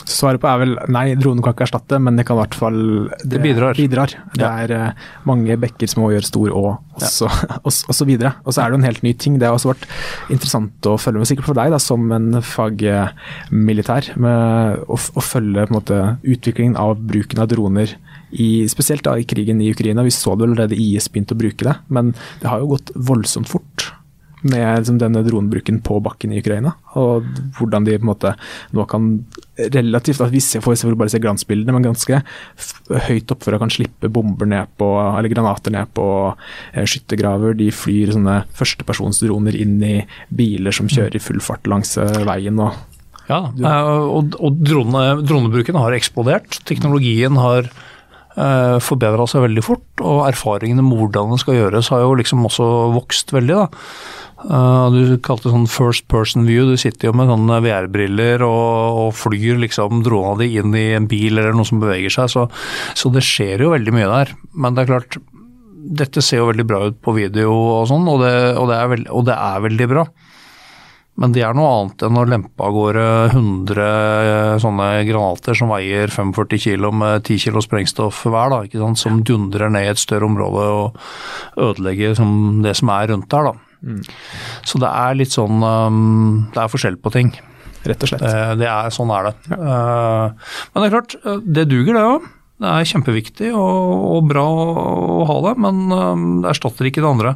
Svaret 0.09 0.41
på 0.41 0.49
er 0.49 0.59
vel 0.61 0.73
nei, 0.91 1.05
dronen 1.19 1.43
kan 1.43 1.55
ikke 1.55 1.65
erstatte, 1.67 1.99
men 2.01 2.17
det 2.19 2.25
kan 2.27 2.37
i 2.37 2.41
hvert 2.41 2.57
fall 2.57 2.79
Det 3.23 3.39
bidrar. 3.43 3.77
bidrar. 3.77 4.15
Det 4.35 4.47
er 4.47 4.73
uh, 4.75 5.09
mange 5.29 5.57
bekker 5.59 5.89
små 5.89 6.11
gjør 6.13 6.27
stor 6.27 6.53
å, 6.53 6.63
og 6.75 7.05
så, 7.07 7.29
og, 7.65 7.71
og 7.71 7.97
så 7.97 8.07
videre. 8.09 8.33
Og 8.43 8.55
så 8.55 8.63
er 8.63 8.71
det 8.71 8.77
jo 8.77 8.81
en 8.81 8.89
helt 8.89 9.05
ny 9.05 9.13
ting. 9.15 9.39
Det 9.39 9.49
har 9.49 9.57
også 9.57 9.73
vært 9.73 9.87
interessant 10.33 10.89
å 10.89 10.97
følge 11.01 11.23
med, 11.23 11.31
sikkert 11.31 11.49
for 11.51 11.59
deg 11.59 11.73
da, 11.73 11.81
som 11.81 12.05
en 12.15 12.41
fagmilitær, 12.43 14.13
med 14.19 14.83
å, 14.87 14.99
å 14.99 15.23
følge 15.23 15.67
måte, 15.73 16.03
utviklingen 16.21 16.77
av 16.79 16.99
bruken 16.99 17.43
av 17.43 17.51
droner. 17.53 17.97
I, 18.33 18.65
spesielt 18.65 19.05
da 19.05 19.13
i 19.19 19.27
krigen 19.29 19.59
i 19.61 19.69
Ukraina. 19.69 20.05
Vi 20.05 20.13
så 20.13 20.33
det 20.33 20.47
allerede 20.47 20.77
IS 20.79 21.05
begynte 21.13 21.35
å 21.35 21.41
bruke 21.43 21.67
det, 21.67 21.75
men 21.93 22.15
det 22.41 22.49
har 22.49 22.63
jo 22.63 22.71
gått 22.73 22.89
voldsomt 22.97 23.51
fort 23.51 23.91
med 24.43 24.81
liksom, 24.81 24.99
denne 24.99 25.23
dronebruken 25.25 25.79
på 25.85 25.99
bakken 26.03 26.33
i 26.33 26.41
Ukraina. 26.43 26.75
Og 26.99 27.27
hvordan 27.57 27.87
de 27.87 27.97
på 27.97 28.03
en 28.03 28.11
måte 28.11 28.35
nå 28.75 28.85
kan 28.89 29.15
relativt 29.57 30.21
at 30.21 30.31
Vi 30.33 30.41
får 30.41 30.75
selvfølgelig 30.75 30.99
bare 30.99 31.13
se 31.13 31.21
glansbildene, 31.21 31.73
men 31.75 31.85
ganske 31.85 32.21
høyt 33.07 33.33
opp 33.33 33.43
for 33.45 33.53
å 33.53 33.59
kan 33.61 33.73
slippe 33.73 34.09
bomber 34.09 34.49
ned 34.49 34.71
på, 34.79 34.87
eller 35.11 35.29
granater 35.29 35.73
ned 35.75 35.91
på 35.93 36.07
eh, 36.73 36.85
skyttergraver. 36.89 37.53
De 37.59 37.69
flyr 37.73 38.15
sånne 38.15 38.41
førstepersonsdroner 38.57 39.57
inn 39.59 39.77
i 39.85 39.95
biler 40.33 40.73
som 40.75 40.89
kjører 40.89 41.19
i 41.19 41.23
full 41.23 41.41
fart 41.43 41.69
langs 41.69 41.95
eh, 42.01 42.23
veien. 42.25 42.59
og 42.59 42.73
ja, 43.29 43.39
og, 43.55 44.33
og 44.43 44.57
drone, 44.67 45.03
dronebruken 45.23 45.77
har 45.79 45.95
eksplodert. 45.95 46.59
Teknologien 46.67 47.37
har 47.39 47.69
forbedra 48.81 49.27
seg 49.29 49.43
veldig 49.45 49.61
fort, 49.65 50.01
og 50.01 50.23
erfaringene 50.25 50.81
med 50.81 50.97
hvordan 50.97 51.35
det 51.35 51.41
skal 51.43 51.59
gjøres 51.59 51.91
har 51.93 52.01
jo 52.01 52.15
liksom 52.17 52.45
også 52.49 52.69
vokst 52.95 53.33
veldig. 53.35 53.59
da. 53.61 53.67
Uh, 54.43 54.91
du 54.91 55.15
kalte 55.23 55.47
det 55.47 55.53
sånn 55.53 55.69
first 55.71 56.07
person 56.11 56.47
view. 56.47 56.67
Du 56.67 56.79
sitter 56.79 57.09
jo 57.09 57.15
med 57.15 57.29
sånne 57.31 57.61
VR-briller 57.63 58.43
og, 58.43 58.97
og, 59.05 59.11
flyr 59.15 59.61
liksom 59.61 60.01
drona 60.03 60.35
di 60.41 60.49
inn 60.59 60.75
i 60.75 60.89
en 60.97 61.07
bil 61.07 61.37
eller 61.37 61.55
noe 61.55 61.67
som 61.67 61.79
beveger 61.83 62.11
seg. 62.13 62.31
Så, 62.33 62.47
så, 62.99 63.11
det 63.13 63.23
skjer 63.25 63.63
jo 63.63 63.71
veldig 63.75 63.95
mye 63.95 64.09
der. 64.11 64.33
Men 64.51 64.75
det 64.75 64.83
er 64.83 64.91
klart, 64.91 65.19
dette 66.03 66.23
ser 66.23 66.41
jo 66.41 66.49
veldig 66.51 66.67
bra 66.67 66.81
ut 66.89 66.99
på 67.03 67.15
video 67.15 67.53
og 67.53 67.87
sånn, 67.91 68.07
og 68.09 68.23
og 68.23 68.73
og 68.73 69.25
det 69.29 69.37
er 69.37 69.65
veldig 69.69 69.89
bra. 69.95 70.07
Men 71.21 71.33
det 71.35 71.43
er 71.45 71.53
noe 71.53 71.69
annet 71.69 72.03
enn 72.07 72.17
å 72.17 72.25
lempe 72.25 72.65
av 72.65 72.73
gårde 72.73 73.05
100 73.35 73.83
eh, 73.83 74.55
sånne 74.63 74.87
granater 75.05 75.57
som 75.57 75.69
veier 75.69 76.09
45 76.09 76.63
kilo 76.63 76.89
med 76.95 77.21
10 77.21 77.43
kilo 77.45 77.61
sprengstoff 77.61 78.23
hver, 78.25 78.55
da, 78.55 78.89
som 78.97 79.21
dundrer 79.25 79.69
ned 79.73 79.85
i 79.85 79.91
et 79.93 80.01
større 80.01 80.25
område 80.25 80.65
og 80.73 81.61
ødelegger 81.69 82.17
det 82.65 82.75
som 82.79 82.93
er 82.95 83.13
rundt 83.13 83.29
der. 83.29 83.53
Mm. 83.83 84.01
Så 84.65 84.81
det 84.81 84.89
er 84.89 85.17
litt 85.19 85.33
sånn 85.33 85.59
um, 85.59 86.45
Det 86.53 86.61
er 86.61 86.71
forskjell 86.71 86.95
på 87.03 87.11
ting. 87.13 87.33
Rett 87.83 88.05
og 88.05 88.09
slett. 88.09 88.23
Det, 88.23 88.61
det 88.63 88.69
er, 88.71 88.93
sånn 88.95 89.11
er 89.13 89.27
det. 89.27 89.33
Ja. 89.51 89.59
Uh, 89.59 90.55
men 90.71 90.81
det 90.81 90.87
er 90.87 90.95
klart, 90.95 91.17
det 91.43 91.67
duger 91.69 91.99
det 91.99 92.07
òg. 92.07 92.31
Det 92.63 92.69
er 92.69 92.87
kjempeviktig 92.87 93.49
og, 93.57 93.93
og, 94.15 94.27
bra 94.29 94.43
å 94.47 95.23
ha 95.27 95.37
det, 95.49 95.53
men 95.65 95.81
um, 95.91 96.27
det 96.45 96.53
erstatter 96.53 96.87
ikke 96.87 97.03
det 97.03 97.09
andre. 97.09 97.33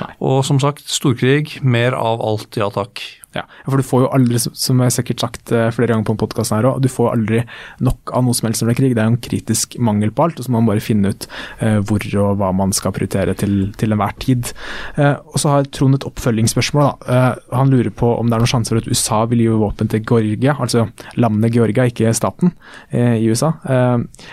Nei. 0.00 0.12
Og 0.24 0.40
som 0.46 0.60
sagt, 0.62 0.86
storkrig, 0.88 1.58
mer 1.60 1.94
av 1.98 2.22
alt, 2.24 2.56
ja 2.56 2.70
takk. 2.72 3.02
Ja, 3.30 3.44
for 3.62 3.78
du 3.78 3.86
får 3.86 4.00
jo 4.02 4.08
aldri, 4.10 4.40
som 4.42 4.80
jeg 4.82 4.94
sikkert 4.96 5.22
sagt 5.22 5.52
eh, 5.54 5.68
flere 5.70 5.92
ganger 5.92 6.08
på 6.08 6.16
podkasten 6.24 6.56
her 6.56 6.66
òg, 6.72 6.80
du 6.82 6.88
får 6.90 7.12
aldri 7.12 7.42
nok 7.78 8.10
av 8.16 8.24
noe 8.26 8.34
som 8.34 8.48
helst 8.48 8.64
når 8.64 8.70
det 8.70 8.74
er 8.74 8.78
krig. 8.80 8.94
Det 8.96 9.02
er 9.02 9.06
jo 9.06 9.12
en 9.12 9.20
kritisk 9.26 9.76
mangel 9.78 10.10
på 10.10 10.24
alt, 10.26 10.40
og 10.40 10.46
så 10.46 10.50
må 10.50 10.58
man 10.58 10.72
bare 10.72 10.82
finne 10.82 11.12
ut 11.14 11.26
eh, 11.62 11.78
hvor 11.86 12.06
og 12.24 12.40
hva 12.40 12.48
man 12.58 12.74
skal 12.74 12.94
prioritere 12.96 13.36
til, 13.38 13.54
til 13.78 13.94
enhver 13.94 14.16
tid. 14.24 14.50
Eh, 14.96 15.14
og 15.30 15.38
så 15.38 15.54
har 15.54 15.70
Trond 15.70 16.00
et 16.00 16.06
oppfølgingsspørsmål. 16.08 16.88
da. 17.06 17.20
Han 17.54 17.70
lurer 17.70 17.92
på 17.94 18.10
om 18.16 18.26
det 18.26 18.34
er 18.34 18.42
noen 18.42 18.50
sjanse 18.50 18.74
for 18.74 18.82
at 18.82 18.90
USA 18.90 19.20
vil 19.30 19.44
gi 19.44 19.60
våpen 19.62 19.90
til 19.92 20.02
Georgia, 20.02 20.56
altså 20.58 20.88
landet 21.20 21.54
Georgia, 21.54 21.86
ikke 21.86 22.10
staten 22.16 22.52
i 22.90 23.28
USA, 23.30 23.52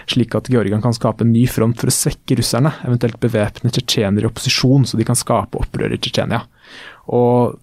slik 0.09 0.35
at 0.37 0.49
Georgia 0.51 0.79
kan 0.81 0.95
skape 0.95 1.25
en 1.25 1.33
ny 1.33 1.43
front 1.51 1.77
for 1.79 1.91
å 1.91 1.93
svekke 1.93 2.37
russerne, 2.39 2.71
eventuelt 2.87 3.19
bevæpne 3.21 3.71
tsjetsjenere 3.73 4.25
i 4.25 4.29
opposisjon, 4.29 4.87
så 4.87 4.99
de 4.99 5.05
kan 5.07 5.17
skape 5.17 5.59
opprør 5.61 5.93
i 5.93 5.99
Tsjetsjenia. 6.01 6.41
Og 7.17 7.57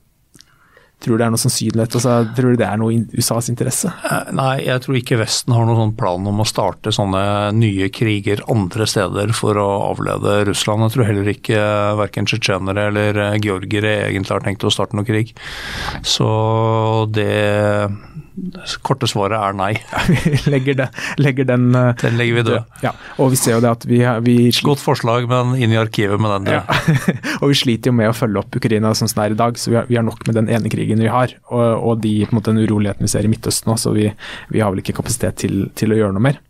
Tror 1.05 1.19
du 1.19 1.21
det 1.21 1.27
er 1.27 1.35
noe 1.35 1.43
sannsynlighet? 1.43 1.97
Altså, 1.99 2.15
tror 2.37 2.55
du 2.55 2.61
det 2.61 2.67
er 2.69 2.81
noe 2.81 2.95
i 2.95 3.01
USAs 3.19 3.51
interesse? 3.53 3.93
Eh, 4.09 4.31
nei, 4.37 4.55
jeg 4.65 4.85
tror 4.85 4.99
ikke 4.99 5.21
Vesten 5.21 5.53
har 5.53 5.69
noen 5.69 5.81
sånn 5.83 5.97
plan 5.99 6.31
om 6.31 6.41
å 6.41 6.49
starte 6.49 6.95
sånne 6.95 7.25
nye 7.59 7.91
kriger 7.93 8.41
andre 8.53 8.89
steder 8.89 9.35
for 9.37 9.61
å 9.61 9.69
avlede 9.91 10.41
Russland. 10.49 10.87
Jeg 10.87 10.97
tror 10.97 11.11
heller 11.11 11.31
ikke 11.35 11.61
verken 12.01 12.31
tsjetsjenere 12.31 12.89
eller 12.89 13.23
georgere 13.45 13.95
egentlig 14.09 14.33
har 14.39 14.47
tenkt 14.49 14.65
å 14.65 14.73
starte 14.73 14.97
noen 14.97 15.09
krig. 15.09 15.35
Så 16.01 16.31
det 17.13 17.31
korte 18.87 19.07
svaret 19.11 19.37
er 19.39 19.55
nei. 19.57 19.73
vi 20.25 20.35
legger, 20.51 20.79
det, 20.83 20.89
legger 21.23 21.47
den 21.49 21.69
uh, 21.75 21.93
Den 22.01 22.17
legger 22.19 22.39
vi 22.39 22.45
død. 22.49 22.79
Ja, 22.85 22.95
og 23.23 23.31
vi 23.35 23.39
ser 23.39 23.57
jo 23.57 23.63
det 23.65 23.71
at 23.71 23.87
vi, 23.89 24.01
vi 24.27 24.37
Godt 24.65 24.83
forslag, 24.83 25.29
men 25.31 25.55
inn 25.59 25.75
i 25.75 25.79
arkivet 25.79 26.21
med 26.23 26.35
den. 26.39 26.57
Ja. 26.59 26.65
og 27.41 27.53
vi 27.53 27.59
sliter 27.59 27.93
jo 27.93 27.99
med 27.99 28.11
å 28.11 28.17
følge 28.17 28.43
opp 28.43 28.59
Ukraina 28.59 28.95
sånn 28.97 29.11
som 29.11 29.23
det 29.23 29.29
er 29.29 29.37
i 29.37 29.41
dag, 29.45 29.61
så 29.61 29.73
vi 29.73 29.79
har, 29.81 29.91
vi 29.91 29.99
har, 30.01 30.07
nok 30.07 30.27
med 30.29 30.39
den 30.41 30.51
ene 30.53 30.73
krigen 30.73 31.03
vi 31.05 31.13
har. 31.13 31.37
Og, 31.51 31.69
og 31.91 32.03
de 32.05 32.17
måte, 32.33 32.51
den 32.51 32.65
uroligheten 32.65 33.07
vi 33.07 33.13
ser 33.13 33.27
i 33.27 33.31
Midtøsten 33.31 33.71
nå, 33.71 33.79
så 33.81 33.95
vi, 33.95 34.09
vi, 34.51 34.65
har 34.65 34.75
vel 34.75 34.83
ikke 34.83 34.99
kapasitet 34.99 35.39
til, 35.45 35.69
til 35.79 35.95
å 35.95 36.01
gjøre 36.01 36.17
noe 36.17 36.29
mer. 36.31 36.43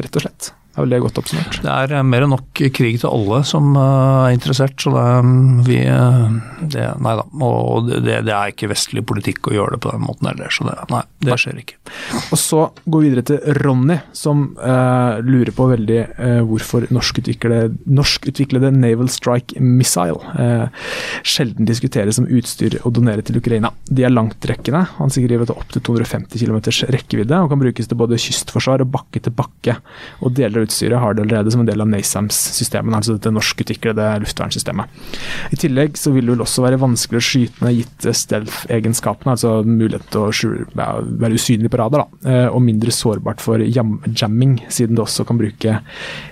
Rett 0.00 0.16
og 0.16 0.24
slett. 0.24 0.54
Er 0.76 0.84
vel 0.84 0.92
det 0.94 1.00
godt 1.02 1.18
oppsummert? 1.22 1.58
Det 1.64 1.70
er 1.72 1.94
eh, 1.98 2.04
mer 2.06 2.24
enn 2.26 2.32
nok 2.34 2.60
krig 2.76 3.00
til 3.02 3.10
alle 3.10 3.40
som 3.48 3.72
eh, 3.74 4.28
er 4.30 4.36
interessert, 4.36 4.76
så 4.80 4.92
det, 4.94 5.04
er- 5.10 5.30
vi 5.66 5.78
eh, 5.82 6.36
det, 6.74 6.86
Nei 7.02 7.14
da. 7.18 7.24
Og 7.46 7.88
det, 7.90 8.20
det 8.28 8.34
er 8.36 8.52
ikke 8.52 8.70
vestlig 8.70 9.02
politikk 9.08 9.50
å 9.50 9.54
gjøre 9.56 9.76
det 9.76 9.82
på 9.84 9.92
den 9.94 10.04
måten 10.06 10.30
heller, 10.30 10.52
så 10.54 10.66
det, 10.68 10.76
nei, 10.92 11.02
det 11.26 11.38
skjer 11.40 11.60
ikke. 11.62 11.78
Og 12.30 12.38
så 12.40 12.62
går 12.86 13.02
vi 13.02 13.10
videre 13.10 13.26
til 13.32 13.58
Ronny, 13.60 13.98
som 14.16 14.44
eh, 14.60 15.20
lurer 15.26 15.52
på 15.56 15.68
veldig 15.72 16.00
eh, 16.06 16.40
hvorfor 16.46 16.86
norskutviklede, 16.94 17.74
norsk 17.90 18.28
Naval 18.70 19.10
Strike 19.12 19.60
Missile 19.60 20.20
eh, 20.38 20.86
sjelden 21.26 21.66
diskuteres 21.68 22.18
som 22.18 22.28
utstyr 22.30 22.78
å 22.86 22.92
donere 22.94 23.24
til 23.26 23.40
Ukraina. 23.40 23.72
De 23.90 24.04
er 24.06 24.12
langtrekkende, 24.14 24.84
han 24.98 25.12
skriver 25.12 25.44
at 25.44 25.50
det 25.50 25.56
er 25.56 25.64
opptil 25.64 25.84
250 25.90 26.44
km 26.44 26.60
rekkevidde 26.94 27.40
og 27.42 27.50
kan 27.52 27.60
brukes 27.62 27.90
til 27.90 27.98
både 28.00 28.18
kystforsvar 28.20 28.84
og 28.84 28.92
bakke 28.94 29.22
til 29.24 29.34
bakke. 29.36 29.76
Og 30.24 30.34
deler 30.36 30.59
av 30.60 30.68
utstyret 30.68 31.02
har 31.02 31.16
det 31.16 31.24
allerede 31.26 31.52
som 31.54 31.64
en 31.64 31.68
del 31.70 31.84
av 31.84 31.90
NASAMS-systemet, 31.90 32.96
altså 32.96 33.16
dette 33.16 33.32
norskutviklede 33.34 34.08
luftvernsystemet. 34.24 35.00
I 35.54 35.60
tillegg 35.60 35.98
så 36.00 36.12
vil 36.14 36.28
det 36.28 36.36
vel 36.36 36.44
også 36.46 36.64
være 36.66 36.80
vanskelig 36.82 37.20
å 37.20 37.26
skyte 37.30 37.66
ned 37.66 37.78
gitt 37.80 38.08
stealth-egenskapene, 38.20 39.36
altså 39.36 39.60
mulighet 39.66 40.08
til 40.12 40.26
å 40.26 40.32
skjule, 40.34 40.68
ja, 40.78 40.90
være 41.24 41.40
usynlig 41.40 41.72
på 41.72 41.80
radar, 41.82 42.06
da, 42.06 42.30
eh, 42.30 42.48
og 42.50 42.62
mindre 42.64 42.94
sårbart 42.94 43.42
for 43.44 43.62
jam 43.64 43.98
jamming, 44.14 44.58
siden 44.68 44.96
det 44.96 45.04
også 45.04 45.26
kan 45.28 45.38
bruke 45.40 45.78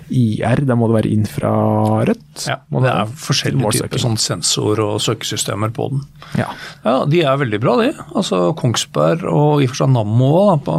IR. 0.09 0.63
Da 0.67 0.75
må 0.77 0.89
det 0.89 0.97
være 0.99 1.13
infrarødt. 1.13 2.45
Ja, 2.47 2.57
det 2.81 2.91
er 2.91 3.11
forskjellige 3.19 3.83
typer 3.83 4.01
sånn 4.01 4.17
sensor- 4.21 4.81
og 4.83 4.99
søkesystemer 5.03 5.73
på 5.75 5.89
den. 5.93 6.03
Ja. 6.39 6.49
Ja, 6.85 7.05
De 7.09 7.21
er 7.21 7.39
veldig 7.41 7.59
bra, 7.61 7.75
de. 7.81 7.91
Altså 8.15 8.55
Kongsberg 8.57 9.25
og 9.29 9.63
i 9.63 9.67
og 9.67 9.73
for 9.73 9.83
seg 9.83 9.93
Nammo, 9.93 10.31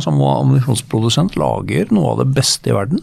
som 0.03 0.21
ammunisjonsprodusent, 0.21 1.37
lager 1.41 1.91
noe 1.95 2.15
av 2.15 2.25
det 2.25 2.31
beste 2.37 2.71
i 2.71 2.77
verden. 2.77 3.03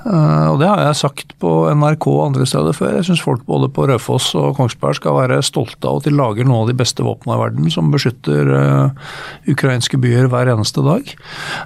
og 0.00 0.58
Det 0.60 0.68
har 0.68 0.80
jeg 0.84 0.98
sagt 1.00 1.34
på 1.40 1.50
NRK 1.76 2.06
og 2.10 2.22
andre 2.28 2.46
steder 2.48 2.76
før. 2.76 2.96
Jeg 2.98 3.08
syns 3.10 3.22
folk 3.24 3.42
både 3.48 3.68
på 3.72 3.86
Raufoss 3.88 4.30
og 4.38 4.54
Kongsberg 4.58 4.98
skal 4.98 5.16
være 5.18 5.40
stolte 5.44 5.88
av 5.88 6.00
at 6.00 6.08
de 6.08 6.14
lager 6.14 6.46
noen 6.48 6.64
av 6.64 6.70
de 6.70 6.76
beste 6.78 7.04
våpnene 7.04 7.36
i 7.36 7.42
verden, 7.42 7.70
som 7.72 7.90
beskytter 7.92 8.50
eh, 8.56 9.10
ukrainske 9.52 10.00
byer 10.00 10.30
hver 10.32 10.52
eneste 10.52 10.84
dag. 10.86 11.12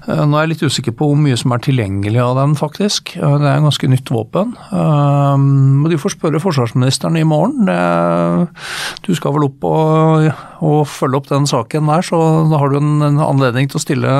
Eh, 0.09 0.25
nå 0.25 0.39
er 0.39 0.47
jeg 0.47 0.53
litt 0.55 0.67
usikker 0.67 0.97
på 0.99 1.11
hvor 1.11 1.21
mye 1.21 1.39
som 1.41 1.55
er 1.55 1.63
tilgjengelig 1.65 2.23
av 2.23 2.39
den, 2.41 2.57
faktisk. 2.59 3.15
Eh, 3.19 3.37
det 3.41 3.49
er 3.51 3.59
et 3.59 3.67
ganske 3.69 3.91
nytt 3.93 4.15
våpen. 4.15 4.55
Eh, 4.71 5.37
men 5.39 5.91
du 5.91 5.99
får 6.01 6.17
spørre 6.17 6.43
forsvarsministeren 6.43 7.19
i 7.21 7.27
morgen. 7.29 7.71
Du 9.05 9.13
skal 9.17 9.35
vel 9.37 9.49
opp 9.49 9.65
og, 9.69 10.29
og 10.65 10.83
følge 10.89 11.21
opp 11.21 11.31
den 11.31 11.49
saken 11.51 11.91
der, 11.91 12.05
så 12.07 12.21
da 12.51 12.61
har 12.61 12.73
du 12.73 12.79
en, 12.81 12.95
en 13.05 13.21
anledning 13.25 13.69
til 13.71 13.81
å 13.81 13.83
stille 13.83 14.15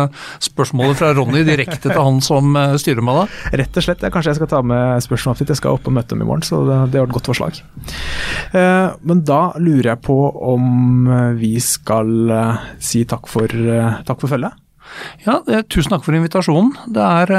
spørsmålet 0.45 1.01
fra 1.01 1.13
Ronny 1.17 1.45
direkte 1.47 1.91
til 1.91 1.99
han 1.99 2.21
som 2.25 2.55
eh, 2.59 2.77
styrer 2.81 3.05
med 3.05 3.23
det. 3.23 3.59
Rett 3.63 3.81
og 3.81 3.87
slett. 3.87 4.04
Ja, 4.05 4.11
kanskje 4.13 4.35
jeg 4.35 4.41
skal 4.43 4.51
ta 4.51 4.61
med 4.67 5.05
spørsmålet 5.05 5.41
ditt. 5.41 5.55
Jeg 5.55 5.63
skal 5.63 5.79
opp 5.79 5.87
og 5.89 5.95
møte 5.97 6.13
dem 6.13 6.25
i 6.25 6.27
morgen, 6.29 6.45
så 6.45 6.61
det, 6.69 6.77
det 6.93 7.01
var 7.01 7.09
et 7.09 7.15
godt 7.17 7.31
forslag. 7.31 7.61
Eh, 8.53 8.91
men 9.09 9.23
da 9.25 9.41
lurer 9.57 9.95
jeg 9.95 10.03
på 10.05 10.19
om 10.53 11.09
eh, 11.09 11.31
vi 11.41 11.55
skal 11.65 12.35
eh, 12.35 12.69
si 12.85 13.07
takk 13.09 13.31
for, 13.31 13.49
takk 14.05 14.21
for 14.21 14.35
følget. 14.35 14.61
Ja, 15.25 15.39
Tusen 15.73 15.95
takk 15.95 16.05
for 16.05 16.15
invitasjonen. 16.15 16.75
Det 16.93 17.01
er, 17.03 17.33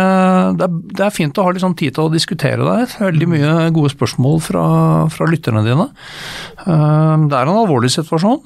det, 0.57 0.66
er, 0.66 0.78
det 0.97 1.05
er 1.05 1.13
fint 1.13 1.38
å 1.38 1.45
ha 1.45 1.53
litt 1.53 1.61
sånn 1.61 1.78
tid 1.78 1.93
til 1.95 2.07
å 2.07 2.11
diskutere 2.11 2.66
det. 2.66 2.89
Veldig 2.97 3.30
mye 3.30 3.53
gode 3.76 3.93
spørsmål 3.93 4.41
fra, 4.43 4.66
fra 5.13 5.30
lytterne 5.30 5.61
dine. 5.63 5.86
Det 6.66 7.38
er 7.38 7.45
en 7.45 7.53
alvorlig 7.53 7.93
situasjon. 7.93 8.41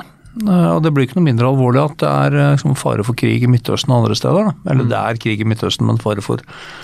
Eh, 0.45 0.69
Og 0.75 0.82
det 0.86 0.93
blir 0.95 1.07
ikke 1.07 1.17
noe 1.19 1.27
mindre 1.27 1.49
alvorlig 1.49 1.82
at 1.84 1.97
det 2.03 2.09
er 2.09 2.38
eh, 2.38 2.51
liksom, 2.55 2.77
fare 2.80 3.05
for 3.07 3.17
krig 3.19 3.45
i 3.45 3.51
Midtøsten 3.51 3.93
og 3.93 4.03
andre 4.03 4.17
steder. 4.19 4.49
Da. 4.49 4.71
Eller 4.73 4.89
det 4.91 4.99
er 4.99 5.21
krig 5.21 5.43
i 5.43 5.49
Midtøsten, 5.49 5.88
men 5.89 6.01
fare 6.01 6.23
for 6.25 6.43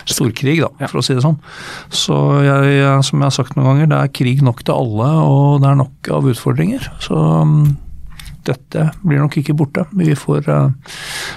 storkrig, 0.09 0.59
da, 0.63 0.71
for 0.89 1.01
å 1.01 1.05
si 1.05 1.17
det 1.17 1.25
sånn. 1.25 1.39
Så 1.93 2.19
jeg, 2.45 2.83
som 3.07 3.21
jeg 3.21 3.27
har 3.29 3.37
sagt 3.37 3.57
noen 3.57 3.71
ganger, 3.71 3.91
det 3.93 4.01
er 4.01 4.13
krig 4.21 4.43
nok 4.45 4.65
til 4.65 4.77
alle, 4.77 5.09
og 5.29 5.63
det 5.63 5.71
er 5.71 5.81
nok 5.83 6.13
av 6.19 6.29
utfordringer. 6.31 6.89
Så 7.03 7.15
mm, 7.15 7.65
dette 8.47 8.85
blir 9.03 9.19
nok 9.21 9.35
ikke 9.41 9.55
borte. 9.57 9.85
Vi 9.97 10.13
får 10.17 10.47
eh, 10.51 10.93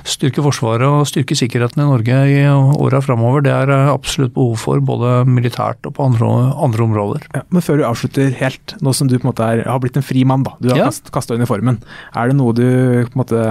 styrke 0.09 0.43
Forsvaret 0.45 0.87
og 0.89 1.07
styrke 1.09 1.37
sikkerheten 1.39 1.83
i 1.83 1.89
Norge 1.89 2.19
i 2.33 2.39
åra 2.49 3.01
framover. 3.05 3.43
Det 3.47 3.53
er 3.55 3.73
eh, 3.75 3.91
absolutt 3.93 4.35
behov 4.37 4.57
for, 4.63 4.81
både 4.85 5.25
militært 5.29 5.89
og 5.89 5.97
på 5.99 6.07
andre, 6.09 6.29
andre 6.69 6.85
områder. 6.89 7.27
Ja, 7.37 7.43
men 7.55 7.65
før 7.65 7.81
du 7.81 7.87
avslutter 7.89 8.31
helt, 8.41 8.77
nå 8.85 8.93
som 8.97 9.09
du 9.11 9.17
på 9.19 9.25
en 9.27 9.31
måte 9.33 9.47
er, 9.49 9.65
har 9.69 9.81
blitt 9.83 9.97
en 10.01 10.07
fri 10.07 10.25
mann, 10.29 10.45
da. 10.47 10.55
Du 10.61 10.71
har 10.73 10.79
Ja. 10.85 10.91
kasta 11.13 11.35
uniformen. 11.39 11.81
Er 12.17 12.29
det 12.31 12.37
noe 12.39 12.53
du 12.57 12.65
på 13.09 13.17
en 13.17 13.23
måte 13.23 13.43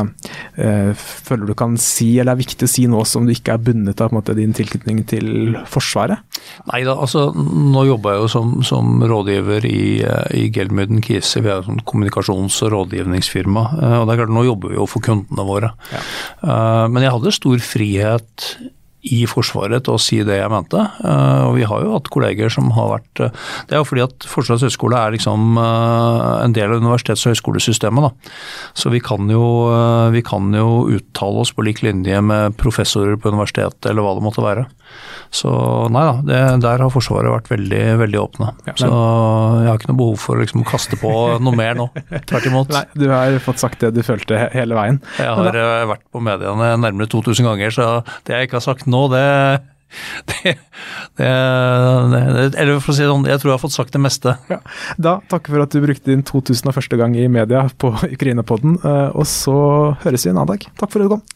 eh, 0.58 0.94
føler 0.98 1.46
du 1.50 1.54
kan 1.58 1.78
si, 1.82 2.20
eller 2.20 2.34
er 2.36 2.42
viktig 2.44 2.68
å 2.68 2.72
si 2.72 2.86
nå 2.90 3.04
som 3.08 3.26
du 3.28 3.34
ikke 3.34 3.56
er 3.58 3.64
bundet 3.64 4.02
av 4.04 4.14
måte, 4.16 4.36
din 4.38 4.54
tilknytning 4.58 5.04
til 5.10 5.58
Forsvaret? 5.70 6.22
Nei 6.72 6.84
da, 6.88 6.96
altså 6.98 7.28
nå 7.36 7.84
jobber 7.90 8.14
jeg 8.16 8.24
jo 8.24 8.28
som, 8.32 8.54
som 8.68 9.02
rådgiver 9.08 9.66
i, 9.68 9.82
i 10.38 10.48
Gelmyden 10.54 11.02
Kise. 11.06 11.42
Vi 11.44 11.50
er 11.52 11.60
jo 11.62 11.68
sånn 11.72 11.84
kommunikasjons- 11.88 12.62
og 12.68 12.74
rådgivningsfirma. 12.76 13.47
Eh, 13.56 14.00
Og 14.02 14.08
det 14.08 14.16
er 14.18 14.24
klart, 14.26 14.34
nå 14.36 14.44
jobber 14.44 14.74
vi 14.74 14.76
jo 14.82 14.88
for 14.90 15.00
kundene 15.06 15.46
våre. 15.48 15.72
Ja. 15.94 16.02
Men 16.92 17.02
jeg 17.06 17.12
hadde 17.16 17.32
stor 17.32 17.58
frihet 17.64 18.48
i 19.08 19.22
Forsvaret 19.30 19.86
til 19.86 19.96
å 19.96 20.02
si 20.02 20.18
det 20.26 20.40
jeg 20.40 20.52
mente. 20.52 20.82
Eh, 21.06 21.44
Og 21.48 21.54
vi 21.56 21.64
har 21.70 21.84
jo 21.84 21.94
hatt 21.94 22.10
kolleger 22.12 22.52
som 22.52 22.72
har 22.76 22.90
vært 22.98 23.22
eh, 23.24 23.32
Det 23.70 23.76
er 23.78 23.82
jo 23.82 23.88
fordi 23.88 24.04
at 24.04 24.28
Forsvarets 24.28 24.66
høgskole 24.68 25.00
er 25.00 25.14
liksom 25.16 25.58
eh, 25.62 26.44
en 26.44 26.56
del 26.58 26.74
av 26.74 26.82
universitets- 26.82 27.24
og 27.28 27.36
høyskolesystemet. 27.36 28.10
da. 28.10 28.34
Så 28.76 28.92
vi 28.92 29.00
kan, 29.00 29.30
jo, 29.32 29.46
eh, 29.72 30.10
vi 30.18 30.24
kan 30.28 30.52
jo 30.54 30.88
uttale 30.98 31.46
oss 31.46 31.54
på 31.56 31.64
lik 31.68 31.84
linje 31.86 32.20
med 32.22 32.58
professorer 32.60 33.16
på 33.22 33.32
universitetet 33.32 33.86
eller 33.92 34.04
hva 34.04 34.18
det 34.18 34.26
måtte 34.28 34.44
være. 34.44 34.68
Så 35.34 35.52
nei 35.92 36.04
da, 36.08 36.16
det, 36.24 36.40
der 36.64 36.84
har 36.84 36.92
Forsvaret 36.94 37.32
vært 37.34 37.50
veldig, 37.52 37.84
veldig 38.02 38.20
åpne. 38.22 38.52
Ja, 38.70 38.76
Så 38.80 38.90
jeg 38.90 39.70
har 39.70 39.80
ikke 39.80 39.92
noe 39.92 40.02
behov 40.02 40.20
for 40.24 40.38
å 40.38 40.44
liksom 40.44 40.66
kaste 40.68 41.00
på 41.02 41.12
noe 41.44 41.58
mer 41.58 41.78
nå. 41.80 41.90
Tvert 42.30 42.50
imot. 42.50 42.72
Nei, 42.74 42.86
du 42.96 43.08
har 43.12 43.40
fått 43.44 43.64
sagt 43.64 43.84
det 43.84 43.94
du 43.98 44.04
følte 44.08 44.40
he 44.40 44.52
hele 44.56 44.78
veien. 44.78 45.02
Jeg 45.20 45.28
har 45.28 45.52
da, 45.52 45.66
vært 45.92 46.06
på 46.14 46.24
mediene 46.24 46.76
nærmere 46.80 47.12
2000 47.12 47.50
ganger, 47.52 47.74
så 47.76 47.90
det 48.28 48.38
jeg 48.38 48.50
ikke 48.50 48.62
har 48.62 48.70
sagt 48.70 48.88
nå, 48.90 49.08
det 49.16 49.26
det, 50.28 50.58
det, 51.16 51.28
det 51.28 52.60
Eller 52.60 52.82
for 52.84 52.92
å 52.92 52.96
si 52.96 53.06
det 53.06 53.10
sånn, 53.12 53.28
jeg 53.30 53.40
tror 53.40 53.52
jeg 53.52 53.56
har 53.56 53.64
fått 53.64 53.76
sagt 53.78 53.96
det 53.96 54.02
meste. 54.04 54.36
Ja. 54.52 54.60
Da 55.00 55.18
takker 55.32 55.56
for 55.56 55.64
at 55.64 55.74
du 55.74 55.80
brukte 55.84 56.12
din 56.12 56.26
2001. 56.28 56.98
gang 57.00 57.16
i 57.16 57.28
media 57.32 57.66
på 57.80 57.94
Ukraina-podden, 58.10 58.80
eh, 58.84 59.10
og 59.16 59.28
så 59.32 59.58
høres 60.04 60.28
vi 60.28 60.34
en 60.34 60.42
annen 60.42 60.56
dag. 60.56 60.68
Takk 60.80 60.92
for 60.94 61.04
at 61.04 61.08
du 61.08 61.16
kom. 61.16 61.28